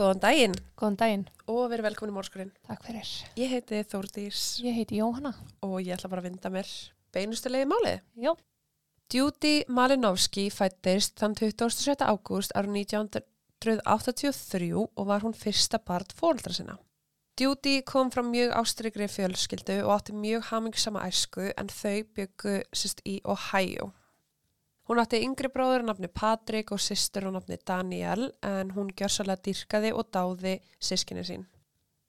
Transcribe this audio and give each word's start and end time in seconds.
Góðan 0.00 0.20
daginn 0.22 0.54
Góðan 0.80 0.94
daginn, 0.96 1.24
og 1.44 1.66
verið 1.68 1.90
velkomin 1.90 2.14
í 2.14 2.16
mórskurinn. 2.16 2.52
takk 2.64 2.86
fyrir. 2.86 3.08
Ég 3.36 3.50
heiti 3.52 3.82
Þórdís 3.84 4.44
Ég 4.64 4.72
heiti 4.78 4.96
Jóhanna. 4.96 5.34
og 5.60 5.76
ég 5.82 5.92
ætla 5.92 6.08
bara 6.08 6.22
að 6.22 6.30
vinda 6.30 6.48
mér 6.48 6.68
beinustulegi 7.12 7.66
málið. 7.68 8.00
Já. 8.16 8.32
Judy 9.12 9.64
Malinowski 9.68 10.48
fættist 10.48 11.18
þann 11.20 11.34
27. 11.36 12.00
ágúst 12.00 12.54
árið 12.56 12.80
1983 12.80 14.72
og 14.72 15.06
var 15.06 15.20
hún 15.20 15.36
fyrsta 15.36 15.78
barn 15.84 16.08
fóreldra 16.16 16.54
sinna. 16.54 16.78
Judy 17.38 17.82
kom 17.82 18.10
frá 18.10 18.22
mjög 18.24 18.56
ástrygri 18.56 19.04
fjölskyldu 19.08 19.82
og 19.84 20.00
átti 20.00 20.12
mjög 20.16 20.48
hamingsama 20.48 21.04
æsku 21.08 21.52
en 21.56 21.68
þau 21.68 22.04
byggu 22.16 22.62
sérst 22.72 23.04
í 23.04 23.20
Ohio. 23.24 23.92
Hún 24.90 24.98
átti 24.98 25.20
yngri 25.22 25.46
bróður 25.54 25.84
á 25.86 25.88
nafni 25.92 26.08
Patrik 26.10 26.72
og 26.74 26.82
systur 26.82 27.28
á 27.28 27.30
nafni 27.30 27.60
Daniel 27.62 28.32
en 28.42 28.72
hún 28.74 28.90
gjörsalega 28.90 29.44
dýrkaði 29.46 29.92
og 29.94 30.10
dáði 30.10 30.56
sískinni 30.82 31.22
sín. 31.28 31.46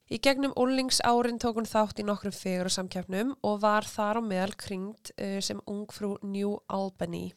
Í 0.09 0.17
gegnum 0.17 0.55
úlingsárin 0.58 1.38
tók 1.39 1.59
hún 1.62 1.70
þátt 1.70 2.02
í 2.02 2.08
nokkrum 2.08 2.34
fegur 2.34 2.72
og 2.72 2.73
samkjöfnum 2.73 3.36
og 3.45 3.62
var 3.62 3.86
þar 3.86 4.20
á 4.20 4.22
meðal 4.25 4.58
kringt 4.58 5.14
uh, 5.14 5.38
sem 5.45 5.61
ungfrú 5.69 6.16
New 6.25 6.58
Albany. 6.73 7.30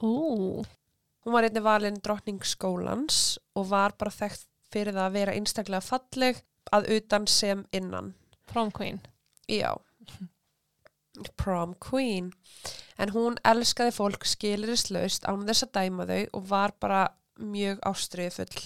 Ú, 0.00 0.64
Hún 1.28 1.34
var 1.36 1.44
einnig 1.44 1.60
valinn 1.60 2.00
drottning 2.00 2.40
skólans 2.40 3.36
og 3.52 3.66
var 3.68 3.92
bara 4.00 4.08
þekkt 4.14 4.46
fyrir 4.72 4.96
það 4.96 5.04
að 5.04 5.16
vera 5.18 5.34
einstaklega 5.36 5.84
falleg 5.84 6.38
að 6.72 6.88
utan 6.96 7.26
sem 7.28 7.66
innan. 7.76 8.14
prom 8.48 8.70
queen. 8.72 9.02
Já. 9.44 9.76
Prom 11.40 11.74
queen. 11.82 12.32
En 12.98 13.12
hún 13.14 13.38
elskaði 13.46 13.94
fólk 13.94 14.26
skilirislaust 14.26 15.26
án 15.30 15.46
þess 15.48 15.66
að 15.66 15.74
dæma 15.78 16.06
þau 16.08 16.22
og 16.38 16.46
var 16.50 16.74
bara 16.80 17.02
mjög 17.38 17.82
ástriðu 17.86 18.34
full. 18.40 18.62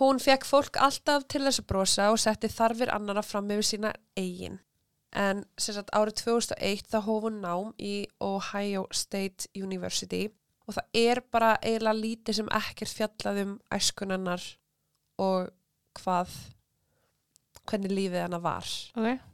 Hún 0.00 0.20
fekk 0.22 0.46
fólk 0.48 0.78
alltaf 0.80 1.26
til 1.28 1.42
þess 1.44 1.60
að 1.60 1.68
brosa 1.68 2.10
og 2.12 2.20
setti 2.22 2.48
þarfir 2.48 2.92
annara 2.94 3.24
fram 3.26 3.50
yfir 3.52 3.68
sína 3.68 3.90
eigin. 4.16 4.60
En 5.12 5.42
sagt 5.60 5.90
árið 5.92 6.22
2001 6.22 6.86
þá 6.88 7.02
hóf 7.04 7.26
hún 7.26 7.42
nám 7.42 7.74
í 7.76 8.06
Ohio 8.24 8.86
State 8.96 9.50
University 9.58 10.30
og 10.64 10.78
það 10.78 10.96
er 10.96 11.20
bara 11.34 11.50
eiginlega 11.60 11.98
lítið 11.98 12.38
sem 12.38 12.48
ekkert 12.56 12.96
fjallað 12.96 13.42
um 13.42 13.52
æskunennar 13.74 14.46
og 15.20 15.50
hvað, 16.00 16.32
hvernig 17.68 17.92
lífið 17.92 18.24
hennar 18.24 18.44
var. 18.46 18.72
Ok. 18.96 19.31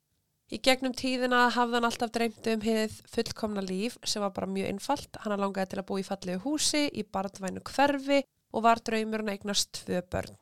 Í 0.49 0.57
gegnum 0.65 0.95
tíðina 0.97 1.43
hafði 1.53 1.77
hann 1.77 1.87
alltaf 1.91 2.13
dreymt 2.15 2.47
um 2.49 2.63
hið 2.65 2.95
fullkomna 3.13 3.61
líf 3.61 3.99
sem 4.09 4.23
var 4.25 4.33
bara 4.33 4.49
mjög 4.49 4.71
einfalt. 4.73 5.19
Hann 5.21 5.37
langaði 5.37 5.75
til 5.75 5.81
að 5.83 5.89
búa 5.91 6.01
í 6.01 6.07
fallegu 6.07 6.41
húsi, 6.47 6.87
í 6.89 7.05
barndvænu 7.05 7.61
hverfi 7.69 8.23
og 8.57 8.65
var 8.65 8.81
draumurinn 8.81 9.29
að 9.29 9.37
eignast 9.37 9.83
tvö 9.83 10.01
börn. 10.09 10.39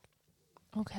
Ok. 0.79 0.95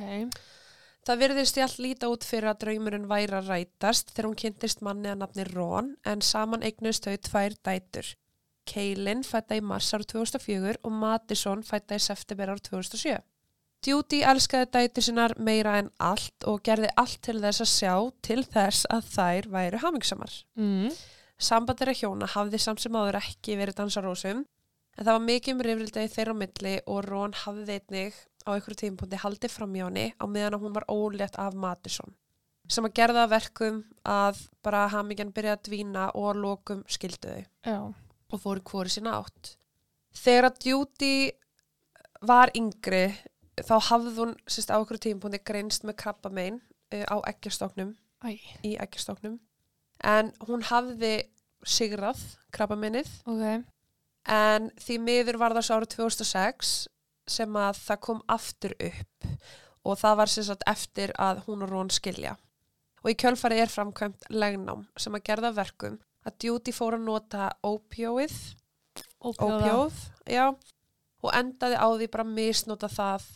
Það 1.08 1.20
virðist 1.22 1.56
í 1.56 1.64
allt 1.64 1.78
líta 1.80 2.10
út 2.12 2.26
fyrir 2.28 2.50
að 2.50 2.60
draumurinn 2.66 3.08
væri 3.08 3.38
að 3.38 3.48
rætast 3.48 4.12
þegar 4.12 4.28
hún 4.28 4.40
kynntist 4.42 4.84
manni 4.84 5.08
að 5.08 5.22
nafni 5.22 5.46
Ron 5.48 5.94
en 6.04 6.20
saman 6.20 6.66
eignust 6.68 7.08
þau 7.08 7.16
tvær 7.30 7.56
dætur. 7.64 8.12
Keilin 8.68 9.24
fætta 9.24 9.56
í 9.56 9.64
mars 9.64 9.88
árið 9.96 10.10
2004 10.12 10.82
og 10.84 10.92
Madison 10.92 11.64
fætta 11.64 11.96
í 11.96 12.04
september 12.04 12.52
árið 12.52 12.68
2007. 12.74 13.16
Judy 13.86 14.22
elskaði 14.26 14.68
dætur 14.74 15.06
sinnar 15.06 15.34
meira 15.38 15.76
en 15.78 15.90
allt 16.02 16.46
og 16.50 16.62
gerði 16.66 16.90
allt 16.98 17.20
til 17.22 17.38
þess 17.42 17.62
að 17.62 17.70
sjá 17.72 17.94
til 18.26 18.40
þess 18.42 18.88
að 18.90 19.10
þær 19.14 19.50
væru 19.54 19.82
hamingsamar. 19.84 20.38
Mm. 20.58 20.90
Sambandir 21.38 21.92
að 21.92 22.00
hjóna 22.02 22.28
hafði 22.32 22.58
samt 22.62 22.82
sem 22.82 22.96
áður 22.98 23.20
ekki 23.20 23.58
verið 23.60 23.78
dansarósum 23.78 24.42
en 24.42 25.04
það 25.04 25.12
var 25.12 25.26
mikið 25.28 25.54
um 25.54 25.64
rifrildegi 25.66 26.14
þeirra 26.16 26.34
á 26.34 26.40
milli 26.42 26.74
og 26.90 27.04
Ron 27.06 27.36
hafði 27.44 27.78
einnig 27.78 28.18
á 28.42 28.50
einhverju 28.56 28.80
tímapunkti 28.82 29.22
haldið 29.22 29.54
fram 29.54 29.76
hjá 29.78 29.84
henni 29.86 30.08
á 30.18 30.24
meðan 30.26 30.58
hún 30.58 30.74
var 30.74 30.88
ólétt 30.90 31.38
af 31.38 31.54
Madison 31.54 32.16
sem 32.68 32.84
að 32.84 32.96
gerða 32.98 33.24
verkum 33.30 33.80
að 34.04 34.42
bara 34.64 34.88
hamingjan 34.92 35.32
byrjaði 35.32 35.56
að 35.56 35.64
dvína 35.68 36.08
og 36.18 36.28
að 36.32 36.42
lokum 36.42 36.82
skildu 36.90 37.30
þau 37.30 37.44
Já. 37.70 37.78
og 38.28 38.42
fóru 38.42 38.64
hvori 38.70 38.92
sína 38.92 39.16
átt. 39.22 39.54
Þegar 40.18 40.50
að 40.50 40.66
Judy 40.68 41.14
var 42.28 42.52
yngri 42.58 43.06
þá 43.66 43.74
hafði 43.90 44.14
hún 44.18 44.34
sérst, 44.46 44.70
á 44.70 44.78
einhverju 44.78 45.04
tímapunkti 45.06 45.40
greinst 45.46 45.86
með 45.86 45.98
krabba 46.02 46.30
megin 46.34 46.60
uh, 46.94 47.04
á 47.08 47.16
eggjastoknum. 47.30 47.94
Í 48.66 48.74
eggjastoknum. 48.82 49.38
En 50.06 50.32
hún 50.46 50.64
hafði 50.68 51.28
sigrað 51.66 52.20
krabbaminnið 52.54 53.08
ok. 53.26 53.64
en 54.30 54.68
því 54.78 54.98
miður 55.02 55.40
var 55.42 55.56
það 55.56 55.66
svo 55.66 55.78
árið 55.78 55.94
2006 55.96 56.74
sem 57.28 57.56
að 57.58 57.80
það 57.82 58.02
kom 58.06 58.20
aftur 58.30 58.74
upp. 58.78 59.30
Og 59.88 59.98
það 59.98 60.20
var 60.20 60.32
sagt 60.32 60.64
eftir 60.68 61.12
að 61.18 61.42
hún 61.46 61.64
og 61.64 61.72
Rón 61.72 61.90
skilja. 61.92 62.36
Og 63.02 63.12
í 63.12 63.18
kjölfarið 63.18 63.64
er 63.64 63.72
framkvæmt 63.72 64.30
legnám 64.34 64.86
sem 64.98 65.14
að 65.14 65.26
gerða 65.30 65.52
verkum 65.56 65.98
að 66.26 66.46
Judy 66.48 66.74
fór 66.74 66.98
að 66.98 67.06
nota 67.06 67.50
ópjóið 67.64 68.36
ópjóð, 69.22 69.98
og 71.22 71.34
endaði 71.34 71.78
á 71.78 71.86
því 71.88 72.08
bara 72.12 72.26
misnota 72.26 72.90
það 72.90 73.26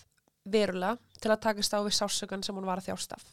verulega 0.44 0.98
til 1.22 1.30
að 1.30 1.42
takast 1.46 1.74
á 1.74 1.80
við 1.84 1.96
sásökan 1.98 2.42
sem 2.44 2.56
hún 2.56 2.66
var 2.66 2.82
að 2.82 2.90
þjást 2.90 3.16
af. 3.16 3.24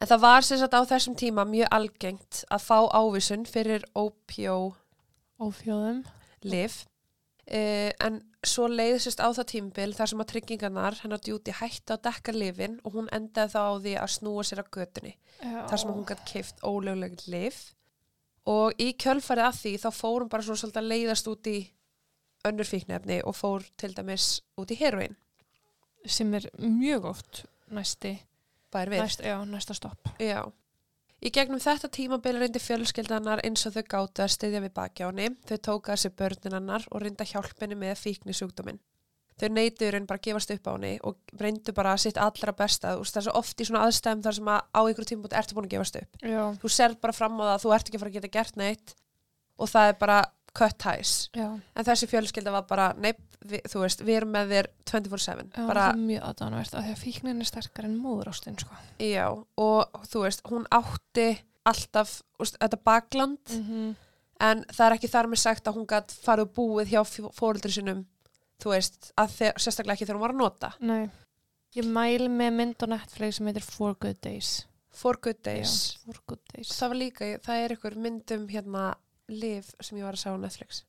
En 0.00 0.10
það 0.10 0.24
var 0.24 0.42
sem 0.46 0.58
sagt 0.58 0.74
á 0.74 0.82
þessum 0.90 1.14
tíma 1.18 1.44
mjög 1.46 1.70
algengt 1.70 2.42
að 2.50 2.64
fá 2.66 2.78
ávísun 2.90 3.46
fyrir 3.46 3.84
ópjólif 3.94 4.80
Ópjóðum. 5.38 6.02
uh, 7.50 7.90
en 8.06 8.20
svo 8.44 8.66
leiðisist 8.68 9.22
á 9.22 9.28
það 9.34 9.48
tímbil 9.52 9.94
þar 9.96 10.10
sem 10.10 10.22
að 10.22 10.30
tryggingarnar 10.32 10.98
hennar 11.02 11.22
djúti 11.22 11.54
hætti 11.54 11.94
að 11.94 12.02
dekka 12.08 12.34
lifin 12.34 12.76
og 12.84 12.98
hún 12.98 13.08
endaði 13.14 13.54
þá 13.54 13.60
á 13.62 13.74
því 13.84 13.94
að 14.02 14.12
snúa 14.16 14.44
sér 14.44 14.62
að 14.64 14.70
götunni 14.76 15.14
Já. 15.14 15.62
þar 15.70 15.80
sem 15.82 15.94
hún 15.94 16.06
gætt 16.10 16.26
keift 16.28 16.62
ólögleg 16.62 17.24
lif 17.30 17.62
og 18.50 18.76
í 18.82 18.92
kjölfarið 19.00 19.48
að 19.48 19.60
því 19.62 19.74
þá 19.84 19.88
fór 19.96 20.24
hún 20.24 20.32
bara 20.32 20.46
svo 20.46 20.58
svolítið 20.58 20.82
að 20.82 20.90
leiðast 20.92 21.30
út 21.32 21.50
í 21.50 21.58
önnur 22.44 22.68
fíknefni 22.68 23.22
og 23.24 23.38
fór 23.38 23.64
til 23.80 23.94
dæmis 23.96 24.28
út 24.60 24.74
í 24.74 24.78
heroin 24.82 25.16
Sem 26.04 26.34
er 26.36 26.48
mjög 26.60 27.10
oft 27.14 27.44
næsti. 27.72 28.18
Næst, 28.74 29.20
já, 29.22 29.38
næsta 29.46 29.74
stopp. 29.74 30.08
Já. 30.18 30.42
Í 31.24 31.30
gegnum 31.32 31.60
þetta 31.62 31.88
tímabil 31.88 32.36
reyndi 32.36 32.60
fjölskyldanar 32.60 33.40
eins 33.46 33.62
og 33.68 33.76
þau 33.76 33.84
gáttu 33.88 34.24
að 34.24 34.32
styðja 34.34 34.60
við 34.64 34.72
bakjáni, 34.76 35.28
þau 35.48 35.56
tóka 35.68 35.94
þessi 35.94 36.10
börninannar 36.18 36.84
og 36.90 37.00
reynda 37.00 37.24
hjálpinni 37.24 37.78
með 37.80 37.94
fíkni 38.02 38.34
sjúkdóminn. 38.36 38.80
Þau 39.40 39.48
neytuður 39.50 39.96
en 39.98 40.08
bara 40.10 40.22
gefast 40.22 40.52
upp 40.54 40.68
á 40.68 40.72
henni 40.74 40.92
og 41.02 41.16
reyndu 41.40 41.72
bara 41.74 41.96
sitt 41.98 42.18
allra 42.22 42.52
besta. 42.54 42.92
Þú 42.94 43.06
veist, 43.06 43.14
Það 43.16 43.22
er 43.22 43.26
svo 43.26 43.38
oft 43.40 43.62
í 43.62 43.66
svona 43.66 43.86
aðstæðum 43.86 44.22
þar 44.26 44.36
sem 44.36 44.50
að 44.52 44.60
á 44.60 44.80
einhverjum 44.82 45.10
tímabúti 45.10 45.38
ertu 45.40 45.56
búin 45.56 45.66
að 45.66 45.74
gefast 45.74 45.98
upp. 46.02 46.20
Já. 46.22 46.42
Þú 46.60 46.70
serð 46.76 47.00
bara 47.02 47.16
fram 47.16 47.40
á 47.40 47.42
það 47.42 47.54
að 47.54 47.64
þú 47.64 47.72
ert 47.74 47.88
ekki 47.88 47.98
að 47.98 48.04
fara 48.04 48.12
að 48.12 48.18
geta 48.18 48.34
gert 48.36 48.60
neitt 48.60 48.94
og 49.58 49.70
það 49.72 49.88
er 49.90 49.98
bara 50.04 50.18
cut 50.54 50.76
ties. 50.80 51.14
Já. 51.34 51.48
En 51.74 51.86
þessi 51.86 52.08
fjölskylda 52.10 52.52
var 52.54 52.66
bara, 52.68 52.90
nei, 52.98 53.12
við, 53.44 53.64
þú 53.72 53.82
veist, 53.82 54.04
við 54.06 54.20
erum 54.20 54.34
með 54.36 54.54
þér 54.54 54.68
24-7. 54.90 55.48
Já, 55.50 55.66
Bara, 55.66 55.88
það 55.88 55.96
er 55.96 56.04
mjög 56.04 56.28
aðdánavert 56.28 56.76
að 56.76 56.86
því 56.86 56.94
að 56.94 57.02
fíknin 57.02 57.42
er 57.42 57.50
sterkar 57.50 57.88
en 57.88 57.98
móðurástin, 58.02 58.58
sko. 58.62 58.78
já, 59.02 59.26
og 59.34 60.00
þú 60.12 60.24
veist, 60.26 60.44
hún 60.50 60.68
átti 60.74 61.28
alltaf, 61.64 62.18
úst, 62.40 62.58
þetta 62.60 62.80
bakland 62.84 63.38
-hmm. 63.48 63.94
en 64.40 64.64
það 64.68 64.86
er 64.86 64.96
ekki 64.98 65.12
þar 65.12 65.30
með 65.32 65.40
sagt 65.42 65.68
að 65.68 65.76
hún 65.78 65.86
gætt 65.88 66.12
farið 66.12 66.48
og 66.48 66.54
búið 66.54 66.92
hjá 66.92 67.02
fóreldri 67.32 67.72
sinum 67.72 68.06
þú 68.62 68.74
veist, 68.74 69.12
að 69.16 69.28
þeir, 69.38 69.52
sérstaklega 69.58 69.94
ekki 69.94 70.06
þegar 70.06 70.18
hún 70.18 70.26
var 70.26 70.34
að 70.34 70.42
nota 70.42 70.72
Nei. 70.80 71.10
Ég 71.74 71.84
mæl 71.84 72.28
með 72.30 72.52
mynd 72.54 72.82
á 72.84 72.86
Netflix 72.86 73.36
sem 73.36 73.46
heitir 73.46 73.64
For 73.66 73.96
Good 73.98 74.20
Days. 74.22 74.66
For 74.94 75.18
Good 75.18 75.42
Days, 75.42 75.98
Já, 75.98 76.04
For 76.06 76.20
Good 76.26 76.44
Days. 76.54 76.68
það 76.70 76.88
var 76.88 76.96
líka 76.96 77.38
það 77.42 77.64
er 77.64 77.72
ykkur 77.72 77.96
myndum 77.96 78.48
hérna 78.48 78.94
liv 79.32 79.70
sem 79.80 79.98
ég 79.98 80.04
var 80.04 80.16
að 80.18 80.22
sjá 80.24 80.32
á 80.34 80.38
Netflix 80.42 80.82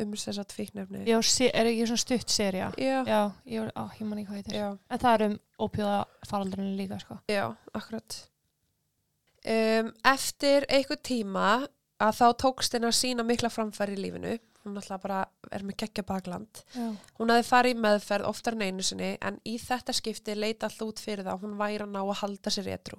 um 0.00 0.12
þess 0.16 0.40
að 0.40 0.54
fíknefni 0.56 1.02
Já, 1.04 1.18
er 1.52 1.68
ekki 1.68 1.86
svona 1.90 2.00
stutt 2.00 2.30
serja? 2.32 2.70
já, 2.80 3.02
Já, 3.04 3.20
ég, 3.44 3.72
á, 3.76 3.82
ég 4.00 4.06
man 4.08 4.18
ekki 4.22 4.30
hvað 4.30 4.38
heitir. 4.40 4.56
já, 4.56 4.68
En 4.88 4.98
það 5.02 5.14
er 5.18 5.24
um 5.26 5.34
ópjóða 5.66 5.98
faraldurinn 6.30 6.76
líka, 6.78 6.98
sko. 7.02 7.18
já, 7.28 7.44
akkurat 7.76 8.16
um, 9.44 9.92
eftir 10.14 10.66
einhver 10.72 11.00
tíma 11.04 11.50
að 12.02 12.16
þá 12.18 12.24
tókst 12.40 12.72
henni 12.74 12.88
að 12.88 12.96
sína 12.98 13.26
mikla 13.26 13.50
framfæri 13.52 13.98
í 13.98 14.02
lífinu 14.06 14.32
hún 14.62 14.78
alltaf 14.78 15.02
bara 15.02 15.20
er 15.52 15.64
með 15.66 15.76
geggja 15.82 16.04
bakland 16.06 16.60
Já. 16.72 16.88
Hún 17.18 17.30
hafði 17.34 17.46
farið 17.48 17.80
meðferð 17.82 18.28
oftar 18.30 18.54
en 18.56 18.62
einu 18.68 18.84
sinni 18.86 19.12
en 19.20 19.38
í 19.44 19.56
þetta 19.58 19.94
skipti 19.96 20.36
leita 20.38 20.68
alltaf 20.68 20.86
út 20.88 21.02
fyrir 21.02 21.24
það 21.26 21.34
að 21.34 21.44
hún 21.46 21.56
væri 21.58 21.82
að 21.84 21.90
ná 21.96 22.00
að 22.04 22.20
halda 22.22 22.52
sér 22.54 22.68
réttrú. 22.70 22.98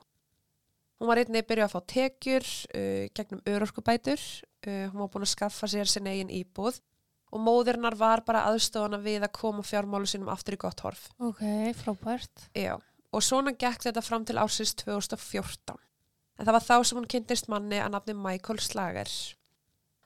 Hún 1.01 1.09
var 1.09 1.19
einnig 1.21 1.45
byrjuð 1.49 1.67
að 1.67 1.73
fá 1.73 1.81
tekjur 1.93 2.47
uh, 2.47 3.05
gegnum 3.17 3.43
örorkubætur, 3.49 4.23
uh, 4.67 4.87
hún 4.91 5.01
var 5.01 5.11
búin 5.13 5.25
að 5.25 5.33
skaffa 5.33 5.69
sér 5.71 5.89
sin 5.89 6.09
eigin 6.09 6.31
íbúð 6.33 6.79
og 7.33 7.41
móðirnar 7.41 7.97
var 7.97 8.21
bara 8.27 8.43
aðstofana 8.51 8.99
við 9.01 9.25
að 9.25 9.33
koma 9.33 9.65
fjármálu 9.65 10.05
sínum 10.09 10.29
aftur 10.29 10.53
í 10.53 10.59
gott 10.61 10.83
horf. 10.85 11.07
Ok, 11.17 11.41
frábært. 11.79 12.45
Já, 12.53 12.75
og 13.09 13.25
svona 13.25 13.55
gekk 13.57 13.87
þetta 13.87 14.03
fram 14.05 14.27
til 14.29 14.37
ársins 14.37 14.75
2014. 14.83 15.79
En 16.37 16.45
það 16.45 16.57
var 16.59 16.67
þá 16.67 16.75
sem 16.85 16.99
hún 16.99 17.09
kynntist 17.09 17.49
manni 17.49 17.81
að 17.81 17.95
nafni 17.95 18.13
Michael 18.17 18.61
Slager. 18.61 19.09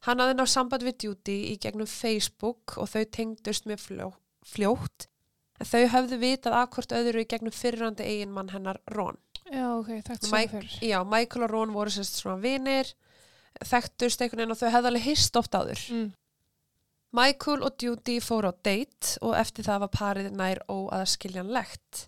Hann 0.07 0.23
hafði 0.23 0.37
náð 0.39 0.49
samband 0.53 0.87
við 0.87 1.03
Judy 1.03 1.37
í 1.51 1.59
gegnum 1.59 1.89
Facebook 1.91 2.77
og 2.79 2.87
þau 2.93 3.03
tengdust 3.11 3.67
með 3.67 3.83
fljó, 3.83 4.09
fljótt 4.47 5.09
En 5.57 5.65
þau 5.65 5.87
höfðu 5.93 6.19
vitað 6.21 6.55
að 6.59 6.67
hvort 6.75 6.93
öðru 6.93 7.23
í 7.23 7.29
gegnum 7.29 7.55
fyrrandi 7.55 8.05
eiginmann 8.05 8.51
hennar 8.53 8.79
Ron. 8.93 9.17
Já, 9.51 9.65
ok, 9.79 9.87
Mike- 9.87 10.17
sem 10.27 10.49
fyrir. 10.49 10.77
Já, 10.83 11.03
Michael 11.07 11.43
og 11.47 11.49
Ron 11.53 11.73
voru 11.73 11.89
sérst 11.93 12.19
svona 12.19 12.41
vinir, 12.43 12.93
þekktust 13.63 14.21
einhvern 14.21 14.43
veginn 14.43 14.51
og 14.55 14.59
þau 14.59 14.71
hefðu 14.73 14.89
alveg 14.91 15.05
hist 15.07 15.35
oft 15.39 15.55
áður. 15.55 15.81
Mm. 15.93 16.13
Michael 17.17 17.63
og 17.63 17.77
Judy 17.81 18.19
fóru 18.19 18.51
á 18.51 18.53
date 18.53 19.15
og 19.23 19.33
eftir 19.39 19.63
það 19.65 19.79
var 19.85 19.91
parið 19.95 20.31
nær 20.35 20.59
óaðskiljanlegt. 20.67 22.07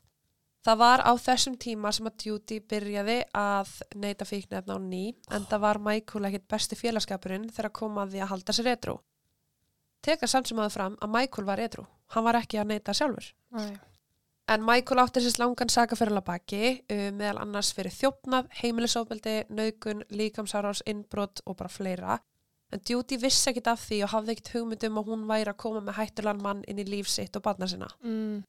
Það 0.67 0.77
var 0.81 0.99
á 1.07 1.11
þessum 1.15 1.55
tíma 1.57 1.91
sem 1.95 2.05
að 2.09 2.25
Judy 2.27 2.59
byrjaði 2.59 3.21
að 3.33 3.69
neyta 3.95 4.25
fíknefna 4.27 4.75
á 4.75 4.79
ný 4.83 5.15
en 5.31 5.45
það 5.47 5.63
var 5.63 5.79
Michael 5.79 6.27
ekkit 6.27 6.47
besti 6.51 6.75
félagskapurinn 6.75 7.47
þegar 7.49 7.71
kom 7.79 7.95
að 7.97 8.11
því 8.17 8.21
að 8.25 8.31
halda 8.33 8.55
sér 8.57 8.67
edru. 8.75 8.97
Teka 10.03 10.27
samt 10.27 10.47
sem 10.51 10.59
aðu 10.59 10.75
fram 10.75 10.97
að 10.99 11.13
Michael 11.15 11.47
var 11.47 11.59
edru. 11.63 11.85
Hann 12.11 12.23
var 12.27 12.35
ekki 12.41 12.59
að 12.59 12.67
neyta 12.73 12.93
sjálfur. 12.93 13.31
Nei. 13.55 13.71
En 14.49 14.63
Michael 14.65 15.03
átti 15.03 15.21
sérst 15.21 15.37
langan 15.37 15.69
sakaferðala 15.69 16.23
baki, 16.25 16.79
uh, 16.89 17.09
meðal 17.13 17.43
annars 17.43 17.69
fyrir 17.77 17.93
þjófnað, 17.93 18.47
heimilisofbeldi, 18.63 19.35
naugun, 19.53 20.01
líkamsárás, 20.09 20.81
innbrot 20.89 21.43
og 21.45 21.59
bara 21.59 21.69
fleira. 21.69 22.15
En 22.73 22.81
Judy 22.85 23.19
vissi 23.21 23.51
ekkit 23.51 23.69
af 23.69 23.83
því 23.83 23.99
og 24.05 24.11
hafði 24.15 24.33
ekkit 24.33 24.49
hugmynd 24.55 24.85
um 24.87 24.97
að 25.01 25.11
hún 25.11 25.27
væri 25.29 25.53
að 25.53 25.59
koma 25.61 25.83
með 25.85 25.99
hættulan 25.99 26.41
mann 26.41 26.63
inn 26.69 26.81
í 26.81 26.85
líf 26.87 27.09
sitt 27.09 27.37
og 27.37 27.45
barna 27.45 27.69
sinna. 27.69 27.89
Mm. 28.01 28.41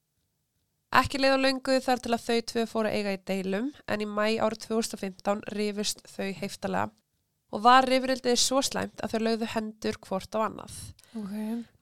Ekki 1.01 1.21
leið 1.21 1.37
á 1.37 1.45
löngu 1.45 1.77
þar 1.85 2.01
til 2.03 2.15
að 2.17 2.25
þau 2.25 2.41
tvö 2.51 2.65
fóru 2.73 2.93
eiga 2.93 3.15
í 3.15 3.21
deilum, 3.29 3.69
en 3.85 4.01
í 4.01 4.09
mæ 4.09 4.41
árið 4.41 4.65
2015 4.71 5.45
rifust 5.53 6.01
þau 6.09 6.33
heiftalega 6.41 6.89
og 7.51 7.63
var 7.65 7.89
rifrildið 7.89 8.39
svo 8.39 8.63
slæmt 8.65 9.03
að 9.03 9.15
þau 9.15 9.21
lögðu 9.27 9.51
hendur 9.55 9.99
hvort 10.07 10.37
á 10.37 10.41
annað. 10.47 10.75
Ok. 11.19 11.33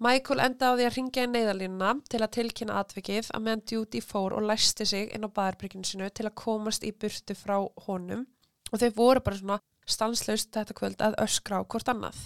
Michael 0.00 0.40
endaði 0.40 0.72
á 0.72 0.76
því 0.78 0.86
að 0.88 0.94
ringja 0.96 1.24
í 1.26 1.30
neyðalínuna 1.34 1.90
til 2.08 2.20
að 2.24 2.34
tilkynna 2.38 2.78
atvikið 2.80 3.28
að 3.36 3.44
meðan 3.44 3.64
Judy 3.68 4.00
fór 4.00 4.36
og 4.38 4.46
læsti 4.48 4.86
sig 4.88 5.12
inn 5.12 5.28
á 5.28 5.28
baðarbrygginu 5.28 5.84
sinu 5.84 6.08
til 6.08 6.28
að 6.30 6.38
komast 6.40 6.86
í 6.88 6.94
burtu 6.96 7.36
frá 7.36 7.58
honum 7.84 8.24
og 8.72 8.80
þau 8.80 8.88
voru 8.96 9.24
bara 9.24 9.40
svona 9.40 9.60
stanslaust 9.88 10.52
þetta 10.56 10.76
kvöld 10.76 11.04
að 11.04 11.18
öskra 11.24 11.60
á 11.60 11.68
hvort 11.68 11.92
annað 11.92 12.22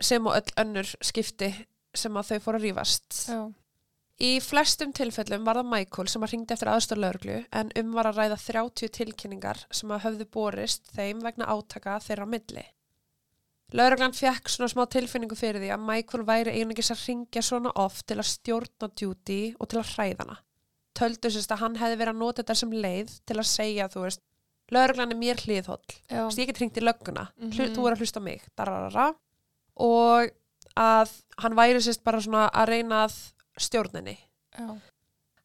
sem 0.00 0.26
og 0.26 0.38
öll 0.38 0.54
önnur 0.62 0.94
skipti 1.02 1.50
sem 1.96 2.14
að 2.14 2.30
þau 2.30 2.44
fóru 2.44 2.60
að 2.60 2.68
rífast. 2.68 3.08
Já. 3.26 3.40
Í 4.18 4.40
flestum 4.42 4.90
tilfellum 4.92 5.44
var 5.46 5.60
það 5.60 5.68
Michael 5.70 6.08
sem 6.10 6.24
að 6.26 6.32
ringdi 6.32 6.54
eftir 6.56 6.70
aðstóð 6.72 6.98
lauruglu 7.04 7.36
en 7.54 7.68
um 7.78 7.92
var 7.94 8.08
að 8.10 8.16
ræða 8.18 8.38
30 8.42 8.90
tilkynningar 8.96 9.60
sem 9.70 9.92
að 9.94 10.02
höfðu 10.08 10.26
borist 10.34 10.90
þeim 10.96 11.20
vegna 11.22 11.46
átaka 11.46 12.00
þeirra 12.02 12.26
á 12.26 12.32
milli. 12.32 12.64
Lauruglan 13.78 14.16
fekk 14.16 14.48
svona 14.50 14.70
smá 14.72 14.86
tilfinningu 14.90 15.36
fyrir 15.38 15.60
því 15.62 15.70
að 15.74 15.84
Michael 15.86 16.24
væri 16.26 16.54
einungis 16.58 16.90
að 16.94 17.02
ringja 17.06 17.42
svona 17.44 17.70
oft 17.78 18.06
til 18.08 18.16
að 18.18 18.30
stjórna 18.32 18.88
duty 18.96 19.38
og 19.60 19.68
til 19.70 19.78
að 19.82 19.90
hræðana. 19.94 20.38
Töldu 20.98 21.30
sérst 21.30 21.52
að 21.54 21.62
hann 21.62 21.76
hefði 21.78 21.98
verið 22.00 22.14
að 22.16 22.22
nota 22.24 22.42
þetta 22.42 22.56
sem 22.58 22.72
leið 22.74 23.12
til 23.28 23.36
að 23.38 23.48
segja, 23.52 23.86
þú 23.92 24.02
veist, 24.06 24.22
lauruglan 24.74 25.12
er 25.14 25.20
mér 25.20 25.42
hliðhóll. 25.44 25.84
Þú 26.10 26.24
veist, 26.24 26.40
ég 26.42 26.48
get 26.50 26.58
hringt 26.62 26.80
í 26.80 26.82
lögguna, 26.82 27.28
mm 27.38 27.52
Mhm. 27.52 27.74
þú 27.76 27.86
er 27.86 27.92
að 27.94 28.00
hlusta 28.02 28.20
mig, 28.24 28.42
dararara. 28.56 29.14
Og 29.76 30.30
að 30.76 31.10
hann 31.38 31.54
væri 31.54 31.78
sérst 31.84 32.02
bara 32.02 32.18
svona 32.20 32.50
að 32.50 32.68
reyna 32.72 33.04
að 33.06 33.14
stjórninni. 33.64 34.16
Já. 34.58 34.68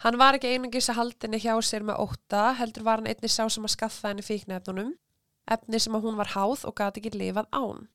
Hann 0.04 0.20
var 0.20 0.36
ekki 0.36 0.52
einungis 0.52 0.90
að 0.92 1.00
haldinni 1.00 1.40
hjá 1.40 1.54
sér 1.64 1.86
með 1.88 2.02
ótta, 2.04 2.52
heldur 2.60 2.84
var 2.84 3.00
hann 3.00 3.08
einnig 3.08 3.32
sá 3.32 3.46
sem 3.48 3.64
að 3.64 3.76
skaffa 3.78 4.12
henni 4.12 4.26
fíknefnunum, 4.26 4.94
efni 5.54 5.80
sem 5.80 5.96
að 5.96 6.08
hún 6.08 6.18
var 6.20 6.34
háð 6.34 6.66
og 6.68 6.76
gati 6.76 7.00
ekki 7.00 7.14
lifað 7.16 7.48
án. 7.56 7.86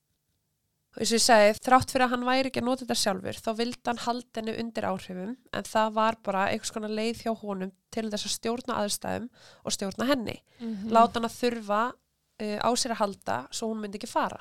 Eins 0.97 1.13
og 1.13 1.19
ég 1.19 1.23
segi, 1.23 1.59
þrátt 1.63 1.93
fyrir 1.93 2.07
að 2.07 2.13
hann 2.15 2.25
væri 2.27 2.51
ekki 2.51 2.63
að 2.63 2.67
nota 2.67 2.87
þetta 2.87 2.97
sjálfur, 3.03 3.41
þá 3.45 3.51
vildi 3.61 3.91
hann 3.91 4.01
haldinni 4.07 4.55
undir 4.63 4.87
áhrifum, 4.89 5.35
en 5.53 5.69
það 5.69 5.93
var 5.99 6.19
bara 6.25 6.47
einhvers 6.49 6.73
konar 6.75 6.95
leið 6.97 7.21
hjá 7.27 7.33
honum 7.43 7.73
til 7.95 8.07
þess 8.09 8.27
að 8.27 8.35
stjórna 8.35 8.79
aðstæðum 8.83 9.29
og 9.63 9.77
stjórna 9.77 10.09
henni. 10.09 10.39
Mm. 10.59 10.89
Láta 10.97 11.21
hann 11.21 11.29
að 11.29 11.37
þurfa 11.37 11.83
uh, 11.93 12.59
á 12.65 12.71
sér 12.73 12.97
að 12.97 13.03
halda 13.03 13.37
svo 13.53 13.69
hún 13.71 13.85
myndi 13.85 14.01
ekki 14.01 14.11
fara. 14.11 14.41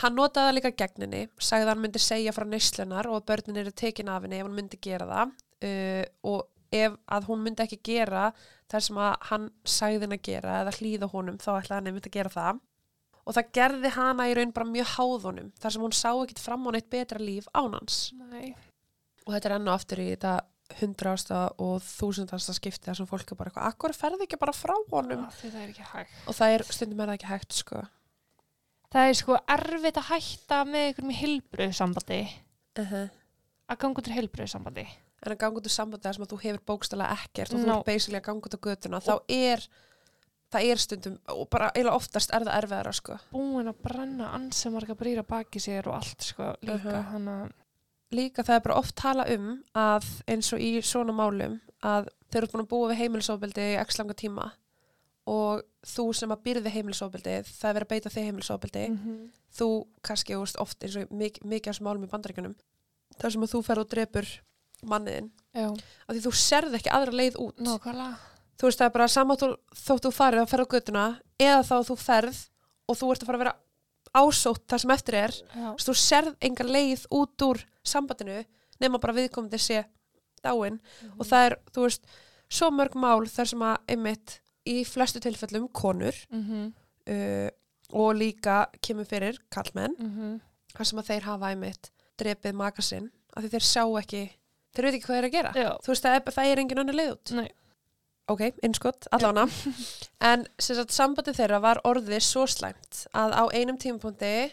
Hann 0.00 0.16
notaði 0.16 0.48
það 0.48 0.56
líka 0.56 0.72
gegn 0.80 1.04
henni, 1.04 1.22
sagði 1.36 1.66
að 1.66 1.70
hann 1.72 1.82
myndi 1.82 2.00
segja 2.00 2.32
frá 2.32 2.46
neyslunar 2.48 3.08
og 3.10 3.18
að 3.18 3.26
börnin 3.28 3.60
eru 3.60 3.72
tekin 3.76 4.08
af 4.08 4.24
henni 4.24 4.38
ef 4.40 4.46
hann 4.46 4.56
myndi 4.56 4.80
gera 4.80 5.08
það 5.10 5.34
uh, 5.68 6.04
og 6.32 6.46
ef 6.72 6.94
að 7.12 7.28
hún 7.28 7.42
myndi 7.44 7.64
ekki 7.66 7.80
gera 7.84 8.30
þar 8.72 8.86
sem 8.86 9.00
að 9.04 9.26
hann 9.28 9.48
sagði 9.68 10.06
henni 10.06 10.18
að 10.18 10.28
gera 10.30 10.60
eða 10.62 10.76
hlýða 10.78 11.10
honum 11.12 11.40
þá 11.42 11.50
ætlaði 11.58 11.76
hann 11.76 11.90
einmitt 11.92 12.08
að 12.08 12.16
gera 12.16 12.32
það. 12.32 12.62
Og 13.22 13.36
það 13.36 13.50
gerði 13.58 13.90
hana 13.94 14.30
í 14.30 14.32
raun 14.34 14.54
bara 14.56 14.70
mjög 14.72 14.94
háðunum 14.96 15.52
þar 15.60 15.74
sem 15.74 15.84
hún 15.84 15.94
sá 15.94 16.08
ekkit 16.14 16.40
fram 16.42 16.64
á 16.66 16.70
neitt 16.74 16.88
betra 16.90 17.20
líf 17.22 17.46
án 17.52 17.76
hans. 17.76 17.98
Nei. 18.32 18.56
og 19.26 19.36
þetta 19.36 19.48
er 19.48 19.54
enn 19.58 19.68
og 19.68 19.76
aftur 19.76 20.00
í 20.02 20.08
þetta 20.14 20.32
hundrasta 20.80 21.42
og 21.62 21.82
þúsundasta 21.84 22.54
skipti 22.56 22.88
þar 22.88 22.98
sem 22.98 23.08
fólk 23.10 23.28
er 23.28 23.38
bara 23.38 23.52
eitthvað, 23.52 23.68
akkur 23.68 23.94
ferði 23.94 24.26
ekki 24.26 24.40
bara 24.40 24.54
frá 24.56 24.72
honum? 24.90 25.26
Því 25.36 25.50
það 25.52 25.66
og 26.24 26.38
það 26.38 26.54
er 26.56 26.64
stundum 26.70 27.02
er 27.04 27.12
það 27.12 27.18
ekki 27.18 27.30
hægt 27.30 27.58
sko 27.58 27.82
Það 28.92 29.08
er 29.08 29.16
sko 29.16 29.36
erfitt 29.54 30.00
að 30.02 30.08
hætta 30.10 30.58
með 30.68 30.86
einhverjum 30.88 31.14
hilbröðu 31.20 31.76
sambandi 31.78 32.20
uh 32.78 32.90
-huh. 32.92 33.06
að 33.72 33.78
ganga 33.84 34.02
út 34.02 34.08
í 34.10 34.16
hilbröðu 34.18 34.48
sambandi. 34.52 34.86
en 35.22 35.32
að 35.32 35.38
ganga 35.38 35.56
út 35.60 35.66
úr 35.66 35.70
sambandi 35.70 36.02
þar 36.08 36.14
sem 36.14 36.24
að 36.24 36.32
þú 36.32 36.40
hefur 36.42 36.62
bókstala 36.66 37.06
ekkert 37.14 37.52
og 37.54 37.60
þú 37.60 37.66
No. 37.66 37.78
er 37.78 37.84
basically 37.86 38.18
að 38.18 38.24
ganga 38.26 38.46
út 38.46 38.54
á 38.58 38.64
götuna 38.66 39.00
þá 39.00 39.14
er 39.28 39.68
það 40.52 40.70
er 40.70 40.76
stundum 40.76 41.18
og 41.28 41.48
bara 41.48 41.70
eiginlega 41.74 41.96
oftast 41.96 42.30
er 42.34 42.42
það 42.44 42.56
erfiðara 42.62 42.92
sko 42.92 43.18
Búin 43.32 43.68
að 43.68 43.82
brenna 43.82 44.32
ansið 44.34 44.72
marga 44.72 44.94
brýra 44.94 45.22
baki 45.22 45.58
sér 45.60 45.86
og 45.88 45.94
allt 45.94 46.22
sko 46.22 46.54
líka. 46.62 47.02
Hann 47.02 47.28
að, 47.28 47.50
líka 48.12 48.42
það 48.42 48.54
er 48.54 48.60
bara 48.60 48.74
oft 48.78 48.94
tala 48.96 49.24
um 49.28 49.62
að 49.74 50.04
eins 50.28 50.52
og 50.52 50.58
í 50.60 50.82
svona 50.82 51.12
málum 51.12 51.60
að 51.82 52.08
þeir 52.30 52.42
eru 52.42 52.46
búin 52.52 52.64
að 52.64 52.68
búa 52.68 52.88
við 52.90 52.98
heimilisofbeldi 52.98 53.60
í 53.60 53.78
x 53.80 53.98
langa 53.98 54.14
tíma 54.14 54.52
og 55.30 55.62
þú 55.86 56.04
sem 56.16 56.32
að 56.34 56.42
byrði 56.46 56.70
heimilisofbeldi 56.74 57.34
það 57.46 57.68
er 57.68 57.76
verið 57.76 57.86
að 57.86 57.92
beita 57.94 58.10
þig 58.10 58.28
heimilisofbeldi 58.28 58.84
mm 58.90 59.30
þú 59.52 59.66
kannski 60.00 60.36
veist, 60.40 60.56
oft 60.56 60.80
eins 60.80 60.94
og 60.96 61.10
mik 61.12 61.42
mikið 61.44 61.68
af 61.68 61.74
þessum 61.76 61.84
málum 61.84 62.04
í 62.06 62.08
bandaríkunum 62.08 62.54
þar 63.20 63.32
sem 63.34 63.42
að 63.44 63.50
þú 63.52 63.58
fer 63.66 63.80
og 63.82 63.88
drepur 63.92 64.28
manniðin 64.88 65.26
af 66.08 66.14
því 66.14 66.22
þú 66.24 66.32
serð 66.32 66.74
ekki 66.78 66.88
aðra 66.90 67.12
leið 67.12 67.36
út. 67.36 67.58
Nákvæmlega. 67.60 68.16
þú 68.56 68.64
veist 68.66 68.78
það 68.80 68.86
er 68.88 68.94
bara 68.96 69.08
saman 69.12 69.36
þótt 69.36 70.06
þú 70.06 70.12
farið 70.16 70.40
að 70.40 70.48
ferð 70.54 70.64
á 70.64 70.72
göttuna 70.72 71.04
eða 71.38 71.62
þá 71.68 71.76
þú 71.90 71.96
ferð 72.00 72.40
og 72.88 72.96
þú 72.96 73.10
ert 73.12 73.22
að 73.22 73.26
fara 73.28 73.38
að 73.38 73.44
vera 73.44 73.54
ásótt 74.12 74.64
þar 74.68 74.80
sem 74.80 74.90
eftir 74.96 75.14
er 75.20 75.32
Þú 75.84 75.94
serð 75.96 76.34
enga 76.40 76.64
leið 76.64 77.06
út 77.10 77.44
úr 77.46 77.60
sambandinu 77.84 78.44
nema 78.80 78.98
bara 78.98 79.12
viðkomandi 79.20 79.60
sé 79.60 79.84
dáin 80.42 80.80
og 81.18 81.26
það 81.28 81.44
er, 81.46 81.58
þú 81.72 81.84
veist, 81.86 82.02
svo 82.48 82.70
mörg 82.72 82.96
mál 82.96 83.28
þar 83.28 83.48
sem 83.52 83.62
að 83.62 83.76
einmitt 83.88 84.40
í 84.68 84.82
flestu 84.86 85.20
tilfellum 85.20 85.68
konur 85.68 86.16
mm 86.30 86.42
-hmm. 86.46 86.72
uh, 87.14 87.50
og 87.92 88.14
líka 88.16 88.66
kemur 88.80 89.04
fyrir 89.04 89.38
kallmenn 89.50 89.96
Mm 89.98 90.40
þar 90.72 90.88
sem 90.88 90.98
að 90.98 91.08
þeir 91.10 91.26
hafa 91.28 91.50
einmitt 91.52 91.90
drepið 92.20 92.54
maka 92.56 92.82
sinn 92.82 93.10
af 93.36 93.42
því 93.42 93.50
þeir 93.54 93.66
sjá 93.68 93.82
ekki, 94.00 94.22
þeir 94.74 94.86
veit 94.86 94.94
ekki 94.94 95.06
hvað 95.06 95.18
þeir 95.18 95.28
að 95.28 95.34
gera. 95.36 95.52
Já, 95.56 95.70
þú 95.84 95.92
veist, 95.92 96.08
er, 96.08 96.32
það 96.36 96.50
er 96.50 96.62
engin 96.62 96.82
önnur 96.82 96.98
leið 96.98 97.12
út. 97.12 97.32
Nei. 97.38 97.50
ok, 98.32 98.42
innskott, 98.62 99.08
allána 99.12 99.46
en 100.30 100.46
sagt, 100.58 100.94
sambandi 100.94 101.34
þeirra 101.36 101.60
var 101.60 101.80
orðið 101.88 102.22
svo 102.24 102.46
slæmt 102.46 103.06
að 103.12 103.34
á 103.36 103.44
einum 103.52 103.78
tímapunkti 103.80 104.52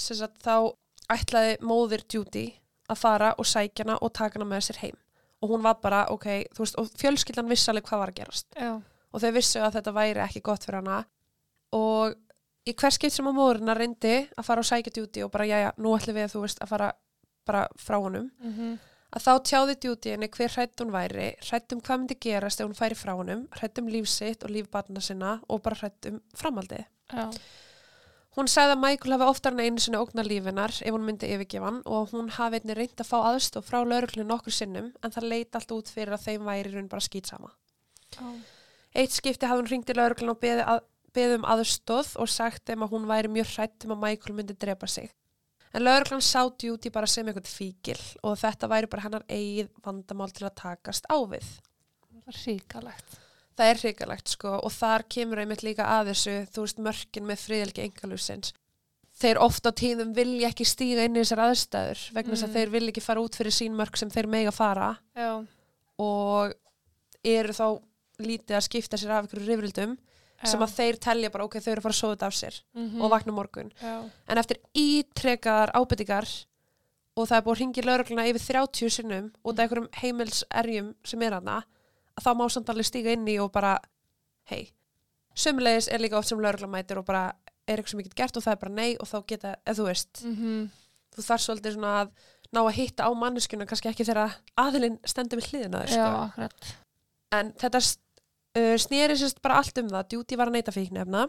sagt, 0.00 0.38
þá 0.44 0.72
ætlaði 1.10 1.56
móðir 1.66 2.04
Judy 2.12 2.46
að 2.90 3.00
fara 3.02 3.32
og 3.38 3.48
sækja 3.48 3.84
hana 3.84 3.98
og 4.00 4.12
taka 4.16 4.38
hana 4.38 4.48
með 4.48 4.68
sér 4.68 4.80
heim. 4.84 4.96
Og 5.40 5.54
hún 5.54 5.62
var 5.64 5.78
bara, 5.80 6.04
ok, 6.12 6.26
þú 6.54 6.64
veist, 6.64 6.78
og 6.80 6.88
fjölskyldan 7.00 7.48
vissi 7.48 7.70
alveg 7.72 7.86
hvað 7.88 8.02
var 8.02 8.12
að 8.12 8.18
gerast. 8.20 8.46
Já, 8.56 8.72
og 9.12 9.22
þau 9.22 9.30
vissu 9.36 9.62
að 9.62 9.78
þetta 9.78 9.96
væri 9.96 10.24
ekki 10.24 10.44
gott 10.46 10.66
fyrir 10.66 10.82
hana 10.82 11.00
og 11.76 12.14
í 12.68 12.74
hvers 12.74 12.98
skipt 12.98 13.14
sem 13.14 13.26
að 13.26 13.38
móðurina 13.38 13.74
reyndi 13.74 14.14
að 14.36 14.46
fara 14.46 14.62
og 14.62 14.68
sækja 14.68 14.92
Judy 14.96 15.24
og 15.24 15.32
bara, 15.32 15.48
jæja, 15.48 15.72
nú 15.78 15.94
ætlum 15.96 16.18
við, 16.18 16.30
þú 16.34 16.44
veist, 16.44 16.62
að 16.62 16.72
fara 16.74 16.92
bara 17.48 17.66
frá 17.80 17.98
honum 17.98 18.30
mm 18.38 18.78
að 19.10 19.24
þá 19.24 19.32
tjáði 19.48 19.76
Judy 19.84 20.12
henni 20.14 20.28
hver 20.30 20.52
hrætt 20.54 20.82
hún 20.82 20.92
væri, 20.94 21.32
hrætt 21.48 21.74
um 21.74 21.80
hvað 21.82 22.02
myndi 22.02 22.16
gerast 22.22 22.60
ef 22.62 22.68
hún 22.68 22.78
færi 22.78 22.98
frá 22.98 23.16
honum, 23.18 23.46
hrætt 23.58 23.80
um 23.82 23.90
líf 23.90 24.06
sitt 24.10 24.44
og 24.46 24.52
líf 24.54 24.70
barna 24.70 25.02
sinna 25.02 25.40
og 25.48 25.62
bara 25.64 25.80
hrætt 25.80 26.10
um 26.10 26.20
framhaldið. 26.36 26.86
já, 27.10 27.26
Hún 28.38 28.46
sagði 28.46 28.76
að 28.76 28.82
Michael 28.84 29.12
hafi 29.16 29.26
oftar 29.26 29.52
en 29.56 29.60
einu 29.60 29.82
sinni 29.82 29.98
ógnar 29.98 30.28
lífinar 30.30 30.70
ef 30.70 30.94
hún 30.94 31.02
myndi 31.02 31.26
yfirgefa 31.34 31.66
hann 31.66 31.80
og 31.84 32.12
hún 32.12 32.28
hafi 32.30 32.60
einnig 32.60 32.76
reynd 32.78 33.02
að 33.02 33.08
fá 33.08 33.16
aðstof 33.32 33.66
frá 33.66 33.82
lauruglu 33.82 34.22
nokkur 34.22 34.54
sinnum 34.54 34.92
en 35.02 35.10
það 35.10 35.26
leit 35.32 35.58
allt 35.58 35.74
út 35.74 35.90
fyrir 35.90 36.14
að 36.14 36.28
þeim 36.28 36.46
væri 36.46 36.70
raun 36.70 36.88
bara 36.88 37.02
skýtsama. 37.02 37.50
já. 38.14 38.22
Eitt 38.94 39.14
skipti 39.14 39.46
hafði 39.46 39.62
hún 39.62 39.70
ringt 39.70 39.90
í 39.92 39.96
lauruglun 39.96 40.32
og 40.34 40.40
beðið 40.42 40.64
að, 40.66 40.80
beðið 41.14 41.36
um 41.38 41.44
aðstoð 41.54 42.12
og 42.22 42.28
sagt 42.30 42.64
þeim 42.66 42.84
að 42.86 42.92
hún 42.94 43.06
væri 43.10 43.30
mjög 43.30 43.52
hrætt 43.54 43.86
um 43.86 43.94
að 43.96 44.02
Michael 44.04 44.36
myndi 44.36 44.56
drepa 44.58 44.88
sig. 44.90 45.10
En 45.74 45.84
lauruglan 45.86 46.22
sá 46.26 46.42
Judy 46.58 46.90
bara 46.90 47.06
sem 47.06 47.26
einhvern 47.30 47.46
fíkil 47.46 47.98
og 48.26 48.38
þetta 48.40 48.66
væri 48.72 48.88
bara 48.90 49.04
hennar 49.04 49.26
eigið 49.30 49.68
vandamál 49.84 50.30
til 50.34 50.48
að 50.48 50.56
takast 50.58 51.06
á 51.06 51.14
við. 51.30 51.46
Það 52.10 52.32
er 52.32 52.40
ríkalegt. 52.46 53.18
Það 53.60 53.68
er 53.70 53.80
hrikalegt 53.84 54.32
sko 54.34 54.56
og 54.58 54.72
þar 54.74 55.04
kemur 55.14 55.42
einmitt 55.42 55.62
líka 55.62 55.86
að 55.86 56.10
þessu, 56.10 56.34
þú 56.50 56.64
veist, 56.64 56.82
mörkin 56.82 57.26
með 57.28 57.42
friðelgi 57.44 57.84
engalufsins. 57.86 58.52
Þeir 59.20 59.38
oft 59.44 59.66
á 59.66 59.70
tíðum 59.76 60.14
vilja 60.16 60.48
ekki 60.48 60.64
stíga 60.66 61.04
inn 61.06 61.18
í 61.18 61.22
þessar 61.22 61.42
aðstæður 61.44 62.02
vegna 62.16 62.34
þess 62.34 62.42
Mm. 62.42 62.48
að 62.50 62.56
þeir 62.58 62.70
vilja 62.74 62.90
ekki 62.94 63.02
fara 63.04 63.20
út 63.22 63.36
fyrir 63.36 63.52
sín 63.54 63.74
mörk 63.76 63.98
sem 64.00 64.10
þeir 64.10 64.26
mega 64.32 64.50
fara 64.54 64.90
Já, 65.14 65.44
og 66.00 66.54
eru 67.26 67.52
þá 67.52 67.66
lítið 68.26 68.56
að 68.58 68.66
skipta 68.66 69.00
sér 69.00 69.16
af 69.16 69.28
ykkur 69.28 69.42
rifrildum 69.46 69.96
sem 70.40 70.62
að 70.64 70.76
þeir 70.78 70.98
telja 71.04 71.30
bara 71.32 71.44
ok, 71.44 71.58
þau 71.60 71.72
eru 71.72 71.80
að 71.80 71.84
fara 71.84 71.94
að 71.94 71.98
sofa 71.98 72.14
þetta 72.14 72.28
af 72.30 72.36
sér 72.36 72.54
-hmm. 72.72 73.02
og 73.02 73.10
vakna 73.12 73.32
á 73.32 73.38
morgun 73.38 73.72
Já. 73.76 73.96
en 74.28 74.38
eftir 74.38 74.60
ítrekkaðar 74.72 75.72
ábyrtingar 75.76 76.28
og 77.16 77.28
það 77.28 77.36
er 77.36 77.44
búið 77.44 77.56
að 77.56 77.60
ringja 77.60 77.84
laurugluna 77.84 78.26
yfir 78.26 78.40
30 78.40 78.90
sinnum 78.90 79.32
út 79.44 79.58
af 79.58 79.64
einhverjum 79.64 79.88
heimilserjum 80.00 80.94
sem 81.04 81.22
er 81.22 81.32
hana 81.32 81.62
að 82.16 82.24
þá 82.24 82.30
má 82.34 82.48
samt 82.48 82.70
alveg 82.70 82.86
stíga 82.86 83.12
inn 83.12 83.28
í 83.28 83.38
og 83.38 83.52
bara 83.52 83.78
hei, 84.48 84.72
sömulegis 85.34 85.88
er 85.88 86.00
líka 86.00 86.18
oft 86.18 86.28
sem 86.28 86.40
laurugla 86.40 86.66
mætir 86.66 86.98
og 86.98 87.04
bara 87.04 87.32
er 87.66 87.76
eitthvað 87.76 87.90
sem 87.90 88.00
ég 88.00 88.08
get 88.08 88.14
gert 88.16 88.36
og 88.36 88.42
það 88.42 88.52
er 88.52 88.62
bara 88.64 88.74
nei 88.74 88.96
og 88.96 89.06
þá 89.06 89.18
geta, 89.26 89.56
eða 89.66 89.76
þú 89.76 89.84
veist 89.84 90.24
Mm 90.24 90.70
þú 91.16 91.26
þarf 91.26 91.44
svolítið 91.44 91.76
svona 91.76 91.94
að 92.00 92.12
ná 92.50 92.60
að 92.62 92.76
hitta 92.78 93.06
á 93.06 93.10
manneskjuna 93.14 93.66
kannski 93.68 93.90
ekki 93.90 94.06
þegar 94.08 94.36
aðilinn 94.58 94.98
stendur 95.06 95.40
við 95.40 95.50
hliðina 95.50 95.84
þér 95.84 95.92
sko. 95.94 96.70
en 97.38 97.52
þetta 97.60 97.82
uh, 98.58 98.76
snýri 98.80 99.16
sérst 99.20 99.40
bara 99.44 99.60
allt 99.60 99.78
um 99.82 99.90
það. 99.92 100.08
Djúti 100.12 100.38
var 100.40 100.50
að 100.50 100.56
neyta 100.58 100.74
fíknefna 100.74 101.26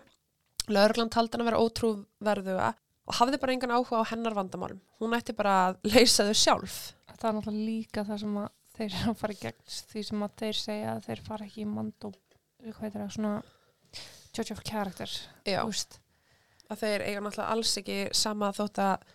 lauruglan 0.72 1.10
taldi 1.12 1.36
hann 1.36 1.44
að 1.46 1.50
vera 1.52 1.62
ótrúverðuga 1.66 2.72
og 3.10 3.16
hafði 3.18 3.40
bara 3.42 3.54
engan 3.56 3.74
áhuga 3.76 4.02
á 4.06 4.10
hennar 4.12 4.36
vandamálum. 4.38 4.80
Hún 5.02 5.16
ætti 5.18 5.34
bara 5.36 5.56
að 5.72 5.80
leysa 5.90 6.28
þau 6.30 6.36
sjálf. 6.38 6.76
Það 7.18 7.30
er 7.30 7.36
náttúrulega 7.38 7.66
líka 7.68 8.04
það 8.08 8.22
sem 8.24 8.38
að 8.42 8.50
þeir 8.78 8.98
að 9.02 9.16
fara 9.22 9.34
í 9.36 9.40
gegn 9.42 9.74
því 9.92 10.04
sem 10.08 10.22
að 10.28 10.36
þeir 10.42 10.60
segja 10.62 10.94
að 10.96 11.02
þeir 11.10 11.24
fara 11.28 11.48
ekki 11.50 11.64
í 11.66 11.72
mand 11.72 12.08
og 12.08 12.16
hvað 12.62 12.86
heitir 12.86 13.02
það, 13.02 13.12
svona 13.18 13.34
judge 14.38 14.54
of 14.56 14.62
character. 14.70 15.18
Að 16.72 16.80
þeir 16.86 17.04
eiga 17.10 17.24
náttúrulega 17.26 17.50
alls 17.52 17.74
ekki 17.82 17.98
sama 18.16 18.52
þótt 18.56 18.80
að 18.86 19.10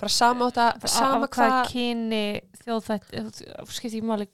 bara 0.00 0.12
sama 0.12 0.48
þótt 0.48 0.62
að 0.64 0.72
Af- 0.88 0.90
sama 0.96 1.28
hvað 1.36 1.58
kyni 1.70 2.24
þjóðþætt 2.64 3.12
skipti 3.76 3.92
ekki 4.00 4.02
máli 4.08 4.26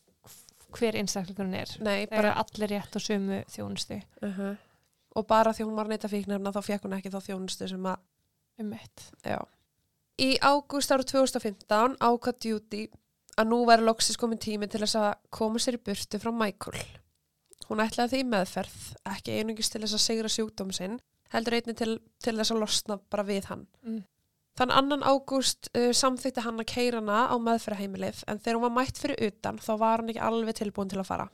hver 0.77 0.99
einstaklingurinn 1.01 1.59
er 1.61 1.73
nei, 1.81 2.05
þeir 2.07 2.13
bara, 2.13 2.35
eru 2.35 2.45
allir 2.45 2.73
rétt 2.77 2.99
og 2.99 3.07
sömu 3.07 3.43
þjónustu 3.53 4.03
uh 4.23 4.45
og 5.13 5.27
bara 5.29 5.53
því 5.53 5.67
hún 5.69 5.77
var 5.77 5.91
neyta 5.91 6.09
fíknefna 6.09 6.55
þá 6.55 6.63
fekk 6.65 6.87
hún 6.87 6.95
ekki 6.97 7.11
þá 7.13 7.19
þjónustu 7.21 7.67
sem 7.69 7.83
að 7.85 7.99
um 8.63 8.71
eitt 8.73 9.03
Já. 9.27 9.39
Í 10.21 10.39
ágúst 10.41 10.93
ára 10.93 11.05
2015 11.05 11.99
ákvað 12.01 12.47
Judy 12.49 12.87
að 13.41 13.49
nú 13.49 13.63
væri 13.69 13.85
loksis 13.87 14.19
komin 14.21 14.41
tími 14.41 14.69
til 14.71 14.83
þess 14.83 14.99
að 15.01 15.13
koma 15.33 15.61
sér 15.63 15.79
í 15.79 15.83
burtu 15.85 16.21
frá 16.21 16.33
Michael. 16.37 16.83
Hún 17.69 17.81
ætlaði 17.85 18.19
því 18.19 18.23
meðferð, 18.29 18.79
ekki 19.09 19.39
einungis 19.39 19.73
til 19.73 19.81
þess 19.85 19.97
að 19.97 20.05
segra 20.05 20.33
sjúkdóm 20.33 20.73
sinn, 20.77 20.99
heldur 21.33 21.57
einnig 21.57 21.79
til, 21.79 21.95
til 22.23 22.35
þess 22.37 22.53
að 22.53 22.61
losna 22.65 22.99
bara 23.13 23.25
við 23.29 23.49
hann. 23.49 23.67
mm. 23.85 24.03
Þann 24.59 24.73
annan 24.77 25.05
ágúst 25.07 25.71
uh, 25.73 25.91
samþykti 25.97 26.43
hann 26.45 26.61
að 26.61 26.69
keira 26.75 27.01
hana 27.01 27.23
á 27.33 27.37
meðferðheimilið 27.41 28.25
en 28.29 28.41
þegar 28.43 28.59
hún 28.59 28.67
var 28.67 28.75
mætt 28.77 28.99
fyrir 29.01 29.23
utan 29.31 29.61
þá 29.63 29.71
var 29.81 30.03
hann 30.03 30.13
ekki 30.13 30.25
alveg 30.27 30.59
tilbúin 30.59 30.91
til 30.93 31.01
að 31.01 31.09
fara. 31.09 31.29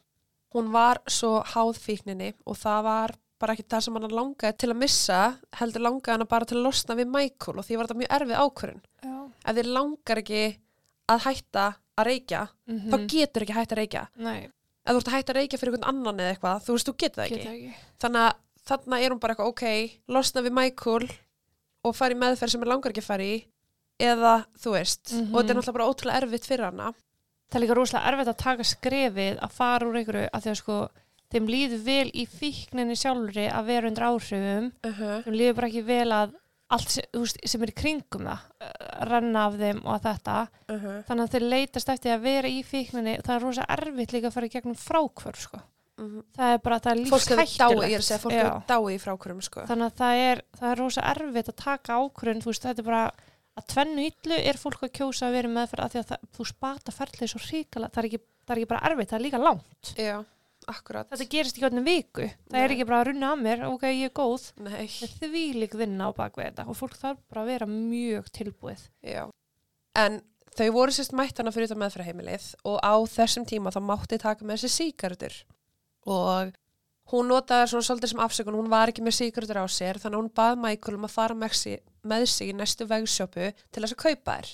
Hún 0.54 0.70
var 0.72 1.00
svo 1.10 1.40
háð 1.44 1.80
fíkninni 1.82 2.30
og 2.46 2.56
það 2.60 2.84
var 2.86 3.16
bara 3.38 3.54
ekki 3.54 3.66
það 3.70 3.84
sem 3.84 3.98
hann 3.98 4.14
langaði 4.18 4.56
til 4.58 4.70
að 4.72 4.80
missa, 4.80 5.18
heldur 5.58 5.84
langaði 5.84 6.14
hann 6.16 6.30
bara 6.30 6.48
til 6.48 6.58
að 6.58 6.64
losna 6.68 6.96
við 6.98 7.10
Michael 7.14 7.58
og 7.60 7.66
því 7.66 7.76
var 7.78 7.88
þetta 7.88 8.00
mjög 8.02 8.14
erfið 8.16 8.40
ákvörun. 8.44 8.80
Já. 9.02 9.18
Ef 9.44 9.58
þið 9.58 9.70
langar 9.76 10.22
ekki 10.22 10.42
að 11.08 11.22
hætta 11.26 11.66
að 11.98 12.08
reykja, 12.08 12.40
Mm 12.68 12.80
þá 12.92 12.96
getur 13.10 13.44
ekki 13.44 13.56
hætta 13.56 13.74
að 13.74 13.80
reykja. 13.82 14.02
Nei, 14.22 14.50
Ef 14.88 14.94
þú 14.94 15.00
ert 15.02 15.08
að 15.10 15.16
hætta 15.18 15.32
að 15.34 15.38
reykja 15.38 15.58
fyrir 15.60 15.74
einhvern 15.74 15.88
annan 15.90 16.20
eða 16.22 16.34
eitthvað, 16.34 16.60
þú 16.64 16.74
veist, 16.74 16.88
þú 16.88 16.94
getur 17.02 17.20
það 17.20 17.26
ekki. 17.26 17.38
geta 17.38 17.54
ekki 17.54 18.02
Þannig 18.02 18.22
að 18.24 18.36
þarna 18.68 19.00
er 19.02 19.12
hún 19.12 19.20
bara 19.20 19.34
eitthvað, 19.34 19.50
ok, 19.52 19.64
losna 20.16 20.44
við 20.46 20.54
Michael 20.56 21.08
og 21.84 21.94
fara 21.96 22.14
í 22.14 22.18
meðferð 22.18 22.50
sem 22.50 22.62
er 22.62 22.66
langar 22.72 22.90
ekki 22.92 23.02
að 23.04 23.10
fara 23.12 23.22
í, 23.22 23.44
eða 24.00 24.44
þú 24.58 24.72
veist, 24.72 25.12
Mhm. 25.12 25.34
og 25.34 25.42
þetta 25.42 25.50
er 25.50 25.56
náttúrulega 25.58 25.72
bara 25.78 25.88
ótrúlega 25.90 26.22
erfitt 26.22 26.46
fyrir 26.46 26.64
hana. 26.64 26.92
Það 27.50 27.56
er 27.56 27.62
líka 27.66 27.74
rosalega 27.76 28.08
erfitt 28.12 28.28
að 28.28 28.36
taka 28.44 28.62
skrefið 28.62 29.38
að 29.40 29.50
fara 29.50 29.86
úr 29.86 29.96
einhverju 29.96 30.28
að 30.32 30.42
því 30.42 30.50
að 30.50 30.56
sko 30.56 30.88
þeim 31.32 31.46
líður 31.48 31.82
vel 31.84 32.10
í 32.14 32.26
fíkninni 32.26 32.96
sjálfri 32.96 33.48
að 33.52 33.64
vera 33.66 33.88
undir 33.88 34.04
áhrifum 34.04 34.72
Uh 34.84 34.92
-huh. 34.92 35.22
þeim 35.24 35.34
líður 35.34 35.54
bara 35.54 35.66
ekki 35.68 35.84
vel 35.84 36.08
að 36.12 36.34
allt 36.70 36.88
sem, 36.90 37.04
veist, 37.14 37.38
sem 37.48 37.62
er 37.62 37.68
í 37.68 37.74
kringum 37.74 38.26
það 38.28 38.40
uh, 38.60 39.04
renna 39.08 39.46
af 39.46 39.54
þeim 39.54 39.80
og 39.86 40.02
þetta 40.02 40.48
Uh 40.68 40.76
-huh. 40.82 41.04
þannig 41.08 41.22
að 41.24 41.30
þeir 41.32 41.48
leitast 41.48 41.88
eftir 41.88 42.12
að 42.12 42.20
vera 42.22 42.48
í 42.48 42.62
fíkninni 42.64 43.22
það 43.22 43.34
er 43.36 43.40
rosalega 43.42 43.76
erfitt 43.78 44.12
líka 44.12 44.26
að 44.28 44.32
fara 44.32 44.46
í 44.46 44.50
gegnum 44.50 44.74
frákvörf 44.76 45.36
sko. 45.40 45.60
Það 46.36 46.52
er 46.54 46.60
bara, 46.64 46.78
það 46.84 46.92
er 46.92 47.10
Fólk 47.10 47.32
er 47.34 47.42
að 47.42 48.04
segja, 48.06 48.20
fólk 48.22 48.34
Já. 48.34 48.42
hefur 48.44 48.62
dáið 48.70 48.94
í 48.94 49.00
frákurum, 49.02 49.42
sko. 49.42 49.64
þannig 49.68 49.90
að 49.90 49.98
það 49.98 50.22
er, 50.28 50.42
það 50.60 50.70
er 50.70 50.80
rosa 50.82 51.04
erfitt 51.12 51.50
að 51.52 51.58
taka 51.62 51.98
ákvörðun, 51.98 52.42
þú 52.44 52.52
veist, 52.52 52.66
þetta 52.68 52.84
er 52.84 52.88
bara 52.88 53.02
að 53.58 53.68
tvennu 53.72 54.06
illu 54.06 54.38
er 54.38 54.58
fólk 54.60 54.86
að 54.86 54.94
kjósa 55.00 55.28
að 55.28 55.38
vera 55.38 55.50
í 55.50 55.54
meðferð 55.56 55.84
af 55.84 55.94
því 55.94 56.00
að 56.02 56.10
það, 56.12 56.26
þú 56.38 56.48
spata 56.52 56.94
ferlið 56.94 57.32
svo 57.32 57.42
ríkala, 57.48 57.90
það 57.94 58.02
er 58.02 58.10
ekki, 58.10 58.20
það 58.46 58.54
er 58.54 58.60
ekki 58.62 58.72
bara 58.72 58.90
erfitt, 58.90 59.10
það 59.10 59.18
er 59.18 59.24
líka 59.26 59.42
langt. 59.42 59.92
Já, 59.98 60.16
akkurat. 60.68 61.10
Þetta 61.10 61.28
gerist 61.34 61.56
ekki 61.58 61.66
hvernig 61.66 61.88
viku, 61.88 62.28
það 62.28 62.54
Nei. 62.54 62.62
er 62.62 62.76
ekki 62.76 62.88
bara 62.88 63.00
að 63.02 63.10
runna 63.10 63.32
að 63.34 63.44
mér, 63.44 63.66
ok, 63.72 63.86
ég 63.90 64.12
er 64.12 64.14
góð, 64.14 64.48
það 64.62 64.78
er 64.84 65.12
þvílík 65.18 65.76
vinna 65.80 66.08
á 66.08 66.10
bakvið 66.14 66.50
þetta 66.52 66.68
og 66.70 66.78
fólk 66.78 66.98
þarf 67.00 67.22
bara 67.26 67.44
að 67.44 67.52
vera 67.56 67.70
mjög 67.74 68.32
tilbúið. 68.38 68.88
já. 69.02 69.24
En 69.98 70.20
þau 70.54 70.68
voru 70.74 70.94
sérst 70.94 71.14
mættana 71.16 71.50
fyrir 71.54 71.68
þetta 71.68 71.82
meðferðheimilið 71.82 72.48
og 72.68 72.78
á 72.82 72.94
þessum 73.10 73.46
tíma 73.48 73.72
þá 73.74 73.80
mátti 73.82 74.18
taka 74.20 74.46
með 74.46 74.62
þessi 74.62 74.70
síkardur. 74.74 75.34
Og 76.08 76.54
hún 77.12 77.28
notaði 77.30 77.70
svona 77.72 77.86
svolítið 77.88 78.12
sem 78.12 78.22
afsökun, 78.24 78.56
hún 78.58 78.70
var 78.72 78.92
ekki 78.92 79.04
með 79.04 79.18
síkardur 79.18 79.60
á 79.60 79.66
sér, 79.68 80.00
þannig 80.00 80.16
að 80.16 80.22
hún 80.22 80.32
bað 80.40 80.58
Michael 80.64 80.98
um 80.98 81.06
að 81.08 81.14
fara 81.14 81.36
með 81.36 81.54
sig, 81.60 81.78
með 82.04 82.26
sig 82.32 82.50
í 82.52 82.56
næstu 82.56 82.88
vegsjópu 82.88 83.52
til 83.52 83.84
þess 83.84 83.96
að 83.96 84.02
kaupa 84.04 84.38
þær. 84.38 84.52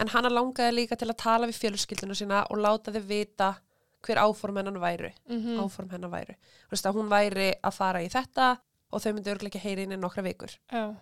En 0.00 0.12
hana 0.14 0.30
langaði 0.32 0.76
líka 0.76 0.96
til 0.96 1.10
að 1.10 1.18
tala 1.20 1.48
við 1.50 1.58
fjölskyldinu 1.60 2.16
sína 2.16 2.44
og 2.50 2.62
láta 2.62 2.94
þau 2.94 3.02
vita 3.08 3.50
hver 4.06 4.20
áform 4.22 4.56
hennan 4.60 4.80
væru. 4.80 5.10
Mm 5.28 5.60
Áform 5.60 5.90
hennan 5.90 6.10
væru. 6.10 6.34
Hún 6.70 7.10
væri 7.10 7.52
að 7.62 7.74
fara 7.74 8.02
í 8.02 8.08
þetta 8.08 8.56
og 8.90 9.02
þau 9.02 9.12
myndi 9.12 9.30
örglega 9.30 9.58
ekki 9.58 9.64
heyri 9.68 9.82
inn 9.82 9.92
í 9.92 10.00
nokkra 10.00 10.22
vikur. 10.22 10.54
Já, 10.72 10.94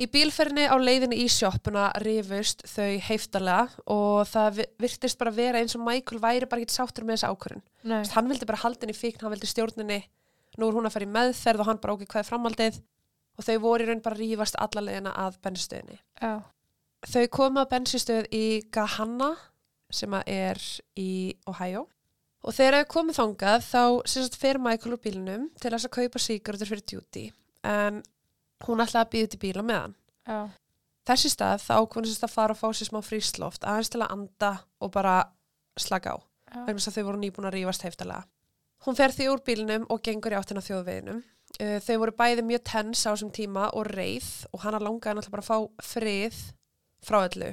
Í 0.00 0.06
bílferðinni 0.08 0.64
á 0.72 0.76
leiðinni 0.80 1.18
í 1.20 1.26
sjoppuna 1.28 1.90
rifust 2.00 2.62
þau 2.66 2.96
heiftarlega 3.04 3.68
og 3.92 4.22
það 4.30 4.54
vi- 4.56 4.66
virtist 4.80 5.18
bara 5.20 5.30
vera 5.36 5.58
eins 5.60 5.74
og 5.76 5.84
Michael 5.84 6.18
væri 6.22 6.48
bara 6.48 6.62
ekki 6.64 6.72
sáttur 6.72 7.04
með 7.04 7.18
þessa 7.20 7.32
ákvörun. 7.34 7.62
nei, 7.84 8.02
Hann 8.14 8.28
vildi 8.28 8.46
bara 8.46 8.58
í 8.90 8.96
fíkn, 8.96 9.20
hann 9.20 9.30
vildi 9.32 9.46
stjórninni, 9.46 10.02
nú 10.58 10.68
er 10.68 10.72
hún 10.72 10.86
að 10.88 10.92
fara 10.92 11.04
í 11.04 11.12
meðferð 11.12 11.60
og 11.60 11.66
hann 11.66 11.78
bara 11.78 11.92
okkur 11.94 12.06
hvað 12.06 12.24
er 12.24 12.30
framhaldið? 12.30 12.80
Og 13.38 13.44
þau 13.44 13.58
voru 13.60 13.84
í 13.84 13.86
raun 13.88 14.00
bara 14.02 14.16
rífast 14.16 14.56
alla 14.58 14.80
leiðina 14.80 15.12
að 15.14 15.38
bensinstöðinni. 15.42 15.98
já, 16.20 16.42
Þau 17.04 17.26
komu 17.28 17.60
að 17.60 17.70
bensinstöð 17.70 18.26
í 18.32 18.62
Gahanna 18.70 19.36
sem 19.90 20.14
er 20.26 20.56
í 20.96 21.34
Ohio. 21.46 21.88
Og 22.44 22.54
þegar 22.54 22.84
þau 22.84 22.88
komið 22.94 23.18
þangað 23.18 23.60
þá 23.62 24.36
fer 24.36 24.58
Michael 24.58 24.92
úr 24.94 25.02
bílnum 25.02 25.50
til 25.60 25.70
að 25.70 25.88
kaupa 25.90 26.18
síkardur 26.18 26.66
fyrir 26.66 26.82
duty 26.86 27.32
en 27.64 28.02
hún 28.66 28.84
ætlaði 28.84 29.04
að 29.04 29.12
býða 29.14 29.30
til 29.32 29.40
bíla 29.42 29.64
með 29.66 29.80
hann. 29.82 29.96
já, 30.26 30.40
Þessi 31.02 31.32
stað 31.32 31.64
þá 31.64 31.72
ákveðin 31.80 32.10
sérst 32.12 32.26
að 32.28 32.34
fara 32.36 32.54
og 32.54 32.60
fá 32.60 32.68
sér 32.78 32.88
smá 32.92 33.00
frísloft 33.02 33.64
aðeins 33.66 33.90
til 33.90 34.02
að 34.04 34.12
anda 34.14 34.52
og 34.78 34.92
bara 34.94 35.16
slaka 35.80 36.14
á 36.14 36.16
vegna 36.52 36.78
þess 36.78 36.90
að 36.90 36.98
þau 36.98 37.06
voru 37.08 37.20
nýbúin 37.22 37.48
að 37.48 37.56
rífast 37.56 37.84
heftalega. 37.86 38.26
Hún 38.86 38.98
fer 38.98 39.14
því 39.14 39.28
úr 39.32 39.42
bílnum 39.46 39.86
og 39.90 40.02
gengur 40.04 40.34
í 40.34 40.38
áttina 40.38 40.62
þjóðveginum. 40.64 41.22
Uh, 41.60 41.78
þau 41.84 41.96
voru 42.02 42.14
bæði 42.18 42.44
mjög 42.48 42.62
tens 42.70 43.04
á 43.06 43.12
þessum 43.12 43.32
tíma 43.34 43.68
og 43.76 43.90
reið 43.92 44.28
og 44.52 44.64
hana 44.64 44.80
langaði 44.82 45.18
náttúrulega 45.18 45.34
bara 45.34 45.44
að 45.44 45.50
fá 45.50 45.86
frið 45.92 46.40
frá 47.04 47.18
öllu. 47.26 47.52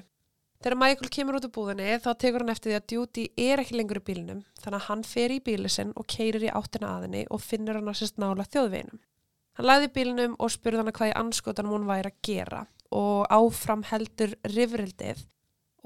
Þegar 0.59 0.75
Michael 0.75 1.11
kemur 1.15 1.37
út 1.39 1.45
úr 1.47 1.53
búðinni 1.55 1.91
þá 2.03 2.09
tekur 2.19 2.43
hann 2.43 2.51
eftir 2.51 2.73
því 2.73 2.77
að 2.79 2.93
Judy 2.95 3.25
er 3.39 3.61
ekki 3.63 3.77
lengur 3.77 4.01
í 4.01 4.07
bílnum 4.09 4.41
þannig 4.59 4.79
að 4.81 4.87
hann 4.89 5.03
fer 5.07 5.31
í 5.31 5.39
bíli 5.43 5.71
sinn 5.71 5.93
og 5.95 6.07
keirir 6.11 6.43
í 6.49 6.51
áttina 6.51 6.97
að 6.97 7.05
henni 7.07 7.21
og 7.31 7.43
finnur 7.43 7.79
hann 7.79 7.87
að 7.87 8.01
sérst 8.01 8.19
nála 8.19 8.47
þjóðveginum. 8.49 8.99
Hann 9.59 9.67
lagði 9.67 9.87
bílnum 9.91 10.35
og 10.39 10.53
spurði 10.53 10.79
hann 10.79 10.93
hvað 10.95 11.09
í 11.09 11.17
anskotanum 11.19 11.73
hún 11.75 11.87
væri 11.89 12.07
að 12.13 12.19
gera 12.23 12.59
og 12.95 13.25
áfram 13.27 13.81
heldur 13.89 14.31
rifrildið 14.47 15.25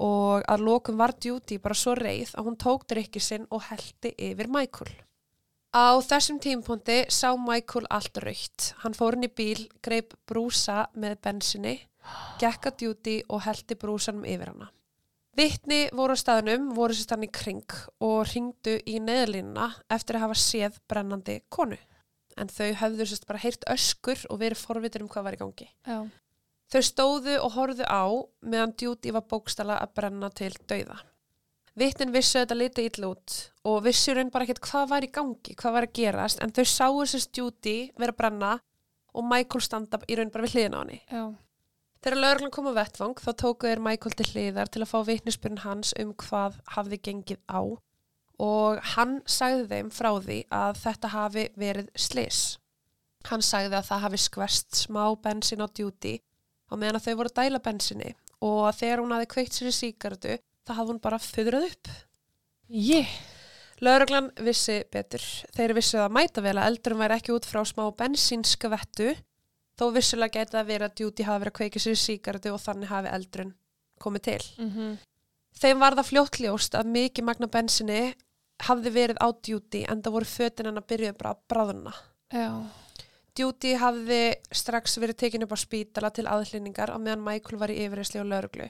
og 0.04 0.44
að 0.46 0.60
lokum 0.62 1.00
var 1.00 1.16
Judy 1.18 1.56
bara 1.58 1.74
svo 1.74 1.96
reið 1.98 2.36
að 2.38 2.46
hún 2.46 2.58
tók 2.62 2.84
drikki 2.92 3.18
sinn 3.18 3.48
og 3.50 3.64
heldi 3.66 4.12
yfir 4.28 4.46
Michael. 4.46 4.92
Á 5.74 5.98
þessum 6.06 6.38
tímpunkti 6.38 7.00
sá 7.10 7.32
Michael 7.34 7.88
allt 7.90 8.20
raukt. 8.22 8.68
Hann 8.84 8.94
fór 8.94 9.18
inn 9.18 9.26
í 9.26 9.30
bíl, 9.42 9.66
greip 9.82 10.14
brúsa 10.22 10.84
með 10.94 11.16
bensinni, 11.26 11.72
gekk 12.38 12.68
að 12.70 12.84
Judy 12.86 13.16
og 13.26 13.42
heldi 13.48 13.74
brúsanum 13.74 14.22
yfir 14.22 14.52
hana. 14.52 14.68
Vittni 15.34 15.88
voru 15.90 16.14
á 16.14 16.22
staðnum, 16.22 16.70
voru 16.78 16.94
sér 16.94 17.08
stann 17.08 17.26
í 17.26 17.30
kring 17.34 17.74
og 17.98 18.22
ringdu 18.30 18.76
í 18.86 19.00
neðlínuna 19.02 19.72
eftir 19.90 20.20
að 20.20 20.28
hafa 20.28 20.38
séð 20.38 20.78
brennandi 20.86 21.40
konu. 21.50 21.80
En 22.36 22.48
þau 22.50 22.72
höfðu 22.80 23.06
sérst 23.06 23.26
bara 23.28 23.38
heyrt 23.44 23.64
öskur 23.70 24.24
og 24.30 24.40
verið 24.40 24.58
forvitur 24.58 25.02
um 25.04 25.08
hvað 25.08 25.24
var 25.28 25.36
í 25.36 25.40
gangi. 25.42 25.68
já, 25.86 25.98
Þau 26.72 26.80
stóðu 26.82 27.34
og 27.44 27.52
horfðu 27.54 27.84
á 27.86 28.02
meðan 28.42 28.72
Judy 28.80 29.12
var 29.14 29.22
bókstala 29.30 29.76
að 29.78 29.92
brenna 29.94 30.30
til 30.34 30.50
dauða. 30.66 30.96
Vittin 31.76 32.12
vissu 32.14 32.38
þetta 32.40 32.54
liti 32.56 32.84
illa 32.88 33.08
út 33.12 33.34
og 33.66 33.80
vissu 33.84 34.14
raun 34.14 34.30
bara 34.30 34.46
ekkert 34.46 34.62
hvað 34.64 34.88
var 34.90 35.04
í 35.06 35.10
gangi, 35.12 35.54
hvað 35.58 35.72
var 35.76 35.86
að 35.88 35.94
gerast, 35.98 36.42
en 36.42 36.52
þau 36.54 36.64
sáu 36.70 37.00
sérst 37.10 37.34
Judy 37.36 37.90
vera 37.98 38.14
að 38.14 38.18
brenna 38.22 38.52
og 39.14 39.26
Michael 39.30 39.62
standa 39.62 39.98
í 40.08 40.16
raun 40.18 40.30
bara 40.34 40.46
við 40.46 40.54
hliðina 40.56 40.78
á 40.78 40.82
henni. 40.82 41.00
já, 41.10 41.24
Þegar 42.04 42.20
lögreglan 42.20 42.50
kom 42.52 42.66
á 42.68 42.74
vettvang 42.76 43.14
þá 43.16 43.30
tóku 43.40 43.66
þeir 43.70 43.80
Michael 43.80 44.12
til 44.18 44.26
hliðar 44.32 44.68
til 44.68 44.82
að 44.84 44.90
fá 44.90 44.98
vitnisspurinn 45.08 45.62
hans 45.64 45.94
um 45.98 46.10
hvað 46.20 46.58
hafði 46.74 46.98
gengið 47.00 47.40
á 47.48 47.60
og 48.42 48.80
hann 48.94 49.20
sagði 49.30 49.66
þeim 49.70 49.90
frá 49.94 50.10
því 50.18 50.38
að 50.52 50.78
þetta 50.82 51.10
hafi 51.12 51.44
verið 51.60 51.90
slis. 51.94 52.40
Hann 53.28 53.44
sagði 53.44 53.78
að 53.78 53.88
það 53.88 54.02
hafi 54.04 54.20
skverst 54.24 54.80
smá 54.84 55.04
bensin 55.22 55.64
á 55.64 55.68
djúti 55.68 56.18
og 56.70 56.80
meðan 56.80 56.98
að 56.98 57.06
þau 57.06 57.14
voru 57.20 57.32
að 57.32 57.38
dæla 57.40 57.62
bensinni 57.64 58.10
og 58.44 58.64
að 58.68 58.80
þegar 58.80 59.02
hún 59.04 59.14
hafi 59.14 59.30
kveikt 59.34 59.56
sér 59.56 59.70
í 59.70 59.76
síkartu 59.76 60.36
það 60.64 60.80
hafði 60.80 60.92
hún 60.92 61.04
bara 61.04 61.20
föðrað 61.22 61.68
upp. 61.70 61.92
Ég, 62.74 63.14
Lauruglan 63.84 64.30
vissi 64.44 64.80
betur. 64.92 65.24
Þeir 65.54 65.76
vissu 65.78 66.00
að 66.00 66.14
mæta 66.16 66.44
vel 66.44 66.56
að 66.56 66.68
eldurum 66.72 67.04
væri 67.04 67.18
ekki 67.20 67.34
út 67.36 67.48
frá 67.48 67.62
smá 67.68 67.86
bensínskvettu 67.96 69.14
þó 69.78 69.88
vissulega 69.94 70.40
geti 70.40 70.56
það 70.56 70.70
verið 70.70 70.88
að 70.88 71.00
djúti 71.00 71.26
hafi 71.26 71.44
verið 71.44 71.54
að 71.54 71.58
kveika 71.60 71.82
sér 71.82 71.96
í 71.96 72.02
síkartu 72.02 72.54
og 72.54 72.62
þannig 72.62 72.92
hafi 72.92 73.12
eldurinn 73.14 73.56
komið 74.02 74.26
til. 74.28 74.40
mm 74.58 74.70
Þeim 75.54 75.82
var 75.82 75.94
það 75.98 76.10
fljóttljóst 76.10 76.74
að 76.78 76.90
mikið 76.94 77.26
magna 77.28 77.48
bensinni 77.50 78.00
hafði 78.64 78.92
verið 78.94 79.20
á 79.22 79.28
djúti 79.34 79.82
en 79.90 80.02
það 80.02 80.16
voru 80.16 80.30
fötin 80.30 80.70
hann 80.70 80.80
að 80.80 80.88
byrja 80.92 81.18
bara 81.18 81.34
að 81.34 81.44
bráðuna. 81.50 81.92
já, 82.34 82.50
Djúti 83.34 83.74
hafði 83.74 84.22
strax 84.54 84.98
verið 85.02 85.18
tekin 85.18 85.42
upp 85.46 85.54
á 85.54 85.58
spítala 85.58 86.10
til 86.14 86.26
aðhlýningar 86.30 86.92
á 86.94 86.98
meðan 87.02 87.24
Michael 87.26 87.58
var 87.58 87.72
í 87.74 87.80
yfirreysli 87.82 88.20
og 88.22 88.28
lauruglu. 88.30 88.68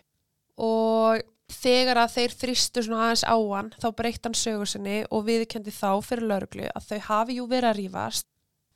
Og 0.56 1.20
þegar 1.52 2.00
að 2.00 2.14
þeir 2.14 2.36
þrýstu 2.40 2.84
svona 2.84 3.02
aðeins 3.04 3.24
á 3.28 3.36
hann 3.36 3.72
þá 3.76 3.88
breytt 3.98 4.24
hann 4.24 4.38
sögu 4.38 4.68
sinni 4.68 5.02
og 5.10 5.26
viðkendi 5.26 5.74
þá 5.74 6.00
fyrir 6.04 6.28
lauruglu 6.30 6.70
að 6.70 6.86
þau 6.88 7.00
hafi 7.10 7.36
jú 7.36 7.48
verið 7.50 7.70
að 7.70 7.80
rífast 7.82 8.28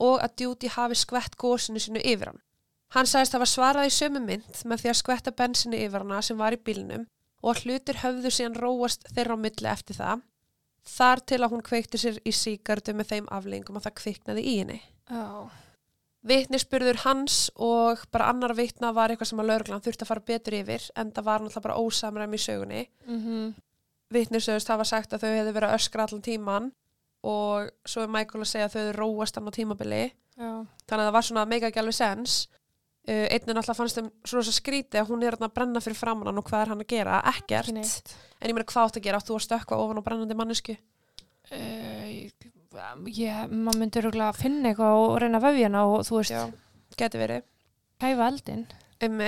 og 0.05 0.21
að 0.21 0.35
Djúti 0.37 0.73
hafi 0.77 0.99
skvett 1.01 1.39
gósinu 1.41 1.81
sinu 1.81 2.05
yfir 2.05 2.33
hann. 2.33 2.43
Hann 2.93 3.09
sagðist 3.09 3.37
hafa 3.37 3.49
svarað 3.49 3.89
í 3.89 3.95
sömu 3.97 4.21
mynd 4.25 4.61
með 4.65 4.85
því 4.85 4.93
að 4.93 5.01
skvetta 5.01 5.33
bensinu 5.41 5.81
yfir 5.81 6.05
hana 6.05 6.21
sem 6.25 6.37
var 6.37 6.57
í 6.57 6.61
bílnum 6.61 7.09
og 7.43 7.63
hlutir 7.63 8.01
höfðu 8.03 8.33
síðan 8.35 8.59
róast 8.59 9.07
þeirra 9.15 9.39
á 9.39 9.43
milli 9.45 9.71
eftir 9.71 9.99
það. 9.99 10.25
Þar 10.89 11.23
til 11.29 11.41
að 11.43 11.53
hún 11.53 11.65
kveikti 11.67 12.01
sér 12.01 12.21
í 12.25 12.33
síkardu 12.33 12.95
með 12.97 13.11
þeim 13.13 13.27
aflengum 13.35 13.77
að 13.79 13.89
það 13.89 13.99
kviknaði 14.03 14.45
í 14.45 14.55
henni. 14.63 14.79
já, 15.11 15.51
Vitnisspurður 16.29 16.99
hans 17.05 17.37
og 17.55 18.03
bara 18.13 18.33
annar 18.33 18.55
vitna 18.59 18.91
var 18.93 19.13
eitthvað 19.13 19.31
sem 19.31 19.41
að 19.43 19.51
lauruglan 19.53 19.85
þurfti 19.85 20.05
að 20.05 20.11
fara 20.11 20.25
betur 20.27 20.57
yfir 20.59 20.89
en 20.99 21.13
það 21.15 21.27
var 21.29 21.45
náttúrulega 21.45 21.67
bara 21.69 21.79
ósamræmi 21.79 22.41
í 22.41 22.45
sögunni. 22.45 22.83
mm 23.07 23.55
Vitnisöðust 24.09 24.71
hafa 24.73 24.87
sagt 24.89 25.13
að 25.13 25.21
þau 25.21 25.33
hefðu 25.37 25.53
verið 25.53 25.69
að 25.69 25.75
öskra 25.77 26.05
allan 26.07 26.23
tíman 26.25 26.71
og 27.29 27.69
svo 27.85 28.07
er 28.07 28.09
Michael 28.09 28.41
að 28.41 28.49
segja 28.49 28.69
að 28.69 28.73
þau 28.73 28.79
hefðu 28.81 28.95
róast 28.97 29.37
á 29.37 29.41
tímabili 29.53 30.05
já, 30.39 30.53
þannig 30.89 31.03
að 31.03 31.09
það 31.09 31.17
var 31.19 31.27
svona 31.29 31.45
mega 31.45 31.71
alveg 31.83 31.95
sens. 31.95 32.49
Uh, 33.09 33.25
Einnig 33.33 33.55
náttúrulega 33.57 33.77
fannst 33.79 33.97
þeim 33.97 34.09
svo 34.21 34.43
rosa 34.43 34.53
skríti 34.53 34.99
að 35.01 35.09
hún 35.09 35.23
er 35.25 35.39
að 35.39 35.53
brenna 35.57 35.81
fyrir 35.81 35.97
framann 35.97 36.37
og 36.37 36.45
hvað 36.45 36.65
er 36.67 36.73
hann 36.75 36.83
að 36.85 36.91
gera? 36.93 37.21
Ekkert. 37.31 37.71
En 37.73 38.51
ég 38.51 38.53
meina 38.53 38.67
hvað 38.69 38.91
átt 38.91 38.99
að 39.01 39.07
gera? 39.07 39.21
Átt 39.23 39.31
þú 39.31 39.39
að 39.39 39.45
stökkva 39.47 39.79
ofan 39.81 40.01
á 40.01 40.07
brennandi 40.07 40.37
mannesku? 40.37 40.77
Uh, 41.49 42.29
ég, 43.09 43.47
maður 43.49 43.81
myndi 43.81 44.03
rúglega 44.05 44.29
að 44.35 44.43
finna 44.43 44.75
eitthvað 44.75 44.99
og 45.01 45.17
reyna 45.23 45.41
hana 45.41 45.87
og 45.89 46.05
þú 46.05 46.21
veist, 46.21 46.35
Já, 46.37 46.45
geti 47.01 47.23
verið. 47.23 47.49
kæfa 47.97 48.29
eldin. 48.29 48.67
Um. 49.01 49.21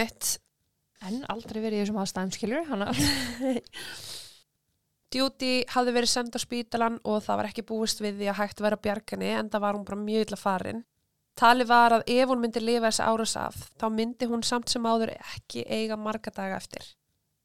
En 1.00 1.22
aldrei 1.32 1.62
verið 1.64 1.78
í 1.78 1.82
þessum 1.86 2.02
aðstæðum 2.02 2.34
skilur, 2.36 2.66
hana. 2.68 2.90
Judy 5.14 5.52
hafði 5.72 5.96
verið 5.96 6.12
send 6.12 6.36
á 6.36 6.40
spítalan 6.44 7.00
og 7.08 7.22
það 7.24 7.40
var 7.40 7.48
ekki 7.48 7.64
búist 7.64 8.04
við 8.04 8.20
því 8.20 8.28
að 8.28 8.40
hægt 8.42 8.60
vera 8.60 8.76
bjargani 8.76 9.30
en 9.38 9.48
það 9.48 9.64
var 9.64 9.78
hún 9.78 9.88
bara 9.88 10.02
mjög 10.04 10.26
illa 10.28 10.36
farin. 10.36 10.84
Tali 11.40 11.64
var 11.64 11.94
að 11.96 12.02
ef 12.12 12.28
hún 12.28 12.42
myndi 12.42 12.60
lifa 12.60 12.90
þessi 12.90 13.04
árás 13.08 13.36
af 13.40 13.54
þá 13.80 13.86
myndi 13.96 14.26
hún 14.28 14.42
samt 14.44 14.68
sem 14.68 14.84
áður 14.84 15.14
ekki 15.16 15.62
eiga 15.72 15.96
marga 15.96 16.30
daga 16.36 16.58
eftir. 16.60 16.84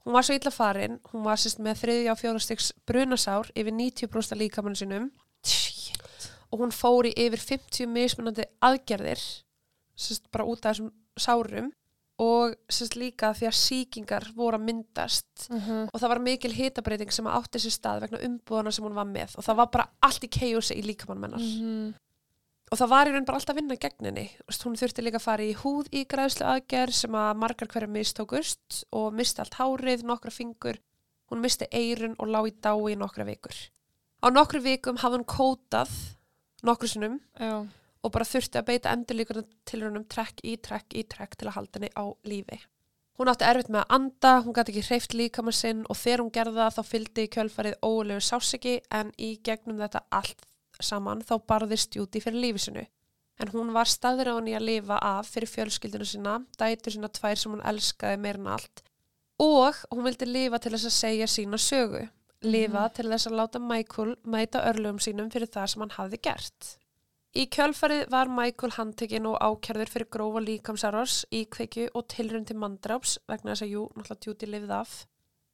Hún 0.05 0.13
var 0.13 0.25
svo 0.27 0.35
illa 0.35 0.51
farin, 0.51 0.99
hún 1.13 1.23
var 1.25 1.39
sérst 1.41 1.61
með 1.63 1.79
þriðja 1.81 2.11
og 2.13 2.19
fjórastyks 2.19 2.67
brunasár 2.85 3.47
yfir 3.55 3.71
90% 3.73 4.35
af 4.35 4.41
líkamann 4.41 4.75
sinum 4.77 5.07
og 6.51 6.59
hún 6.61 6.71
fór 6.75 7.07
í 7.09 7.13
yfir 7.25 7.41
50 7.41 7.87
mismunandi 7.89 8.45
aðgerðir 8.63 9.21
sérst 9.95 10.27
bara 10.31 10.45
út 10.45 10.65
af 10.65 10.75
þessum 10.75 10.91
sárum 11.17 11.71
og 12.21 12.53
sérst 12.71 12.95
líka 12.99 13.31
því 13.35 13.47
að 13.49 13.57
sýkingar 13.59 14.27
voru 14.37 14.59
að 14.59 14.67
myndast 14.69 15.47
Mhm. 15.49 15.89
og 15.93 15.99
það 15.99 16.09
var 16.13 16.19
mikil 16.19 16.51
hitabreiting 16.53 17.11
sem 17.11 17.25
átti 17.27 17.59
sér 17.59 17.73
stað 17.75 18.01
vegna 18.05 18.21
umbúðana 18.27 18.71
sem 18.71 18.85
hún 18.85 18.93
var 18.95 19.05
með 19.05 19.35
og 19.37 19.43
það 19.43 19.55
var 19.55 19.67
bara 19.71 19.89
allt 20.01 20.23
í 20.23 20.29
keiusi 20.29 20.75
í 20.79 20.83
líkamann 20.85 21.19
mennar 21.19 21.39
Mhm. 21.39 21.93
Og 22.71 22.79
það 22.79 22.91
var 22.91 23.09
í 23.09 23.13
raun 23.13 23.27
bara 23.27 23.39
alltaf 23.39 23.53
að 23.53 23.59
vinna 23.61 23.77
gegn 23.81 24.09
henni. 24.09 24.25
Hún 24.63 24.79
þurfti 24.79 25.05
líka 25.05 25.19
að 25.21 25.25
fara 25.27 25.45
í 25.45 25.53
húð 25.59 25.91
í 25.93 26.03
græðslu 26.09 26.47
aðgerð 26.49 26.97
sem 26.97 27.17
að 27.19 27.31
margar 27.43 27.71
hverja 27.71 27.91
mistókust 27.91 28.83
og 28.95 29.13
misti 29.15 29.43
allt 29.43 29.57
hárið, 29.59 30.05
nokkra 30.07 30.33
fingur. 30.33 30.81
Hún 31.31 31.41
misti 31.45 31.69
eirun 31.71 32.17
og 32.19 32.29
lá 32.29 32.41
í 32.45 32.53
dái 32.53 32.93
í 32.93 32.99
nokkra 32.99 33.25
vikur. 33.27 33.55
Á 34.25 34.27
nokkru 34.33 34.61
vikum 34.65 35.01
hafði 35.01 35.21
hún 35.21 35.29
kótað 35.29 35.91
nokkru 36.65 36.89
sinnum 36.89 37.19
Já, 37.37 37.65
og 38.05 38.13
bara 38.13 38.25
þurfti 38.25 38.61
að 38.61 38.69
beita 38.69 38.93
endurlíkurinn 38.93 39.49
til 39.65 39.83
húnum 39.83 40.05
trekk 40.09 40.41
í 40.45 40.55
trekk 40.61 40.95
í 40.97 41.03
trekk 41.09 41.37
til 41.37 41.49
að 41.49 41.57
halda 41.59 41.79
henni 41.79 41.91
á 41.93 42.05
lífi. 42.25 42.59
Hún 43.15 43.29
átti 43.31 43.47
erfitt 43.47 43.69
með 43.71 43.85
að 43.85 43.93
anda, 43.95 44.31
hún 44.43 44.55
gæti 44.57 44.73
ekki 44.73 44.87
hreift 44.89 45.13
líkamann 45.15 45.55
sinn 45.55 45.85
og 45.87 45.95
þegar 45.95 46.23
hún 46.23 46.33
gerði 46.35 46.57
það 46.57 46.73
þá 46.75 46.89
fylgdi 46.89 47.23
í 47.23 47.29
kjölfarið 47.35 47.77
ólegu 47.85 48.25
sásiki 48.25 48.73
en 48.91 49.13
í 49.15 49.29
gegnum 49.45 49.79
þetta 49.79 50.01
allt 50.17 50.43
saman 50.81 51.21
þá 51.25 51.35
barðist 51.47 51.95
Júti 51.95 52.21
fyrir 52.23 52.41
lífi 52.41 52.65
sinu. 52.67 52.85
En 53.39 53.51
hún 53.51 53.73
var 53.75 53.89
staður 53.91 54.31
á 54.31 54.33
henni 54.37 54.55
að 54.55 54.67
lifa 54.69 54.97
af 55.03 55.27
fyrir 55.27 55.51
fjölskyldinu 55.51 56.07
sína, 56.07 56.39
dætur 56.57 56.95
sína 56.95 57.11
tvær 57.11 57.39
sem 57.39 57.51
hún 57.51 57.65
elskaði 57.67 58.19
meir 58.23 58.39
en 58.39 58.53
allt 58.55 58.85
og 59.39 59.75
hún 59.91 60.05
vildi 60.05 60.27
lifa 60.29 60.59
til 60.59 60.71
þess 60.75 60.87
að 60.87 60.95
segja 60.95 61.27
sína 61.27 61.57
sögu. 61.59 62.07
Lifa 62.45 62.87
til 62.93 63.09
þess 63.09 63.27
að 63.27 63.37
láta 63.39 63.59
Michael 63.59 64.15
mæta 64.23 64.63
örlugum 64.69 64.99
sínum 64.99 65.31
fyrir 65.31 65.49
það 65.51 65.67
sem 65.71 65.81
hann 65.81 65.95
hafði 65.97 66.19
gert. 66.27 66.69
Í 67.35 67.47
kjölfarið 67.51 68.05
var 68.11 68.31
Michael 68.31 68.71
handtekinn 68.77 69.25
og 69.27 69.39
ákjærður 69.41 69.91
fyrir 69.91 70.07
grófa 70.07 70.43
líkamsárás, 70.45 71.25
íkveikju 71.35 71.89
og 71.93 72.07
tilrun 72.07 72.45
til 72.45 72.55
mandráps 72.55 73.17
vegna 73.27 73.51
þess 73.51 73.65
að 73.65 73.73
jú, 73.73 73.83
náttúrulega 73.95 74.29
Judy 74.29 74.51
lifið 74.51 74.71
af. 74.77 74.93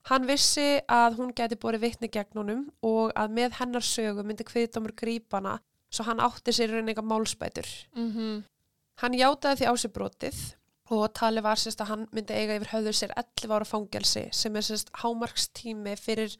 Hann 0.10 0.26
vissi 0.26 0.80
að 0.90 1.20
hún 1.20 1.34
geti 1.38 1.58
borið 1.62 1.84
vitni 1.86 2.10
gegn 2.10 2.40
honum 2.40 2.64
og 2.82 3.12
að 3.14 3.36
með 3.38 3.60
hennar 3.60 3.86
sögu 3.86 4.24
myndi 4.26 4.46
kviðdómur 4.48 4.96
grípana 4.98 5.60
svo 5.92 6.08
hann 6.08 6.24
átti 6.24 6.54
sér 6.56 6.74
reyninga 6.74 7.04
málspætur. 7.06 7.68
Mhm. 7.94 8.44
Hann 9.02 9.14
játaði 9.14 9.62
því 9.62 9.70
á 9.70 9.74
sig 9.78 9.94
brotið 9.94 10.40
og 10.92 11.14
talið 11.14 11.46
var 11.46 11.60
sérst 11.60 11.82
að 11.84 11.92
hann 11.92 12.08
myndi 12.12 12.36
eiga 12.36 12.58
yfir 12.60 12.74
höfður 12.74 12.98
sér 12.98 13.14
11 13.16 13.54
ára 13.56 13.68
fangelsi 13.68 14.28
sem 14.36 14.56
er 14.56 14.66
sérst 14.68 14.92
hámarkstími 15.02 15.96
fyrir 16.00 16.36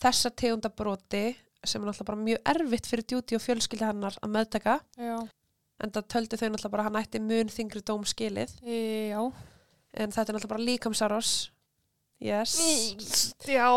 þessa 0.00 0.30
tegunda 0.30 0.70
broti 0.72 1.36
sem 1.64 1.82
er 1.82 1.90
náttúrulega 1.90 2.08
bara 2.08 2.24
mjög 2.24 2.40
erfitt 2.54 2.88
fyrir 2.88 3.04
djúti 3.04 3.36
og 3.36 3.44
fjölskyldi 3.44 3.84
hennar 3.84 4.16
að 4.24 4.32
meðtaka 4.36 4.78
Já. 4.96 5.18
en 5.84 5.92
það 5.92 6.08
töldu 6.14 6.40
þau 6.40 6.48
náttúrulega 6.48 6.74
bara 6.76 6.86
hann 6.88 7.00
ætti 7.02 7.20
mun 7.20 7.52
þingri 7.52 7.82
dóm 7.84 8.06
skilið 8.08 8.54
Já. 8.64 9.20
en 9.92 10.14
þetta 10.14 10.28
er 10.28 10.38
náttúrulega 10.38 10.54
bara 10.54 10.68
líkamsárás 10.70 11.50
yes 12.20 13.34
Já. 13.48 13.70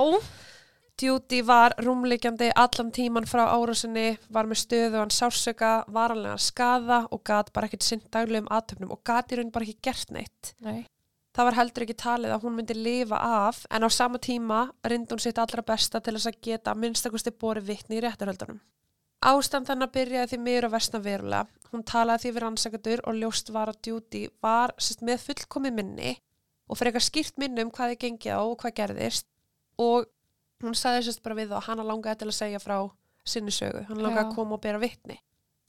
Judy 1.01 1.41
var 1.41 1.73
rúmleikjandi 1.81 2.51
allan 2.55 2.91
tíman 2.93 3.25
frá 3.27 3.47
árásinni, 3.49 4.17
var 4.29 4.45
með 4.47 4.59
stöðu 4.61 4.99
hann 5.01 5.11
sársöka, 5.11 5.71
varanlega 5.91 6.37
skaða 6.39 6.99
og 7.11 7.23
gat 7.25 7.49
bara 7.53 7.67
ekkert 7.67 7.87
sinn 7.87 8.03
daglegum 8.13 8.47
aðtöfnum 8.53 8.93
og 8.93 9.01
gat 9.03 9.33
í 9.33 9.39
raun 9.39 9.51
bara 9.51 9.65
ekki 9.65 9.89
gert 9.89 10.13
neitt. 10.13 10.53
Nei. 10.63 10.85
Það 11.33 11.47
var 11.49 11.57
heldur 11.57 11.83
ekki 11.87 11.95
talið 11.97 12.35
að 12.35 12.43
hún 12.45 12.55
myndi 12.59 12.75
lifa 12.77 13.17
af 13.17 13.63
en 13.73 13.83
á 13.83 13.89
sama 13.89 14.21
tíma 14.21 14.67
reyndi 14.85 15.15
hún 15.15 15.23
sitt 15.23 15.39
allra 15.41 15.63
besta 15.65 15.99
til 15.99 16.13
þess 16.13 16.29
að 16.29 16.41
geta 16.45 16.75
minnstakosti 16.77 17.33
borið 17.41 17.71
vitni 17.71 17.97
í 17.97 18.03
réttarhöldunum. 18.05 18.61
Ástand 19.23 19.65
þannig 19.65 19.89
að 19.89 19.95
byrjaði 19.97 20.29
því 20.29 20.39
meira 20.45 20.69
versna 20.69 21.01
verulega. 21.01 21.47
Hún 21.71 21.85
talaði 21.89 22.27
því 22.27 22.33
við 22.35 22.43
rannsakadur 22.43 23.03
og 23.09 23.17
ljóst 23.17 23.49
var 23.55 23.71
að 23.71 23.89
Judy 23.89 24.27
var 24.43 24.75
sérst, 24.77 25.01
með 25.01 25.25
fullkomi 25.25 25.73
minni 25.73 26.13
og 26.67 26.79
fyrir 26.79 26.91
eitthvað 26.91 27.07
skýrt 27.09 27.39
minni 27.41 27.63
um 27.65 27.71
hvað 27.73 27.93
þið 27.93 28.01
gengið 28.05 28.39
á 28.39 28.41
og 28.41 28.57
hvað 28.61 28.75
gerðist 28.79 29.27
og 29.81 30.09
hún 30.63 30.77
sagði 30.77 31.07
sérst 31.07 31.23
bara 31.23 31.37
við 31.37 31.53
að 31.53 31.65
hana 31.67 31.85
langaði 31.87 32.21
til 32.21 32.29
að 32.29 32.37
segja 32.39 32.61
frá 32.63 32.77
sinni 33.27 33.53
sögu, 33.55 33.85
hann 33.87 34.01
langaði 34.03 34.25
að 34.27 34.35
koma 34.35 34.57
og 34.57 34.63
bera 34.63 34.81
vitni. 34.81 35.17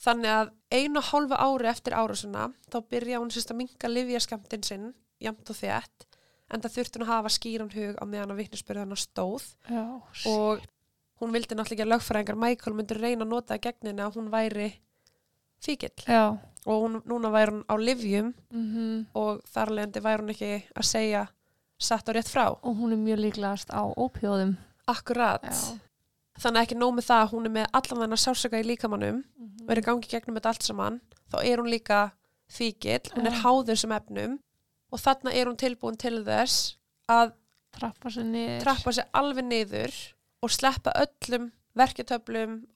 Þannig 0.04 0.30
að 0.30 0.50
einu 0.74 1.00
og 1.00 1.08
hálfa 1.12 1.38
ári 1.38 1.70
eftir 1.70 1.94
árásuna 1.94 2.48
þá 2.70 2.78
byrja 2.90 3.20
hún 3.22 3.30
sérst 3.32 3.52
að 3.54 3.60
minka 3.62 3.90
livjaskamptin 3.90 4.66
sinn, 4.66 4.88
jamt 5.22 5.50
og 5.50 5.58
þétt, 5.58 6.06
en 6.50 6.64
það 6.64 6.76
þurfti 6.76 6.98
hún 6.98 7.06
að 7.06 7.12
hafa 7.12 7.32
skýran 7.32 7.74
hug 7.74 7.98
á 7.98 8.04
meðan 8.04 8.34
að 8.34 8.40
vitnisbyrðu 8.42 8.84
hann 8.84 9.00
stóð 9.00 9.46
Já. 9.70 9.84
og 10.30 10.64
hún 11.22 11.34
vildi 11.34 11.56
náttúrulega 11.56 11.86
að 11.86 11.92
lögfræðingar 11.94 12.40
Michael 12.42 12.74
myndi 12.76 12.98
reyna 12.98 13.24
að 13.24 13.30
nota 13.30 13.54
það 13.54 13.62
gegn 13.68 13.90
henni 13.90 14.04
að 14.04 14.18
hún 14.18 14.32
væri 14.34 14.68
fíkil 15.64 15.94
Já. 16.04 16.36
Og 16.66 16.82
hún, 16.82 17.02
núna 17.04 17.30
væri 17.30 17.52
hún 17.52 17.64
á 17.68 17.74
livjum 17.76 18.34
Mhm. 18.52 19.06
og 19.14 19.42
þar 19.44 19.68
leðandi 19.76 20.00
væri 20.02 20.20
hún 20.22 20.30
ekki 20.34 20.62
að 20.76 20.84
segja 20.84 21.28
satt 21.78 22.08
og 22.08 22.14
rétt 22.14 22.28
frá. 22.30 22.46
Og 22.62 22.76
hún 22.76 22.92
er 22.92 22.96
mjög 22.96 23.18
líklegast 23.20 23.68
á 23.70 23.82
ópjóðum. 23.96 24.56
Akkurat. 24.88 25.42
Já. 25.42 25.78
Þannig 26.40 26.62
ekki 26.66 26.76
nóg 26.78 26.94
með 26.96 27.06
það 27.10 27.22
að 27.24 27.30
hún 27.32 27.44
er 27.46 27.50
með 27.50 27.66
allan 27.72 28.00
þennan 28.02 28.22
sársöka 28.24 28.60
í 28.60 28.64
líkamannum, 28.66 29.24
Mhm. 29.38 29.66
verið 29.66 29.84
gangi 29.84 30.08
gegnum 30.08 30.36
þetta 30.36 30.48
allt 30.48 30.62
saman, 30.62 31.00
þá 31.30 31.44
er 31.44 31.56
hún 31.58 31.70
líka 31.70 32.12
fíkil, 32.50 33.00
hún 33.14 33.26
er 33.26 33.32
háður 33.42 33.78
sem 33.78 33.90
efnum 33.92 34.38
og 34.92 34.98
þarna 35.00 35.32
er 35.34 35.46
hún 35.46 35.56
tilbúin 35.56 35.96
til 35.98 36.24
þess 36.24 36.76
að 37.08 37.32
Trappa 37.72 38.08
sér 38.08 38.62
trappa 38.62 38.92
sig 38.92 39.04
alveg 39.12 39.44
niður 39.44 39.92
og 40.42 40.50
sleppa 40.50 40.92
öllum 40.94 41.50
verketöflum, 41.76 42.66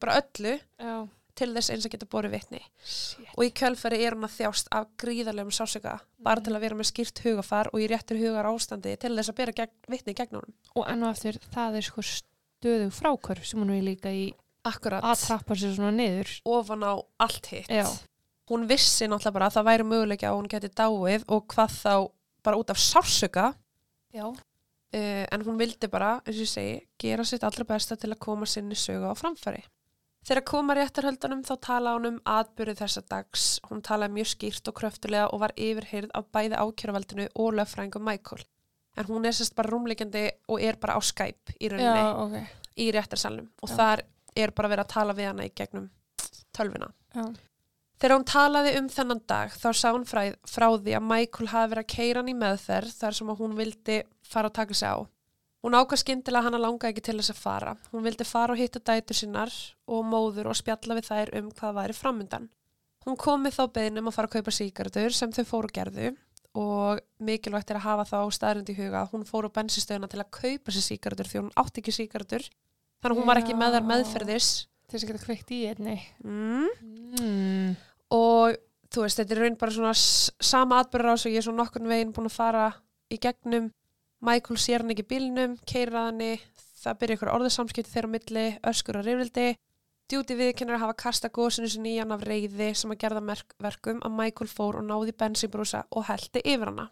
bara 0.00 0.20
öllu 0.20 0.60
Já. 0.80 1.08
Til 1.38 1.50
þess 1.54 1.70
eins 1.72 1.86
að 1.86 1.94
geta 1.94 2.08
borið 2.10 2.34
vitni. 2.34 2.60
Shit. 2.82 3.28
Og 3.36 3.46
í 3.46 3.52
kjölfæri 3.60 4.00
er 4.04 4.16
hún 4.16 4.26
að 4.26 4.34
þjást 4.36 4.70
af 4.74 4.88
gríðarlegum 5.00 5.54
sásöka, 5.54 5.94
bara 6.24 6.42
til 6.44 6.56
að 6.56 6.64
vera 6.66 6.78
með 6.78 6.90
skýrt 6.90 7.22
hugafar 7.24 7.70
og 7.72 7.84
í 7.84 7.86
réttur 7.90 8.18
hugar 8.20 8.50
ástandi 8.50 8.96
til 8.98 9.14
þess 9.14 9.32
að 9.32 9.38
bera 9.38 9.56
gegn, 9.60 9.76
vitni 9.94 10.16
gegn 10.18 10.40
honum. 10.40 10.58
Og 10.74 10.84
enn 10.90 11.06
og 11.06 11.14
eftir, 11.14 11.38
það 11.54 11.78
er 11.78 11.88
sko 11.88 12.04
stöðug 12.10 12.92
frákvörf 12.98 13.46
sem 13.46 13.62
hún 13.62 13.72
er 13.76 13.86
líka 13.86 14.12
í 14.12 14.28
Akkurat. 14.66 15.04
að 15.04 15.22
trappa 15.22 15.56
sér 15.56 15.74
svona 15.76 15.94
niður. 15.94 16.34
Ofan 16.48 16.84
á 16.84 16.94
allt 17.22 17.50
hitt. 17.52 17.70
Já. 17.70 17.86
Hún 18.48 18.66
vissi 18.68 19.06
náttúrulega 19.06 19.36
bara 19.36 19.48
að 19.50 19.58
það 19.58 19.68
væri 19.68 19.88
möguleika 19.88 20.30
að 20.30 20.38
hún 20.38 20.50
geti 20.50 20.70
dáið 20.72 21.24
og 21.28 21.46
hvað 21.52 21.74
þá 21.78 21.94
bara 22.42 22.60
út 22.60 22.70
af 22.72 22.80
sásöka. 22.80 23.52
Uh, 24.88 25.26
en 25.28 25.42
hún 25.44 25.58
vildi 25.60 25.88
bara, 25.92 26.14
eins 26.24 26.38
og 26.38 26.46
ég 26.46 26.48
segi, 26.48 26.76
gera 26.96 27.24
sitt 27.28 27.42
allra 27.44 27.66
besta 27.68 27.96
til 28.00 28.08
að 28.08 28.22
koma 28.24 28.46
sinni 28.48 28.76
sögu 28.78 29.04
á 29.04 29.12
framfæri. 29.12 29.60
Þegar 30.28 30.44
koma 30.44 30.74
réttarhöldunum 30.76 31.40
þá 31.46 31.54
tala 31.64 31.94
hún 31.96 32.06
um 32.10 32.16
atbyrðu 32.28 32.74
þessa 32.82 33.00
dags. 33.08 33.44
Hún 33.70 33.80
talaði 33.80 34.18
mjög 34.18 34.28
skýrt 34.34 34.68
og 34.68 34.74
kröftulega 34.76 35.30
og 35.32 35.40
var 35.40 35.54
yfirheyrð 35.56 36.12
af 36.18 36.26
bæði 36.36 36.58
ákjöruvaldinu 36.60 37.28
og 37.32 37.56
löffræðingum 37.56 38.04
Michael. 38.04 38.44
En 39.00 39.08
hún 39.08 39.24
er 39.24 39.32
sérst 39.32 39.56
bara 39.56 39.72
rúmleikandi 39.72 40.26
og 40.52 40.60
er 40.60 40.76
bara 40.76 40.98
á 40.98 41.00
Skype 41.00 41.56
í 41.56 41.70
rauninni 41.72 42.04
Já, 42.04 42.12
ok. 42.26 42.36
í 42.76 42.90
réttarsalnum 42.92 43.48
og 43.62 43.72
Já. 43.72 43.76
þar 43.78 44.04
er 44.36 44.52
bara 44.52 44.72
verið 44.74 44.84
að 44.84 44.94
tala 44.98 45.16
við 45.16 45.30
hana 45.30 45.48
í 45.48 45.54
gegnum 45.56 45.88
tölvuna. 46.52 46.90
Já. 47.14 47.24
Þegar 47.98 48.14
hún 48.18 48.28
talaði 48.28 48.78
um 48.78 48.88
þennan 48.92 49.22
dag 49.32 49.54
þá 49.56 49.68
sá 49.72 49.88
hún 49.88 50.04
frá, 50.06 50.26
frá 50.44 50.68
því 50.76 50.98
að 50.98 51.08
Michael 51.08 51.52
hafi 51.54 51.72
verið 51.72 51.86
að 51.86 51.94
keira 51.94 52.20
hann 52.20 52.28
í 52.30 52.36
meðferð 52.36 52.98
þar 53.00 53.16
sem 53.16 53.32
hún 53.40 53.56
vildi 53.58 54.02
fara 54.28 54.52
að 54.52 54.58
taka 54.60 54.76
sig 54.76 54.92
á. 54.92 55.08
Hún 55.64 55.74
ákvað 55.74 56.02
skyndilega 56.04 56.44
að 56.44 56.46
hana 56.48 56.60
langaði 56.62 56.92
ekki 56.92 57.02
til 57.08 57.16
þess 57.18 57.32
að 57.34 57.40
fara. 57.42 57.72
Hún 57.90 58.04
vildi 58.06 58.26
fara 58.28 58.54
og 58.54 58.60
hitta 58.60 58.78
dætur 58.78 59.18
sinnar 59.18 59.54
og 59.90 60.04
móður 60.06 60.52
og 60.52 60.58
spjalla 60.58 60.94
við 60.98 61.08
þær 61.08 61.32
um 61.40 61.50
hvað 61.58 61.76
væri 61.80 61.96
framundan. 61.98 62.46
Hún 63.06 63.18
kom 63.18 63.42
með 63.42 63.56
þá 63.58 63.64
beðnum 63.74 64.10
að 64.10 64.16
fara 64.18 64.30
að 64.30 64.36
kaupa 64.38 64.54
síkardur 64.54 65.16
sem 65.16 65.32
þau 65.34 65.44
fóru 65.48 65.70
og 65.70 65.74
gerðu 65.74 66.12
og 66.58 67.02
mikilvægt 67.22 67.70
er 67.70 67.78
að 67.80 67.86
hafa 67.88 68.06
þá 68.08 68.18
staðrind 68.34 68.70
í 68.70 68.76
huga 68.78 69.02
að 69.02 69.12
hún 69.12 69.26
fór 69.28 69.48
á 69.50 69.56
bensistöðuna 69.58 70.08
til 70.10 70.22
að 70.22 70.30
kaupa 70.38 70.74
sér 70.74 70.86
síkardur 70.86 71.28
því 71.30 71.42
hún 71.42 71.52
átti 71.58 71.82
ekki 71.82 71.94
síkardur. 71.94 72.46
Þannig 73.02 73.14
að 73.14 73.20
hún 73.20 73.28
var 73.30 73.42
ekki 73.42 73.58
með 73.58 73.76
þar 73.76 73.88
meðferðis. 73.90 74.48
Þess 74.88 75.04
að 75.04 75.10
geta 75.10 75.24
kveikt 75.26 75.52
í 75.54 75.60
einni. 75.68 75.98
Mm 76.24 76.96
Mm. 77.08 77.76
og 78.12 78.56
þú 78.92 79.04
veist, 79.04 79.16
þetta 79.20 79.34
er 79.34 79.40
raun 79.42 79.56
bara 79.60 79.72
svona 79.72 79.92
sama 79.96 80.80
atbyrður 80.82 81.14
á 81.16 81.20
svo 81.20 81.30
ég 81.32 81.40
er 81.40 81.46
svona 81.46 81.62
nokkurn 81.62 81.88
veginn 81.88 82.12
búin 82.12 82.28
að 82.28 82.36
fara 82.36 82.64
í 83.08 83.16
gegnum 83.20 83.70
Michael 84.24 84.58
sér 84.58 84.82
hann 84.82 84.94
ekki 84.94 85.06
bílnum, 85.06 85.56
keira 85.68 86.08
hann 86.08 86.22
það 86.78 87.00
byrja 87.00 87.18
ykkur 87.18 87.32
orðasamskipti 87.34 87.92
þeirra 87.92 88.10
milli 88.12 88.46
öskur 88.66 88.98
og 88.98 89.06
rifrildi 89.06 89.48
Duty 90.08 90.38
viðkennir 90.38 90.78
að 90.78 90.86
hafa 90.86 90.96
kasta 91.02 91.28
gósinu 91.28 91.68
sinni 91.68 91.90
í 91.92 91.98
hann 92.00 92.14
af 92.14 92.22
reyði 92.24 92.70
sem 92.80 92.92
að 92.94 93.00
gerða 93.02 93.34
verkum 93.60 93.98
að 94.06 94.14
Michael 94.16 94.48
fór 94.48 94.78
og 94.80 94.86
náði 94.88 95.12
bensinbrúsa 95.20 95.82
og 95.92 96.06
heldi 96.08 96.40
yfir 96.48 96.70
hana. 96.70 96.86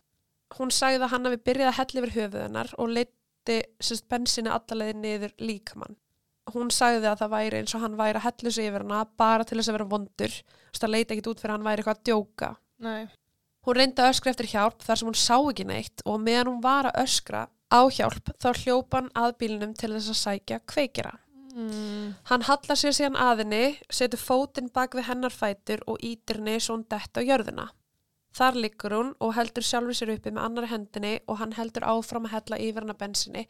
Hún 0.59 0.73
sagði 0.75 1.01
að 1.01 1.13
hann 1.15 1.29
hafi 1.31 1.39
byrjað 1.49 1.71
að 1.71 1.79
hella 1.79 2.03
yfir 2.03 2.13
höfuð 2.17 2.43
hennar 2.45 2.75
og 2.77 2.93
leiti 2.93 3.57
sérst 3.81 4.05
bensinu 4.13 4.53
allalegði 4.53 4.99
niður 5.01 5.33
líkamann. 5.41 5.97
Hún 6.53 6.69
sagði 6.71 7.09
að 7.09 7.23
það 7.23 7.33
væri 7.33 7.63
eins 7.63 7.75
og 7.75 7.87
hann 7.87 7.97
væri 7.97 8.21
að 8.21 8.27
hella 8.29 8.53
sig 8.53 8.69
yfir 8.69 8.85
hana 8.85 9.01
bara 9.25 9.49
til 9.49 9.57
þess 9.57 9.73
að 9.73 9.79
vera 9.79 9.91
vondur. 9.95 10.37
Þess 10.69 10.85
að 10.85 10.93
leita 10.93 11.17
ekkit 11.17 11.31
út 11.33 11.41
fyrir 11.41 11.55
að 11.55 11.57
hann 11.57 11.69
væri 11.71 11.83
eitthvað 11.83 11.97
að 11.97 12.07
djóka. 12.11 12.51
Nei. 12.85 13.07
Hún 13.67 13.75
reyndi 13.81 14.03
að 14.03 14.13
öskra 14.13 14.31
eftir 14.31 14.47
hjálp 14.53 14.83
þar 14.87 14.99
sem 15.01 15.09
hún 15.11 15.19
sá 15.19 15.37
ekki 15.37 15.65
neitt 15.67 16.03
og 16.07 16.21
meðan 16.23 16.53
hún 16.53 16.65
var 16.65 16.87
að 16.87 17.01
öskra 17.03 17.47
á 17.67 17.81
hjálp 17.91 18.31
þá 18.39 18.51
hljópa 18.63 19.01
hann 19.01 19.09
að 19.19 19.33
bílnum 19.41 19.73
til 19.75 19.91
þess 19.97 20.13
að 20.13 20.21
sækja 20.21 20.61
kveikira. 20.71 21.17
Mm. 21.57 22.15
Hann 22.29 22.45
hallar 22.47 22.79
sér 22.79 22.95
síðan 22.95 23.19
aðinni, 23.19 23.79
setur 23.91 24.21
fótinn 24.21 24.69
bak 24.71 24.95
við 24.95 25.09
hennar 25.09 25.35
fætur 25.35 25.83
og 25.89 25.99
ítir 26.05 26.39
henni 26.39 26.61
svo 26.61 26.77
hún 26.77 26.87
dett 26.87 27.19
á 27.19 27.25
jörðina. 27.25 27.71
Þar 28.37 28.59
liggur 28.61 28.93
hún 28.93 29.15
og 29.25 29.33
heldur 29.35 29.65
sjálfur 29.65 29.97
sér 29.97 30.13
uppi 30.15 30.31
með 30.31 30.45
annari 30.45 30.71
hendinni 30.71 31.15
og 31.27 31.41
hann 31.41 31.57
heldur 31.57 31.89
áfram 31.89 32.29
að 32.29 32.37
hella 32.37 32.61
yfir 32.61 32.85
hennar 32.85 33.01
bensinni 33.01 33.47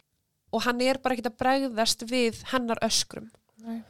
og 0.54 0.62
hann 0.64 0.80
er 0.80 1.02
bara 1.02 1.16
ekkert 1.16 1.32
að 1.32 1.40
bregðast 1.42 2.06
við 2.08 2.40
hennar 2.52 2.80
öskrum. 2.86 3.28
Nei. 3.66 3.82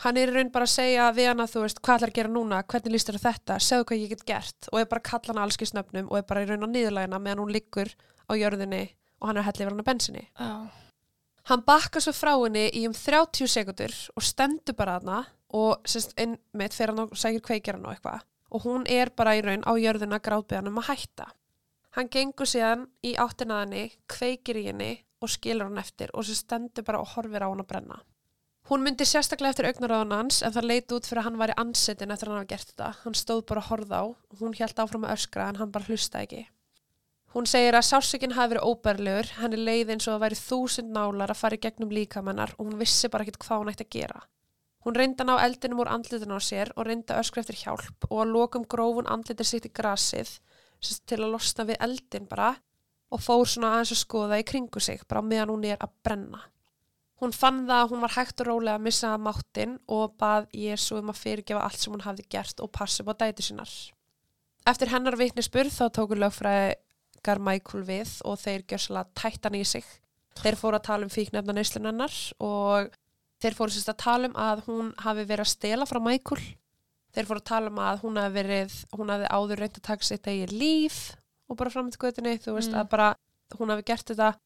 Hann 0.00 0.16
er 0.16 0.30
í 0.30 0.34
raun 0.34 0.52
bara 0.52 0.64
að 0.64 0.72
segja 0.72 1.06
við 1.12 1.26
hana, 1.28 1.44
þú 1.50 1.62
veist, 1.66 1.80
hvað 1.84 1.98
ætlar 1.98 2.12
að 2.12 2.18
gera 2.18 2.32
núna, 2.32 2.60
hvernig 2.72 2.94
líst 2.94 3.10
þér 3.10 3.18
á 3.20 3.26
þetta, 3.26 3.56
segðu 3.60 3.86
hvað 3.90 4.00
ég 4.00 4.12
get 4.14 4.22
gert 4.30 4.68
og 4.72 4.80
er 4.80 4.86
bara 4.88 5.02
að 5.02 5.08
kalla 5.10 5.34
hana 5.34 5.42
allski 5.44 5.68
snöfnum 5.68 6.08
og 6.08 6.16
er 6.16 6.28
bara 6.30 6.44
í 6.44 6.48
raun 6.48 6.64
á 6.64 6.68
niðurlægina 6.72 7.20
meðan 7.20 7.42
hún 7.42 7.52
liggur 7.52 7.90
á 8.24 8.32
jörðinni 8.40 8.84
og 9.20 9.28
hann 9.28 9.36
er 9.36 9.42
að 9.42 9.48
hella 9.50 9.60
yfir 9.60 9.72
hennar 9.74 9.88
bensinni. 9.90 10.24
Já. 10.40 10.52
Hann 11.50 11.64
bakka 11.66 12.00
svo 12.00 12.14
frá 12.16 12.32
henni 12.32 12.66
í 12.78 12.86
um 12.88 12.96
30 12.96 13.50
sekundur 13.50 13.94
og 14.16 14.24
stendur 14.24 14.76
bara 14.78 14.96
hana 15.00 15.20
og 15.56 15.84
semst 15.88 16.16
innmitt 16.20 16.76
fyrir 16.76 16.94
hann 16.94 17.04
og 17.04 17.20
sækir 17.20 17.44
kveikir 17.44 17.76
hann 17.76 17.84
og 17.84 17.92
eitthvað 17.92 18.24
og 18.50 18.64
hún 18.64 18.86
er 18.90 19.12
bara 19.16 19.36
í 19.38 19.42
raun 19.44 19.62
á 19.62 19.72
jörðina 19.78 20.18
gráðbyðan 20.22 20.70
um 20.70 20.80
að 20.82 20.90
hætta. 20.90 21.28
Hann 21.94 22.10
gengur 22.10 22.48
síðan 22.48 22.86
í 23.06 23.16
áttina 23.18 23.60
að 23.60 23.64
henni, 23.66 23.84
kveikir 24.10 24.58
í 24.58 24.66
henni 24.70 24.90
og 25.20 25.30
skilur 25.30 25.68
hann 25.68 25.82
eftir 25.82 26.10
og 26.14 26.26
sem 26.26 26.38
stendur 26.38 26.86
bara 26.86 27.02
og 27.02 27.12
horfir 27.14 27.44
á 27.44 27.50
hann 27.50 27.62
að 27.62 27.70
brenna. 27.70 28.00
Hún 28.70 28.84
myndi 28.86 29.02
sérstaklega 29.02 29.50
eftir 29.50 29.66
augnaráðan 29.66 30.12
hans 30.14 30.36
en 30.46 30.52
það 30.54 30.66
leit 30.70 30.92
út 30.94 31.06
fyrir 31.08 31.18
að 31.24 31.24
hann 31.26 31.38
væri 31.40 31.54
ansettin 31.58 32.12
eftir 32.14 32.28
að 32.28 32.36
hann 32.36 32.38
hafa 32.44 32.50
gert 32.52 32.68
þetta. 32.68 32.90
Hann 33.02 33.16
stóð 33.18 33.40
bara 33.48 33.62
að 33.64 33.70
horfa 33.72 33.98
á, 33.98 34.04
hún 34.38 34.52
held 34.54 34.82
áfram 34.84 35.06
að 35.08 35.14
öskra 35.16 35.46
en 35.50 35.56
hann 35.58 35.72
bara 35.74 35.88
hlusta 35.88 36.20
ekki. 36.22 36.44
Hún 37.34 37.48
segir 37.50 37.74
að 37.74 37.88
sásökinn 37.88 38.36
hafi 38.36 38.52
verið 38.52 38.68
óbærlegur, 38.70 39.32
hann 39.40 39.56
er 39.56 39.64
leið 39.66 39.90
eins 39.94 40.06
og 40.06 40.14
það 40.14 40.22
væri 40.22 40.38
þúsund 40.38 40.94
nálar 40.94 41.32
að 41.34 41.40
fara 41.40 41.58
í 41.58 41.62
gegnum 41.64 41.96
líkamennar 41.96 42.52
og 42.58 42.68
hún 42.68 42.78
vissi 42.78 43.10
bara 43.10 43.26
ekkert 43.26 43.42
hvað 43.42 43.64
hún 43.64 43.72
ætti 43.72 43.86
að 43.88 43.90
gera. 43.96 44.22
Hún 44.86 44.98
reyndi 45.00 45.26
að 45.26 45.32
ná 45.32 45.34
eldinum 45.48 45.82
úr 45.82 45.90
andlitinu 45.96 46.38
á 46.38 46.42
sér 46.42 46.70
og 46.76 46.86
reyndi 46.86 47.10
að 47.10 47.24
öskra 47.24 47.42
eftir 47.42 47.58
hjálp 47.64 48.06
og 48.06 48.22
að 48.22 48.32
lokum 48.36 48.68
grófun 48.70 49.10
andlitir 49.10 49.50
sitt 49.50 49.66
í 49.66 49.72
grasið 49.74 50.36
til 51.10 51.18
að 51.18 51.34
losna 51.34 51.66
við 51.66 51.82
eldin 51.90 52.30
bara 52.30 52.54
og 53.10 53.26
fór 53.26 53.44
svona 53.50 53.74
aðeins 53.74 53.96
að 53.98 54.02
skoða 54.06 54.38
í 54.38 54.46
kringu 54.46 54.78
sig 54.78 55.02
bara 55.10 55.26
meðan 55.26 55.56
hún 55.56 55.68
er 55.74 55.82
að 55.82 55.94
brenna. 56.06 56.46
Hún 57.20 57.34
fann 57.36 57.66
það 57.68 57.82
að 57.84 57.90
hún 57.92 58.00
var 58.00 58.14
hægt 58.16 58.40
og 58.40 58.46
rólega 58.48 58.78
að 58.78 58.84
missa 58.86 59.10
máttinn 59.20 59.74
og 59.92 60.14
bað 60.20 60.46
Jésu 60.56 60.96
um 60.98 61.10
að 61.12 61.18
fyrirgefa 61.20 61.64
allt 61.66 61.82
sem 61.82 61.92
hún 61.92 62.04
hafði 62.06 62.24
gert 62.32 62.62
og 62.64 62.70
passa 62.72 63.02
upp 63.04 63.12
á 63.12 63.14
dæti 63.20 63.44
sinnar. 63.44 63.72
Eftir 64.70 64.88
hennar 64.92 65.18
vitnisspurð 65.20 65.74
þá 65.74 65.84
tóku 65.92 66.16
lögfræðingar 66.16 67.42
Michael 67.44 67.84
við 67.84 68.14
og 68.24 68.38
þeir 68.40 68.64
gjörsala 68.72 69.04
tættan 69.14 69.58
í 69.58 69.64
sig. 69.68 69.84
Þeir 70.40 70.56
fóru 70.56 70.78
að 70.78 70.86
tala 70.88 71.04
um 71.04 71.12
fíknefna 71.12 71.52
neyslun 71.56 71.90
hennar 71.90 72.16
og 72.40 72.88
þeir 73.42 73.56
fóru 73.58 73.74
sérst 73.74 73.92
að 73.92 74.00
tala 74.04 74.30
um 74.30 74.36
að 74.40 74.64
hún 74.68 74.92
hafi 75.04 75.24
verið 75.28 75.44
að 75.44 75.52
stela 75.52 75.88
frá 75.88 76.00
Michael. 76.00 76.40
Þeir 77.12 77.26
fóru 77.28 77.42
að 77.42 77.48
tala 77.52 77.68
um 77.72 77.80
að 77.84 78.04
hún 78.04 78.16
hafi 78.20 78.36
verið, 78.38 78.76
hún 78.96 79.12
hafi 79.12 79.28
áður 79.28 79.60
reynd 79.64 79.76
að 79.80 79.88
taka 79.90 80.06
sitt 80.08 80.28
eigin 80.30 80.56
líf 80.56 81.00
og 81.50 81.58
bara 81.58 81.72
fram 81.74 81.90
til 81.90 82.00
göttinni, 82.00 82.38
þú 82.40 82.54
veist 82.56 82.70
Mm. 82.72 82.80
að 82.80 82.88
bara 82.88 83.08
hún 83.58 83.70
hafi 83.74 83.82
gert 83.84 84.06
þetta. 84.06 84.36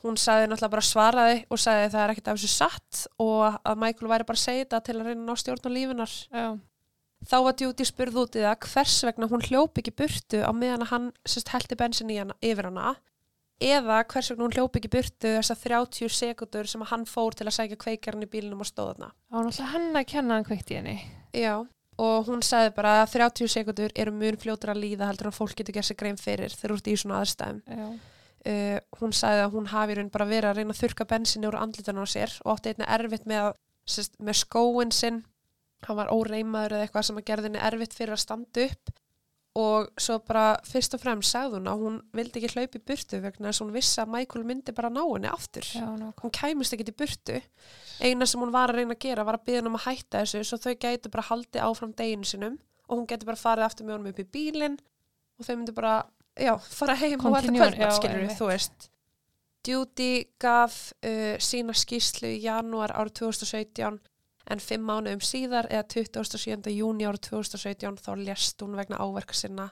Hún 0.00 0.16
sagði 0.16 0.48
náttúrulega 0.48 0.72
bara 0.72 0.86
svaraði 0.88 1.38
og 1.52 1.60
sagði 1.60 1.84
að 1.84 1.94
það 1.94 2.02
er 2.02 2.12
ekkert 2.14 2.30
af 2.32 2.38
þessu 2.40 2.52
satt 2.54 3.00
og 3.20 3.58
að 3.60 3.80
Michael 3.82 4.12
væri 4.14 4.26
bara 4.30 4.40
að 4.40 4.44
segja 4.46 4.64
þetta 4.64 4.80
til 4.86 4.96
að 4.96 5.06
reyna 5.10 5.20
að 5.20 5.26
ná 5.28 5.40
stjórn 5.42 5.68
á 5.68 5.70
lífinar. 5.76 6.14
Já. 6.32 6.48
Þá 7.28 7.36
var 7.44 7.60
Judy 7.60 7.84
spurð 7.84 8.16
út 8.22 8.36
í 8.38 8.44
það 8.46 8.66
hvers 8.70 8.96
vegna 9.04 9.28
hún 9.28 9.44
hljóp 9.44 9.80
ekki 9.82 9.92
burtu 9.92 10.40
á 10.40 10.50
meðan 10.56 10.86
að 10.86 10.92
hann 10.94 11.08
sérst 11.28 11.52
heldi 11.52 11.76
bensin 11.76 12.12
í 12.12 12.16
hana, 12.16 12.36
yfir 12.40 12.70
hana 12.70 12.94
eða 13.60 13.98
hvers 14.08 14.30
vegna 14.32 14.46
hún 14.46 14.54
hljóp 14.56 14.78
ekki 14.80 14.90
burtu 14.92 15.34
þessar 15.36 15.58
30 15.60 16.14
sekundur 16.16 16.70
sem 16.70 16.80
að 16.80 16.94
hann 16.94 17.04
fór 17.08 17.36
til 17.36 17.46
að 17.46 17.56
sækja 17.58 17.78
kveikjarinn 17.82 18.24
í 18.24 18.30
bílinum 18.30 18.64
og 18.64 18.70
stóða 18.70 18.94
þarna. 18.94 19.10
Það 19.28 19.36
var 19.36 19.46
náttúrulega 19.50 19.74
henn 19.74 20.00
að 20.00 20.06
kenna 20.14 20.38
hann 20.38 20.48
kveikt 20.48 20.72
í 20.72 20.78
henni. 20.78 20.96
Já, 21.36 21.54
og 22.00 22.30
hún 22.30 22.44
sagði 22.46 22.72
bara 22.78 22.94
að 23.02 23.12
30 23.18 23.52
sekundur 23.52 23.92
eru 24.00 24.14
mun 24.16 24.40
fljótur 24.40 24.72
að 24.72 24.80
líða 24.86 25.10
heldur 25.10 25.28
en 25.28 25.36
fólk 25.36 25.52
getur 25.58 25.76
gert 25.76 25.90
sér 25.90 26.00
grein 26.00 26.20
fyrir 26.20 26.56
þegar 26.56 26.72
þú 26.72 26.80
ert 26.80 26.88
í 26.88 26.96
svona 27.02 27.20
aðstæðum. 27.20 27.60
Já. 27.68 27.90
Uh, 28.40 28.78
hún 28.96 29.12
sagði 29.12 29.42
að 29.44 29.52
hún 29.52 29.66
hafi 29.68 29.98
raun 29.98 30.12
bara 30.12 30.28
verið 30.28 30.50
að 30.50 30.60
reyna 30.60 30.72
að 30.72 30.80
þurka 30.80 31.06
bensinni 31.10 31.48
úr 31.50 31.58
andlitunum 31.60 32.06
á 32.06 32.08
sér 32.08 32.32
og 32.40 32.54
átti 32.54 32.72
einnig 32.72 32.88
erfitt 32.94 33.26
með, 33.28 33.50
sérst, 33.84 34.16
með 34.16 34.38
skóin 34.40 34.94
sinn. 34.96 35.20
Hann 35.84 35.98
var 35.98 36.12
óreimaður 36.12 36.78
eða 36.78 36.86
eitthvað 36.86 37.06
sem 37.08 37.20
að 37.20 37.26
gerði 37.28 37.50
henni 37.50 37.62
erfitt 37.68 37.96
fyrir 37.96 38.16
að 38.16 38.22
standa 38.24 38.64
upp. 38.64 38.92
Og 39.60 39.88
svo 39.98 40.20
bara 40.22 40.44
fyrst 40.62 40.94
og 40.94 41.02
fremst 41.02 41.34
sagði 41.34 41.58
hún 41.58 41.68
að 41.68 41.80
hún 41.84 42.00
vildi 42.14 42.38
ekki 42.38 42.52
hlaupa 42.54 42.78
í 42.78 42.84
burtu 42.86 43.18
vegna 43.18 43.48
þess 43.48 43.60
að 43.60 43.64
hún 43.64 43.74
vissi 43.74 44.00
að 44.00 44.12
Michael 44.14 44.44
myndi 44.46 44.74
bara 44.76 44.92
ná 44.94 45.00
henni 45.02 45.30
aftur. 45.32 45.66
Já, 45.74 45.88
hún 46.22 46.34
kæmist 46.36 46.76
ekki 46.76 46.86
í 46.86 46.96
burtu. 47.02 47.40
Eina 48.00 48.28
sem 48.30 48.40
hún 48.40 48.54
var 48.54 48.70
að 48.70 48.78
reyna 48.78 48.94
að 48.94 49.02
gera 49.02 49.26
var 49.26 49.40
að 49.40 49.48
byggja 49.48 49.64
um 49.66 49.76
að 49.80 49.86
hætta 49.88 50.22
þessu 50.22 50.44
svo 50.46 50.60
þau 50.62 50.76
gætu 50.86 51.10
bara 51.10 51.26
haldið 51.32 51.66
áfram 51.66 51.96
deginu 51.98 52.30
sinum 52.30 52.60
og 52.86 53.00
hún 53.00 53.10
gæti 53.10 53.26
bara 53.26 53.42
farið 53.42 53.66
aftur 53.66 53.88
með 53.88 53.96
honum 53.98 54.12
upp 54.12 54.22
í 54.22 54.28
bílinn 54.38 54.78
og 55.40 55.46
þau 55.48 55.54
myndi 55.56 55.74
bara, 55.74 55.94
já, 56.40 56.54
fara 56.58 56.96
heim 57.00 57.18
og 57.20 57.34
on, 57.36 57.50
kvöldmatt, 57.54 57.96
skilur 57.98 58.22
einmitt. 58.22 58.38
þú 58.38 58.48
veist 58.50 58.88
Judy 59.66 60.12
gaf 60.40 60.76
uh, 61.04 61.36
sína 61.42 61.74
skýrslu 61.76 62.30
í 62.32 62.40
janúar 62.46 62.94
árið 62.96 63.18
2017 63.20 64.00
en 64.50 64.62
fimm 64.64 64.86
mánuðum 64.88 65.20
síðar 65.22 65.68
eða 65.70 65.84
27. 65.92 66.72
júni 66.72 67.06
árið 67.06 67.28
2017 67.28 68.00
þá 68.00 68.10
lést 68.24 68.64
hún 68.64 68.78
vegna 68.78 68.98
áverka 69.04 69.36
sinna 69.36 69.68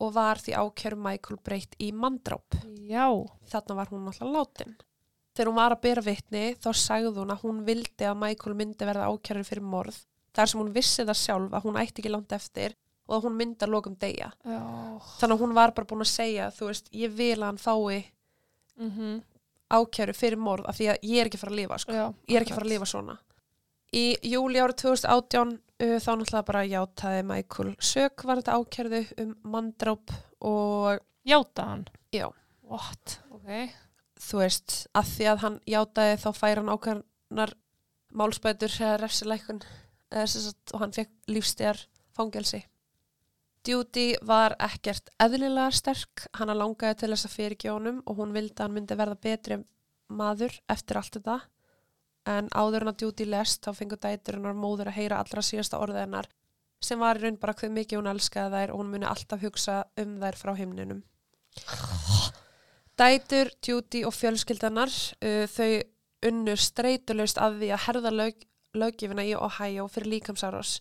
og 0.00 0.14
var 0.16 0.40
því 0.40 0.56
ákjör 0.58 0.96
Michael 0.98 1.40
breytt 1.44 1.76
í 1.78 1.90
mandráp 1.92 2.58
Já. 2.88 3.06
þarna 3.52 3.76
var 3.78 3.92
hún 3.92 4.08
alltaf 4.10 4.32
látin. 4.34 4.76
þegar 5.36 5.50
hún 5.50 5.60
var 5.60 5.76
að 5.76 5.82
bera 5.86 6.04
vitni 6.04 6.44
þá 6.58 6.70
sagði 6.74 7.14
hún 7.20 7.34
að 7.34 7.44
hún 7.44 7.64
vildi 7.68 8.08
að 8.08 8.20
Michael 8.24 8.56
myndi 8.58 8.88
verða 8.88 9.10
ákjærður 9.12 9.48
fyrir 9.52 9.68
morð 9.76 10.00
þar 10.34 10.50
sem 10.50 10.60
hún 10.60 10.74
vissi 10.74 11.04
það 11.06 11.20
sjálf 11.22 11.54
að 11.54 11.66
hún 11.68 11.78
ætti 11.80 12.02
ekki 12.02 12.12
langt 12.12 12.32
eftir 12.34 12.74
og 13.10 13.16
að 13.18 13.26
hún 13.26 13.36
myndi 13.40 13.66
að 13.66 13.74
lokum 13.74 13.96
deyja 14.00 14.30
Já. 14.46 14.60
þannig 15.18 15.34
að 15.34 15.42
hún 15.42 15.56
var 15.58 15.74
bara 15.74 15.90
búin 15.90 16.06
að 16.06 16.12
segja 16.14 16.48
þú 16.54 16.70
veist, 16.70 16.88
ég 16.94 17.12
vil 17.18 17.36
að 17.40 17.48
hann 17.50 17.60
fái 17.60 18.06
Mm 18.80 19.18
ákjæru 19.70 20.14
fyrir 20.16 20.40
morð 20.40 20.68
af 20.68 20.78
því 20.78 20.86
að 20.92 21.04
ég 21.06 21.20
er 21.20 21.28
ekki 21.28 21.38
að 21.38 21.44
fara 21.44 21.52
að 21.52 21.60
lifa 21.60 21.76
sko. 21.78 21.94
Já. 21.94 22.06
ég 22.26 22.36
er 22.36 22.44
ekki 22.44 22.54
að 22.54 22.58
fara 22.58 22.66
að 22.66 22.72
lifa 22.74 22.88
svona 22.90 23.16
í 23.94 24.04
júli 24.30 24.62
árið 24.62 24.80
2018 24.82 25.52
uh, 25.52 25.94
þá 26.02 26.10
náttúrulega 26.10 26.48
bara 26.48 26.64
játaði 26.70 27.22
Michael 27.28 27.70
sök 27.82 28.24
var 28.26 28.40
þetta 28.40 28.58
ákjærðu 28.58 29.00
um 29.24 29.30
manndráp 29.54 30.16
og 30.40 31.06
Játa 31.28 31.66
hann? 31.68 31.84
Já. 32.16 32.30
What? 32.64 33.18
Ok. 33.34 33.74
þú 34.20 34.40
veist, 34.40 34.76
að 34.96 35.10
því 35.14 35.26
að 35.30 35.42
hann 35.44 35.58
játaði 35.68 36.18
þá 36.22 36.28
fær 36.38 36.60
hann 36.60 36.72
ákjörnar 36.72 37.54
málspætur 38.16 38.74
eða 38.80 39.00
refsileikun 39.04 39.62
og 40.10 40.80
hann 40.82 40.94
fekk 40.96 41.12
lífstíðar 41.30 41.84
fangelsi 42.16 42.64
Judy 43.66 44.14
var 44.24 44.54
ekkert 44.62 45.10
eðlilega 45.20 45.70
sterk. 45.74 46.24
Hann 46.38 46.52
langaði 46.56 47.02
til 47.02 47.10
þess 47.12 47.28
að 47.28 47.36
fyrirgjónum 47.36 48.02
og 48.08 48.20
hún 48.20 48.32
vildi 48.32 48.56
að 48.56 48.66
hann 48.66 48.76
myndi 48.78 48.96
verða 48.96 49.18
betri 49.20 49.58
maður 50.08 50.56
eftir 50.72 51.00
allt 51.00 51.18
þetta. 51.18 51.36
En 52.30 52.48
áður 52.56 52.86
en 52.86 52.92
að 52.92 53.04
Judy 53.04 53.26
lest 53.28 53.64
þá 53.64 53.74
fengur 53.76 54.00
dætur 54.00 54.38
hennar 54.38 54.56
móður 54.56 54.90
að 54.90 54.98
heyra 55.00 55.20
allra 55.20 55.44
síðasta 55.44 55.80
orðið 55.80 56.04
hennar 56.06 56.28
sem 56.80 57.00
var 57.00 57.18
í 57.18 57.26
raun 57.26 57.36
bara 57.36 57.52
hver 57.52 57.72
mikið 57.76 58.00
hún 58.00 58.08
elskaði 58.14 58.56
þær 58.56 58.70
og 58.72 58.80
hún 58.80 58.92
muni 58.94 59.08
alltaf 59.08 59.42
hugsa 59.44 59.82
um 60.00 60.14
þær 60.22 60.38
frá 60.40 60.54
himninum. 60.56 61.02
Dætur, 62.96 63.50
Judy 63.64 64.04
og 64.08 64.14
fjölskyldanar 64.16 64.92
uh, 65.20 65.44
þau 65.52 65.82
unnur 66.30 66.60
streytulaust 66.60 67.40
að 67.40 67.60
því 67.60 67.72
að 67.74 67.84
herða 67.86 68.12
lög, 68.14 68.46
löggifina 68.76 69.24
í 69.28 69.34
Ohio 69.36 69.86
fyrir 69.92 70.14
líkamsárás 70.16 70.78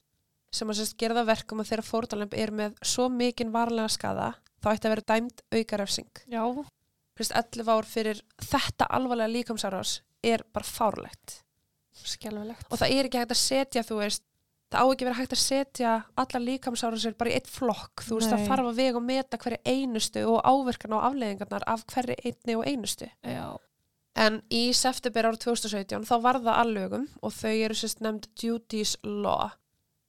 sem 0.51 0.69
að 0.71 0.79
sérst 0.81 0.97
gerða 0.99 1.25
verkum 1.27 1.62
að 1.62 1.71
þeirra 1.71 1.85
fórtalemp 1.89 2.33
er 2.33 2.51
með 2.55 2.77
svo 2.85 3.09
mikinn 3.13 3.51
varlega 3.53 3.89
skada 3.93 4.31
þá 4.63 4.71
ætti 4.73 4.89
að 4.89 4.93
vera 4.95 5.07
dæmt 5.13 5.43
aukarefsing. 5.55 6.23
Já. 6.31 6.43
Fyrst 7.19 7.35
11 7.35 7.69
ár 7.73 7.88
fyrir 7.88 8.23
þetta 8.41 8.88
alvarlega 8.95 9.33
líkamsárás 9.33 9.99
er 10.23 10.43
bara 10.53 10.65
fárlegt 10.65 11.39
Skelvilegt. 11.99 12.65
og 12.71 12.79
það 12.79 12.95
er 12.95 13.07
ekki 13.09 13.19
hægt 13.19 13.33
að 13.35 13.41
setja 13.43 13.83
þú 13.83 13.97
veist 13.99 14.23
það 14.71 14.83
á 14.83 14.85
ekki 14.93 15.05
verið 15.07 15.19
hægt 15.19 15.33
að 15.35 15.41
setja 15.41 15.93
alla 16.23 16.41
líkamsárásir 16.43 17.15
bara 17.19 17.31
í 17.31 17.38
eitt 17.39 17.49
flokk 17.51 18.03
þú 18.05 18.19
veist 18.19 18.29
Nei. 18.29 18.35
það 18.38 18.51
þarf 18.51 18.69
að 18.69 18.79
vega 18.79 18.99
og 18.99 19.05
meta 19.07 19.39
hverju 19.41 19.59
einustu 19.65 20.23
og 20.29 20.39
áverkan 20.47 20.95
á 20.95 20.99
afleðingarnar 21.09 21.65
af 21.67 21.83
hverju 21.91 22.15
einni 22.23 22.55
og 22.59 22.67
einustu 22.69 23.09
Já. 23.23 23.57
En 24.19 24.41
í 24.51 24.69
september 24.75 25.29
árið 25.29 25.43
2017 25.45 26.07
þá 26.07 26.15
var 26.23 26.39
það 26.43 26.62
allögum 26.63 27.07
og 27.23 27.33
þau 27.35 27.51
eru 27.55 27.75
sérst 27.77 28.01
nefnd 28.03 28.25
duties 28.41 28.95
law. 29.03 29.51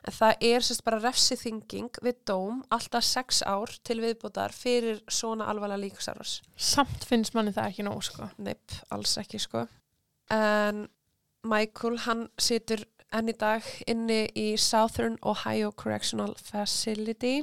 En 0.08 0.14
það 0.16 0.46
er 0.48 0.64
sérst 0.64 0.84
bara 0.86 1.00
refsithinging 1.02 2.00
við 2.04 2.22
dóm 2.28 2.62
alltaf 2.72 3.04
sex 3.04 3.42
ár 3.44 3.72
til 3.84 3.98
viðbútar 4.00 4.54
fyrir 4.56 5.02
svona 5.12 5.50
alvarlega 5.52 5.84
líkasarvars. 5.84 6.38
Samt 6.56 7.04
finnst 7.08 7.36
manni 7.36 7.52
það 7.56 7.68
ekki 7.72 7.84
nóg, 7.84 8.00
sko. 8.06 8.30
Neip, 8.40 8.78
alls 8.94 9.16
ekki 9.20 9.40
sko. 9.42 9.66
En 10.32 10.86
Michael 11.44 12.00
hann 12.06 12.26
situr 12.40 12.84
enn 13.16 13.30
í 13.30 13.36
dag 13.38 13.66
inni 13.90 14.22
í 14.38 14.46
Southern 14.60 15.16
Ohio 15.26 15.72
Correctional 15.72 16.34
Facility 16.38 17.40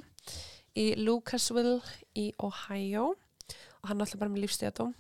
í 0.78 0.92
Lucasville 1.02 1.82
í 2.18 2.30
Ohio 2.44 3.10
og 3.12 3.90
hann 3.90 4.00
er 4.00 4.06
alltaf 4.06 4.22
bara 4.22 4.32
með 4.34 4.46
lífstíðadóm 4.46 4.94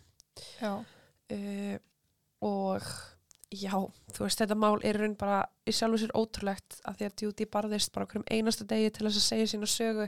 Já. 0.60 0.74
uh, 0.82 1.78
og 2.43 2.89
já, 3.53 3.73
þú 4.13 4.23
veist, 4.25 4.41
þetta 4.41 4.57
mál 4.60 4.77
er 4.86 4.99
raun 4.99 5.15
bara 5.19 5.41
í 5.67 5.73
sjálfu 5.75 6.01
sér 6.01 6.13
ótrúlegt 6.17 6.79
að 6.88 6.99
því 6.99 7.07
að 7.07 7.23
Judy 7.23 7.47
barðist 7.51 7.93
bara 7.95 8.07
hverjum 8.10 8.27
einasta 8.31 8.67
degi 8.67 8.93
til 8.95 9.07
þess 9.07 9.21
að 9.21 9.27
segja 9.27 9.51
sína 9.53 9.69
sögu. 9.71 10.07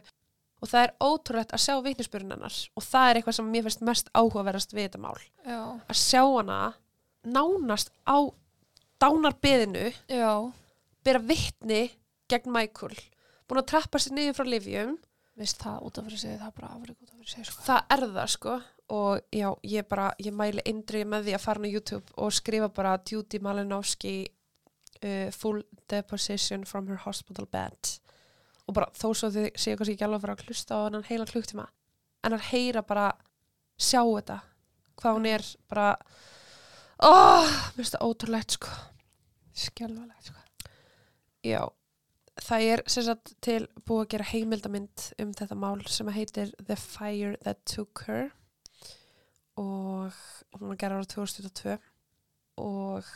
Og 0.59 0.67
það 0.67 0.85
er 0.85 0.95
ótrúlegt 0.99 1.53
að 1.55 1.63
sjá 1.63 1.75
vitnisbyrjun 1.85 2.33
hennar. 2.35 2.55
Og 2.75 2.83
það 2.83 3.09
er 3.09 3.19
eitthvað 3.19 3.37
sem 3.37 3.51
mér 3.53 3.65
finnst 3.67 3.85
mest 3.87 4.09
áhugaverðast 4.11 4.75
við 4.75 4.89
þetta 4.89 5.03
mál. 5.05 5.19
Já. 5.45 5.61
að 5.87 6.01
sjá 6.01 6.23
hana 6.25 6.59
nánast 7.23 7.93
á 8.03 8.17
dánarbeðinu 8.99 9.85
bera 11.07 11.21
vitni 11.23 11.85
gegn 12.29 12.51
Michael. 12.51 12.97
Búin 13.47 13.63
að 13.63 13.69
trappa 13.71 14.01
sér 14.03 14.17
niður 14.17 14.35
frá 14.41 14.51
Livjum 14.51 14.97
Veist 15.39 15.61
það 15.61 15.85
sig, 16.19 16.35
það 16.35 16.49
sko. 17.47 17.63
það 17.63 17.93
er 17.95 18.01
það 18.17 18.31
sko 18.33 18.55
og 18.89 19.21
já, 19.31 19.49
ég 19.63 19.87
bara, 19.89 20.09
ég 20.19 20.33
mæli 20.33 20.63
indrið 20.65 21.07
með 21.09 21.27
því 21.27 21.35
að 21.37 21.43
fara 21.43 21.61
á 21.61 21.69
YouTube 21.69 22.15
og 22.17 22.33
skrifa 22.33 22.69
bara 22.73 22.97
Judy 23.05 23.39
Malinowski 23.43 24.13
uh, 25.03 25.29
full 25.35 25.61
deposition 25.89 26.65
from 26.65 26.87
her 26.89 27.01
hospital 27.05 27.45
bed. 27.45 27.95
Og 28.67 28.75
bara 28.77 28.89
þó 28.97 29.11
svo 29.13 29.29
þið 29.33 29.49
séu 29.55 29.77
kannski 29.77 29.95
ekki 29.97 30.07
alveg 30.07 30.19
að 30.19 30.25
fara 30.25 30.37
að 30.37 30.45
hlusta 30.47 30.77
á 30.77 30.85
hennan 30.87 31.07
heila 31.09 31.29
klukktíma 31.29 31.67
en 32.25 32.35
að 32.35 32.47
heyra 32.51 32.83
bara 32.85 33.07
sjá 33.79 34.01
þetta 34.03 34.39
hvað 34.99 35.17
hún 35.17 35.27
er 35.29 35.45
bara 35.71 35.89
oh, 37.05 37.49
mér 37.75 37.79
finnst 37.79 37.95
það 37.95 38.07
ótrúlegt 38.07 38.55
sko. 38.57 38.73
Skelvilegt, 39.59 40.31
sko. 40.31 40.71
Já, 41.45 41.61
það 42.43 42.65
er 42.73 42.83
sem 42.91 43.05
sagt 43.07 43.33
til 43.43 43.61
búið 43.87 44.03
að 44.03 44.11
gera 44.13 44.29
heimildamind 44.33 45.05
um 45.23 45.31
þetta 45.35 45.57
mál 45.59 45.79
sem 45.87 46.11
heitir 46.15 46.51
The 46.59 46.77
Fire 46.79 47.37
That 47.45 47.63
Took 47.69 48.03
Her 48.07 48.29
og 49.59 50.21
hún 50.59 50.71
var 50.71 50.79
gerð 50.81 50.99
ára 50.99 51.09
2022 51.15 51.75
og 52.63 53.11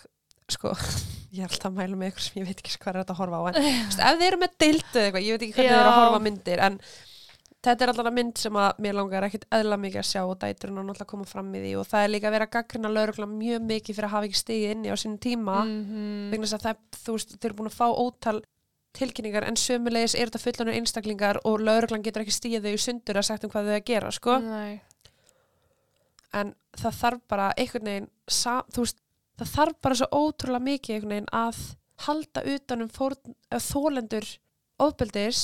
sko, 0.52 0.74
ég 1.36 1.46
er 1.46 1.50
alltaf 1.50 1.72
að 1.72 1.80
mæla 1.80 1.98
með 1.98 2.12
eitthvað 2.12 2.28
sem 2.28 2.42
ég 2.42 2.50
veit 2.50 2.60
ekki 2.60 2.78
hvað 2.78 2.94
er 2.94 3.02
þetta 3.02 3.16
að 3.16 3.22
horfa 3.24 3.40
á 3.40 3.44
en 3.50 3.58
veist, 3.64 4.04
ef 4.04 4.20
þið 4.20 4.28
eru 4.28 4.44
með 4.44 4.54
deildu 4.66 4.94
eða 4.94 5.08
eitthvað, 5.08 5.26
ég 5.28 5.34
veit 5.38 5.48
ekki 5.48 5.58
hvernig 5.58 5.74
þið 5.74 5.80
eru 5.80 5.92
að 5.94 6.00
horfa 6.02 6.22
á 6.22 6.26
myndir 6.28 6.64
en 6.68 6.80
þetta 7.64 7.86
er 7.86 7.92
alltaf 7.94 8.10
mynd 8.18 8.40
sem 8.42 8.58
að 8.60 8.82
mér 8.84 8.98
langar 8.98 9.26
ekkit 9.28 9.46
eðla 9.56 9.78
mikið 9.80 10.02
að 10.02 10.08
sjá 10.10 10.22
og 10.28 10.34
dæturinn 10.42 10.80
og 10.82 10.88
náttúrulega 10.90 11.12
koma 11.14 11.28
fram 11.30 11.54
í 11.56 11.62
því 11.64 11.74
og 11.80 11.86
það 11.88 12.06
er 12.06 12.12
líka 12.12 12.28
að 12.28 12.36
vera 12.36 12.48
að 12.50 12.56
gaggrina 12.58 12.92
laurugla 12.92 13.28
mjög 13.32 13.68
mikið 13.70 13.98
fyrir 13.98 14.08
að 14.10 14.16
hafa 14.18 14.28
ekki 14.28 14.42
stigið 14.42 14.74
inni 14.76 14.92
á 14.92 14.96
sínum 15.00 15.20
tíma. 15.24 15.60
Mhm. 15.64 16.34
vegna 16.34 16.50
þess 16.50 16.58
að 16.58 16.66
það, 16.68 16.82
þú 17.06 17.16
veist, 17.16 17.36
þau 17.38 17.48
eru 17.48 17.58
búin 17.62 17.72
að 17.72 17.78
fá 17.80 17.88
ótal 17.88 18.42
tilkynningar 18.94 19.48
en 19.48 19.56
sömulegis 19.58 20.14
er 20.20 20.30
þetta 20.30 20.44
fullanur 20.44 20.76
einstaklingar 20.78 21.40
og 21.48 21.64
lauruglan 21.64 22.04
getur 22.04 22.26
ekki 22.26 22.36
stíð 22.36 22.68
þau 22.68 22.84
sundur 22.84 23.22
að 23.22 23.30
sagt 23.30 23.48
um 23.48 23.54
hvað 23.54 23.72
þau 23.72 23.78
að 23.80 23.88
gera, 23.88 24.12
sko. 24.12 24.36
En 26.34 26.54
það 26.80 27.00
þarf 27.02 27.24
bara 27.32 27.48
einhvern 27.58 27.90
veginn 27.90 28.10
veist, 28.78 29.02
það 29.40 29.52
þarf 29.56 29.80
bara 29.86 29.98
svo 30.00 30.08
ótrúlega 30.12 30.68
mikið 30.68 30.96
einhvern 30.96 31.14
veginn 31.16 31.32
að 31.40 31.60
halda 32.08 32.44
utanum 32.54 32.90
þólendur 33.70 34.30
ofbeldis. 34.84 35.44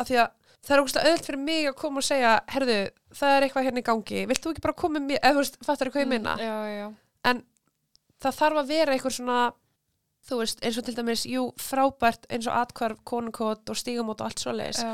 Af 0.00 0.08
því 0.08 0.18
að 0.22 0.28
það 0.62 0.74
er 0.76 0.82
ógustlega 0.82 1.08
auðvitað 1.10 1.26
fyrir 1.26 1.42
mig 1.42 1.66
að 1.68 1.78
koma 1.82 2.00
og 2.02 2.06
segja 2.06 2.34
herðu, 2.54 2.76
það 3.18 3.36
er 3.36 3.46
eitthvað 3.46 3.66
hérna 3.66 3.82
í 3.82 3.86
gangi. 3.88 4.20
Vilt 4.30 4.44
þú 4.44 4.52
ekki 4.52 4.64
bara 4.66 4.78
koma 4.82 5.02
með 5.02 5.18
eða 5.18 5.32
þú 5.34 5.42
veist, 5.42 5.58
fattar 5.66 5.90
þú 5.90 5.94
hvað 5.96 6.04
ég 6.06 6.12
minna 6.12 6.36
Já, 6.38 6.54
já. 6.70 6.86
það 8.22 8.38
þarf 8.38 8.62
að 8.62 8.70
vera 8.72 8.94
eitthvað 8.94 9.16
svona 9.18 9.40
þú 10.28 10.38
veist, 10.38 10.62
eins 10.62 10.78
og 10.78 10.86
til 10.86 10.94
dæmis, 10.94 11.24
jú, 11.26 11.48
frábært 11.58 12.28
eins 12.30 12.46
og 12.46 12.54
atkvarf, 12.60 13.00
konukot 13.08 13.72
og 13.72 13.78
stígamót 13.78 14.22
og 14.22 14.28
allt 14.30 14.42
svo 14.44 14.54
leiðis. 14.54 14.84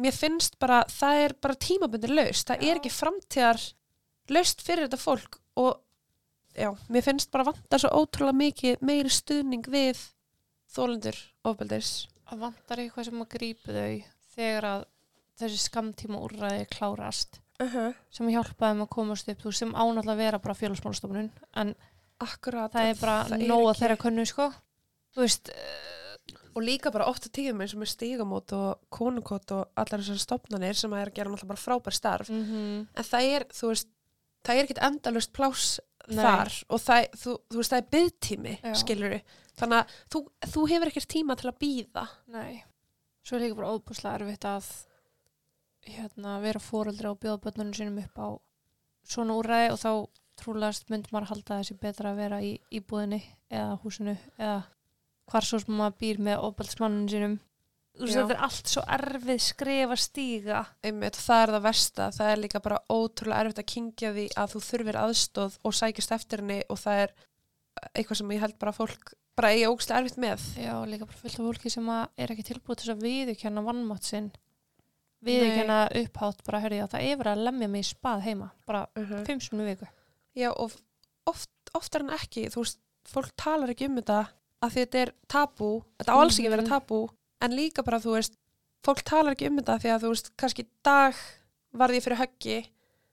Mér 0.00 0.16
finnst 0.16 0.56
bara, 0.62 0.82
það 0.88 1.24
er 1.26 1.34
bara 1.42 1.54
tímabundir 1.60 2.12
laust, 2.14 2.46
það 2.48 2.62
Já. 2.64 2.70
er 2.70 2.78
ekki 2.80 2.92
framtíðar 2.94 3.60
laust 4.30 4.62
fyrir 4.64 4.86
þetta 4.88 5.00
fólk 5.02 5.36
og 5.60 5.80
já, 6.56 6.70
mér 6.88 7.02
finnst 7.04 7.30
bara 7.34 7.44
vantar 7.50 7.82
svo 7.82 7.90
ótrúlega 8.00 8.36
mikið 8.40 8.80
meiri 8.86 9.10
stuðning 9.12 9.66
við 9.70 10.00
þólendur 10.70 11.18
ofbeldis. 11.50 11.92
Það 12.30 12.42
vantar 12.46 12.78
eitthvað 12.84 13.08
sem 13.10 13.22
að 13.24 13.30
grípa 13.34 13.74
þau 13.74 14.02
þegar 14.36 14.66
að 14.70 14.84
þessi 15.40 15.62
skamtíma 15.68 16.20
úrræði 16.26 16.66
klárast 16.70 17.40
Uh 17.60 17.68
-huh. 17.74 17.94
sem 18.10 18.28
hjálpa 18.32 18.70
þeim 18.70 18.78
að 18.86 18.88
komast 18.88 19.28
upp 19.28 19.42
þú 19.42 19.50
sem 19.52 19.72
ánáttúrulega 19.74 20.12
að 20.12 20.16
vera 20.16 20.38
bara 20.38 20.54
félagsmálastofnun 20.54 21.30
en 21.60 21.74
Akkurat. 22.18 22.72
það 22.72 22.86
er 22.88 22.94
bara 23.00 23.24
það 23.28 23.42
nóg 23.46 23.64
að 23.66 23.70
ekki- 23.74 23.80
þeirra 23.82 23.96
kunnu 24.00 24.24
sko 24.26 24.46
þú 25.14 25.20
veist, 25.20 25.50
Og 26.54 26.64
líka 26.64 26.92
bara 26.94 27.08
ofta 27.10 27.30
tíðum 27.32 27.60
eins 27.62 27.74
og 27.76 27.82
með 27.82 27.92
stígamót 27.92 28.54
og 28.56 28.80
konukot 28.90 29.52
og 29.56 29.68
allar 29.78 30.02
þessar 30.02 30.22
stopnarnir 30.24 30.78
sem 30.78 30.92
að 30.92 31.04
er 31.04 31.12
að 31.12 31.18
gera 31.18 31.30
náttúrulega 31.30 31.52
bara 31.52 31.64
frábær 31.66 31.96
starf. 31.96 32.30
mm 32.30 32.44
-hmm. 32.44 32.86
En 32.96 33.04
það 33.04 33.22
er, 33.34 33.46
þú 33.52 33.68
veist, 33.68 33.88
það 34.44 34.56
er 34.56 34.64
ekkit 34.64 34.82
endalust 34.82 35.32
pláss 35.32 35.80
Nei. 36.08 36.24
þar 36.24 36.64
og 36.68 36.80
það, 36.80 37.06
þú, 37.22 37.36
þú 37.50 37.56
veist, 37.56 37.72
það 37.72 37.78
er 37.78 37.90
byggtími, 37.90 38.58
skilur 38.74 39.20
Þannig 39.60 39.78
að 39.78 39.86
þú, 40.12 40.18
þú 40.46 40.68
hefur 40.68 40.88
ekkert 40.88 41.08
tíma 41.08 41.36
til 41.36 41.48
að 41.50 41.58
býða. 41.60 42.08
nei 42.26 42.64
svo 43.22 43.36
er 43.36 43.44
líka 43.44 43.58
bara 43.58 43.74
óbúslega 43.76 44.18
erfitt 44.18 44.46
að 44.48 44.68
hérna, 45.86 46.38
vera 46.42 46.62
fóreldri 46.62 47.10
og 47.10 47.20
bjóða 47.20 47.42
börnunum 47.44 47.76
sínum 47.76 48.00
upp 48.02 48.18
á 48.20 48.28
svona 49.06 49.36
úrræði 49.38 49.70
og 49.74 49.80
þá 49.80 49.92
trúlegast 50.40 50.90
mynd 50.92 51.08
maður 51.12 51.32
halda 51.34 51.60
þessi 51.60 51.76
betra 51.80 52.12
að 52.12 52.20
vera 52.22 52.40
í 52.44 52.52
íbúðinni 52.72 53.20
eða 53.52 53.78
húsinu 53.82 54.16
eða 54.38 54.62
hvar 55.30 55.46
svo 55.46 55.60
sem 55.62 55.78
maður 55.78 55.96
býr 56.02 56.20
með 56.26 56.44
óbæltsmanninu 56.48 57.12
sínum. 57.12 57.38
Þetta 58.00 58.34
er 58.34 58.44
allt 58.46 58.70
svo 58.70 58.82
erfið 58.96 59.40
skrifa 59.44 59.96
stíga. 59.98 60.60
Einmitt, 60.86 61.18
það 61.20 61.42
er 61.42 61.52
það 61.54 61.64
versta, 61.66 62.10
það 62.16 62.30
er 62.32 62.42
líka 62.44 62.62
bara 62.64 62.82
ótrúlega 62.88 63.40
erfitt 63.44 63.62
að 63.62 63.70
kingja 63.74 64.12
því 64.14 64.26
að 64.40 64.54
þú 64.54 64.62
þurfir 64.66 64.98
aðstóð 65.00 65.56
og 65.66 65.76
sækist 65.76 66.14
eftir 66.16 66.44
henni 66.44 66.60
og 66.70 66.80
það 66.80 67.02
er 67.04 67.16
eitthvað 67.92 68.20
sem 68.20 68.32
ég 68.34 68.44
held 68.44 68.56
bara 68.60 68.72
að 68.72 68.80
fólk 68.80 69.12
bara 69.40 69.52
eigi 69.54 69.68
ógstlega 69.68 70.02
erfitt 70.02 70.20
með. 70.22 70.46
Já, 70.60 70.72
líka 70.88 71.08
bara 71.08 71.20
fullt 71.20 71.38
af 71.40 71.48
fólki 71.50 71.72
sem 71.72 71.90
að 71.92 72.02
er 72.24 72.34
ekki 72.34 72.46
tilbúið 72.50 72.82
til 72.82 72.92
að 72.94 73.04
viðurkenna 73.04 73.66
vannmátt 73.66 74.08
sinn. 74.08 74.30
Viðurkenna 75.24 75.80
upphátt 76.00 76.44
bara, 76.46 76.62
hörði, 76.64 76.80
já, 76.80 76.86
það 76.94 77.06
er 77.06 77.18
verið 77.20 77.34
að 77.34 77.46
lemja 77.48 77.68
mig 77.68 77.84
í 77.84 77.88
spað 77.90 78.22
heima. 78.24 78.50
Bara 78.68 78.86
uh 78.96 79.16
fimm 79.26 79.42
sinni 79.44 79.66
í 79.66 79.72
viku. 79.74 79.88
Já, 80.38 80.48
og 80.54 80.76
oft, 81.28 81.52
oftar 81.76 82.06
en 82.06 82.14
ekki, 82.16 82.46
þú 82.52 82.64
veist, 82.64 82.80
fólk 83.10 83.34
talar 83.40 83.72
ekki 83.72 83.90
um 83.90 83.98
þetta 84.00 84.22
að 84.62 84.74
þetta 84.76 84.98
er 85.04 85.12
tabú, 85.28 85.70
þetta 85.98 86.12
á 86.12 86.20
alls 86.20 86.38
ekki 86.38 86.48
að 86.48 86.54
vera 86.56 86.62
Mhm. 86.62 86.70
tabú, 86.70 87.08
en 87.40 87.50
líka 87.56 87.84
bara, 87.84 87.98
þú 88.00 88.12
veist, 88.16 88.34
fólk 88.84 89.02
talar 89.04 89.32
ekki 89.34 89.46
um 89.48 89.58
þetta 89.58 89.78
því 89.80 89.90
að, 89.94 90.02
þú 90.04 90.08
veist, 90.14 90.30
kannski 90.36 90.66
dag 90.84 91.14
varði 91.74 91.96
ég 91.96 92.04
fyrir 92.04 92.20
höggi 92.20 92.58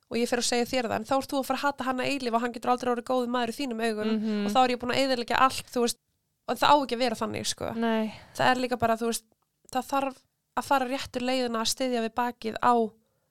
og 0.10 0.18
ég 0.18 0.30
fyrir 0.30 0.44
að 0.44 0.52
segja 0.52 0.66
þér 0.66 0.90
það, 0.90 0.96
en 0.96 1.06
þá 1.06 1.16
ert 1.18 1.30
þú 1.32 1.40
að 1.40 1.46
fara 1.46 1.58
að 1.60 1.66
hata 1.68 1.84
hana 1.84 2.04
eilif 2.04 2.34
og 2.34 2.42
hann 2.42 2.54
getur 2.54 2.72
aldrei 2.72 2.92
orðið 2.96 3.10
góði 3.12 3.28
maður 3.28 3.50
í 3.50 3.58
þínum 3.60 3.82
augum 3.88 4.12
-hmm. 4.20 4.46
og 4.46 4.52
þá 4.52 4.60
er 4.64 4.70
ég 4.72 4.80
búin 4.80 4.96
að 4.96 5.02
eðilegja 5.04 5.38
allt, 5.40 5.74
veist, 5.76 6.00
og 6.48 6.58
það 6.58 6.72
á 6.72 6.76
ekki 6.84 6.96
að 6.96 7.04
vera 7.04 7.16
þannig, 7.16 7.46
sko. 7.48 7.74
Nei, 7.76 8.14
Það 8.36 8.48
er 8.52 8.56
líka 8.56 8.78
bara, 8.80 8.96
þú 8.96 9.06
veist, 9.12 9.26
það 9.72 9.84
þarf 9.92 10.16
að 10.58 10.64
fara 10.64 10.86
réttur 10.88 11.22
leiðina 11.22 11.60
að 11.62 11.68
styðja 11.68 12.02
við 12.02 12.14
bakið 12.16 12.56
á 12.64 12.74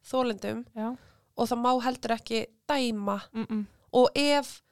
þólendum 0.05 0.65
já 0.77 0.97
og 1.37 1.49
það 1.51 1.61
má 1.61 1.73
heldur 1.85 2.15
ekki 2.17 2.47
dæma 2.69 3.21
mm 3.33 3.45
-mm. 3.45 3.65
og 3.93 4.09
ef, 4.15 4.63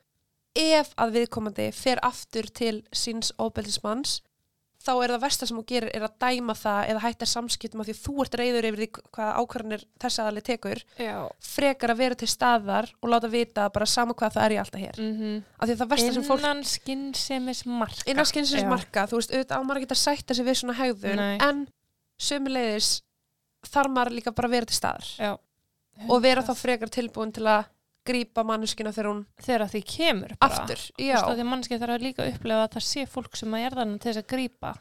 ef 0.54 0.92
að 1.00 1.18
viðkomandi 1.18 1.70
fer 1.74 2.00
aftur 2.06 2.48
til 2.54 2.76
síns 2.94 3.32
óbeldismanns 3.40 4.20
þá 4.84 4.92
er 5.00 5.12
það 5.14 5.22
versta 5.22 5.46
sem 5.48 5.56
hún 5.56 5.66
gerir 5.68 5.90
er 5.96 6.04
að 6.04 6.16
dæma 6.20 6.54
það 6.58 6.90
eða 6.92 7.02
hætta 7.06 7.28
samskiptum 7.28 7.80
af 7.80 7.88
því 7.88 7.94
að 7.94 8.00
þú 8.04 8.14
ert 8.24 8.34
reyður 8.40 8.66
yfir 8.68 8.82
því 8.82 8.88
hvað 9.16 9.30
ákvarðanir 9.40 9.84
þess 10.02 10.20
aðali 10.20 10.42
tekur 10.44 10.82
Já 11.00 11.16
frekar 11.54 11.94
að 11.94 12.02
vera 12.02 12.18
til 12.20 12.28
staðar 12.28 12.90
og 13.00 13.12
láta 13.12 13.30
vita 13.32 13.68
bara 13.74 13.88
sama 13.88 14.16
hvað 14.18 14.36
það 14.36 14.46
er 14.46 14.56
ég 14.56 14.64
alltaf 14.64 14.84
hér 14.84 15.00
mm 15.00 15.14
-hmm. 15.14 15.38
af 15.58 15.68
því 15.68 15.72
að 15.74 15.80
það 15.80 15.92
versta 15.94 16.12
sem 16.12 16.26
fólk 16.28 16.44
Innan 16.44 16.64
skynnsemis 16.64 17.64
marka 17.66 18.10
innan 18.10 18.26
skynsins 18.26 18.62
Já. 18.62 18.68
marka, 18.68 19.06
þú 19.06 19.16
veist, 19.16 19.32
auðvitað 19.32 19.56
á 19.56 19.76
ekki 19.76 19.90
að 19.90 20.04
sætta 20.04 20.34
sig 20.34 20.44
við 20.44 20.54
svona 20.54 21.16
Nei. 21.16 21.38
en 21.40 21.68
sömuleiðis 22.18 23.02
þarf 23.64 23.90
maður 23.90 24.12
líka 24.12 24.32
bara 24.32 24.48
að 24.48 24.52
vera 24.52 24.66
til 24.66 24.76
staðar 24.76 25.08
Já 25.18 25.38
og 26.08 26.22
vera 26.24 26.42
þá 26.42 26.54
frekar 26.58 26.90
tilbúin 26.92 27.32
til 27.34 27.46
að 27.46 27.70
grípa 28.08 28.44
manneskina 28.46 28.92
þegar 28.94 29.10
hún 29.10 29.22
Þegar 29.44 29.70
því 29.72 29.82
kemur 29.90 30.34
bara. 30.38 30.48
Aftur, 30.48 30.82
já, 30.98 31.14
veist, 31.14 31.28
að 31.28 31.38
því 31.38 31.46
mannski 31.50 31.78
þarf 31.82 32.02
líka 32.04 32.24
að 32.24 32.32
upplefa 32.34 32.66
að 32.66 32.74
það 32.76 32.86
sé 32.88 33.06
fólk 33.10 33.38
sem 33.40 33.56
að 33.56 33.66
er 33.66 33.78
þannig 33.80 34.02
til 34.02 34.10
þess 34.10 34.22
að 34.22 34.30
grípa. 34.34 34.72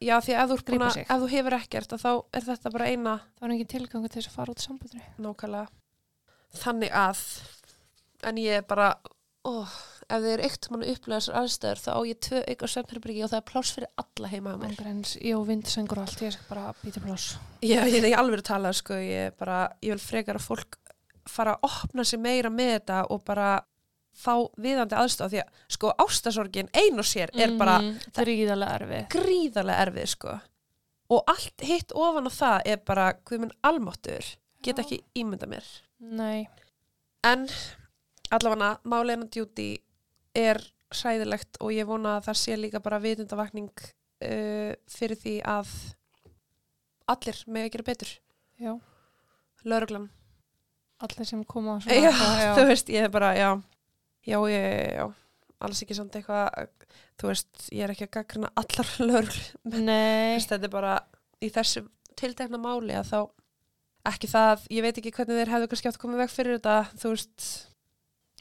Já 0.00 0.14
því 0.24 0.34
að 0.40 0.42
ef 0.42 0.64
þú, 0.64 0.76
sig. 0.94 1.04
ef 1.04 1.20
þú 1.20 1.30
hefur 1.34 1.56
ekkert 1.58 1.94
þá 2.00 2.10
er 2.32 2.44
þetta 2.46 2.70
bara 2.72 2.88
eina 2.88 3.14
það 3.20 3.44
var 3.44 3.54
engin 3.54 3.70
tilgangu 3.74 4.08
til 4.08 4.20
þess 4.22 4.30
að 4.30 4.36
fara 4.38 4.54
út 4.54 4.64
sambandinu. 4.64 5.08
Nákvæmlega. 5.20 5.66
Þannig 6.60 6.94
að 6.96 7.24
en 8.30 8.40
ég 8.40 8.60
er 8.60 8.64
bara 8.68 8.94
ó, 9.44 9.64
ef 10.08 10.24
þið 10.24 10.30
er 10.32 10.42
eitt 10.46 10.68
mann 10.72 10.84
upplega 10.84 11.20
þessar 11.20 11.38
aðstæður 11.40 11.82
þá 11.84 11.90
á 11.92 12.00
ég 12.08 12.20
tvö 12.26 12.40
ykkur 12.54 12.72
svefnherbyrgi 12.72 13.24
og 13.24 13.32
það 13.32 13.40
er 13.40 13.46
pláss 13.50 13.74
fyrir 13.76 13.92
alla 14.02 14.32
heima 14.32 14.54
á 14.54 14.56
mér. 14.60 14.74
Ángreins, 14.74 15.14
ég 15.20 15.38
og 15.38 15.46
vindsengur 15.48 16.00
og 16.00 16.08
allt, 16.08 16.24
ég 16.24 16.34
skal 16.34 16.48
bara 16.50 16.74
býta 16.80 17.04
pláss. 17.04 17.36
Já, 17.60 17.80
ég 17.84 18.00
er 18.00 18.08
ekki 18.10 18.18
alveg 18.20 18.42
að 18.42 18.48
tala, 18.50 18.72
sko, 18.76 18.98
ég 19.00 19.30
er 19.30 19.36
bara, 19.38 19.60
ég 19.84 19.94
vil 19.94 20.02
frekar 20.02 20.40
að 20.40 20.48
fólk 20.48 20.79
fara 21.30 21.56
að 21.56 21.68
opna 21.70 22.04
sig 22.06 22.20
meira 22.22 22.50
með 22.52 22.72
þetta 22.76 23.00
og 23.14 23.24
bara 23.26 23.50
fá 24.20 24.34
viðandi 24.60 24.96
aðstof 24.98 25.30
því 25.32 25.42
að, 25.42 25.58
sko, 25.70 25.92
ástasorgin 26.02 26.70
ein 26.76 26.98
og 27.00 27.06
sér 27.06 27.30
er 27.34 27.54
bara 27.58 27.78
er 27.80 28.08
gríðarlega 28.16 28.78
erfið. 28.80 29.04
gríðarlega 29.14 29.84
erfið, 29.86 30.08
sko. 30.14 30.38
Og 31.10 31.30
allt 31.30 31.66
hitt 31.66 31.94
ofan 31.96 32.30
á 32.30 32.32
það 32.34 32.72
er 32.72 32.82
bara, 32.86 33.06
hvað 33.26 33.44
minn 33.44 33.54
almáttur 33.66 34.32
get 34.64 34.82
ekki 34.82 35.00
ímynda 35.18 35.48
mér. 35.50 35.66
Nei, 36.00 36.48
en 37.26 37.46
allavega 38.30 38.76
máleina 38.88 39.28
djúti 39.30 39.72
er 40.36 40.60
hræðilegt 40.90 41.58
og 41.62 41.72
ég 41.74 41.88
vona 41.88 42.18
að 42.18 42.28
það 42.28 42.40
sé 42.42 42.58
líka 42.58 42.82
bara 42.82 43.00
vitundavakning 43.02 43.70
uh, 43.70 44.72
fyrir 44.90 45.18
því 45.18 45.36
að 45.48 45.74
allir 47.10 47.42
með 47.46 47.66
að 47.66 47.74
gera 47.74 47.90
betur. 47.90 48.14
Lauruglan 49.66 50.08
allir 51.06 51.28
sem 51.28 51.44
koma 51.48 51.78
á 51.78 51.84
já, 51.88 52.10
svona 52.12 52.54
þú 52.58 52.66
veist, 52.70 52.92
ég 52.92 53.06
er 53.06 53.12
bara, 53.12 53.32
já. 53.38 53.50
Já, 54.28 54.36
ég, 54.52 54.66
já, 54.98 55.06
alls 55.64 55.82
ekki 55.84 55.96
samt 55.96 56.16
eitthvað, 56.18 56.68
þú 57.20 57.30
veist, 57.32 57.50
ég 57.72 57.86
er 57.86 57.94
ekki 57.94 58.08
að 58.08 58.14
gaggrina 58.18 58.52
allar 58.60 59.32
Nei, 59.88 60.36
þetta 60.44 60.60
er 60.68 60.72
bara 60.72 60.94
í 61.40 61.48
þessu 61.52 61.86
tiltekna 62.20 62.60
máli 62.60 62.96
að 62.96 63.12
þá 63.14 63.20
ekki 64.10 64.28
það, 64.32 64.68
ég 64.72 64.84
veit 64.84 65.00
ekki 65.00 65.12
hvernig 65.16 65.40
þeir 65.40 65.52
hefðu 65.54 65.72
kannski 65.72 65.90
átt 65.90 65.98
að 65.98 66.04
koma 66.04 66.20
veg 66.20 66.32
fyrir 66.32 66.56
þetta, 66.58 66.76
þú 67.00 67.12
veist 67.14 67.48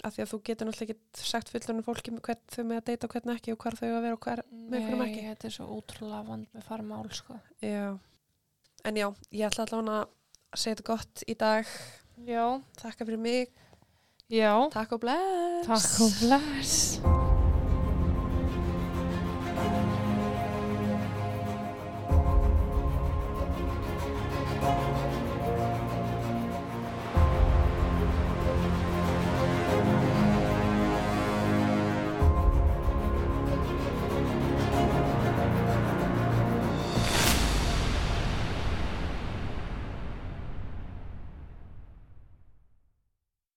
af 0.07 0.15
því 0.15 0.23
að 0.23 0.29
þú 0.31 0.37
getur 0.47 0.69
náttúrulega 0.69 0.95
ekki 0.95 1.27
sagt 1.27 1.49
fullunum 1.51 1.83
fólki 1.83 2.13
hvern 2.15 2.43
þau 2.53 2.61
með 2.69 2.77
að 2.79 2.85
deyta 2.89 3.07
og 3.07 3.15
hvern 3.15 3.33
ekki 3.33 3.53
og 3.53 3.59
hvar 3.63 3.75
þau 3.79 3.87
að 3.89 4.05
vera 4.05 4.15
og 4.15 4.21
hver, 4.23 4.41
með 4.51 4.85
hverjum 4.85 5.01
Nei, 5.01 5.07
ekki. 5.09 5.25
þetta 5.27 5.49
er 5.49 5.55
svo 5.55 5.67
ótrúlega 5.75 6.21
vand 6.29 6.47
með 6.55 6.67
fara 6.69 6.85
mál 6.87 7.09
sko. 7.15 7.39
já, 7.63 7.89
en 8.87 8.99
já, 9.01 9.07
ég 9.35 9.49
ætla 9.49 9.65
allavega 9.67 9.97
að 9.99 10.61
segja 10.63 10.77
þetta 10.79 10.87
gott 10.87 11.25
í 11.27 11.35
dag, 11.43 11.73
Já, 12.27 12.59
takka 12.77 13.05
fyrir 13.05 13.17
mig. 13.17 13.47
Já. 14.29 14.69
Takk 14.71 14.91
og 14.91 14.99
bless. 14.99 15.67
Takk 15.67 16.01
og 16.03 16.11
bless 16.19 17.28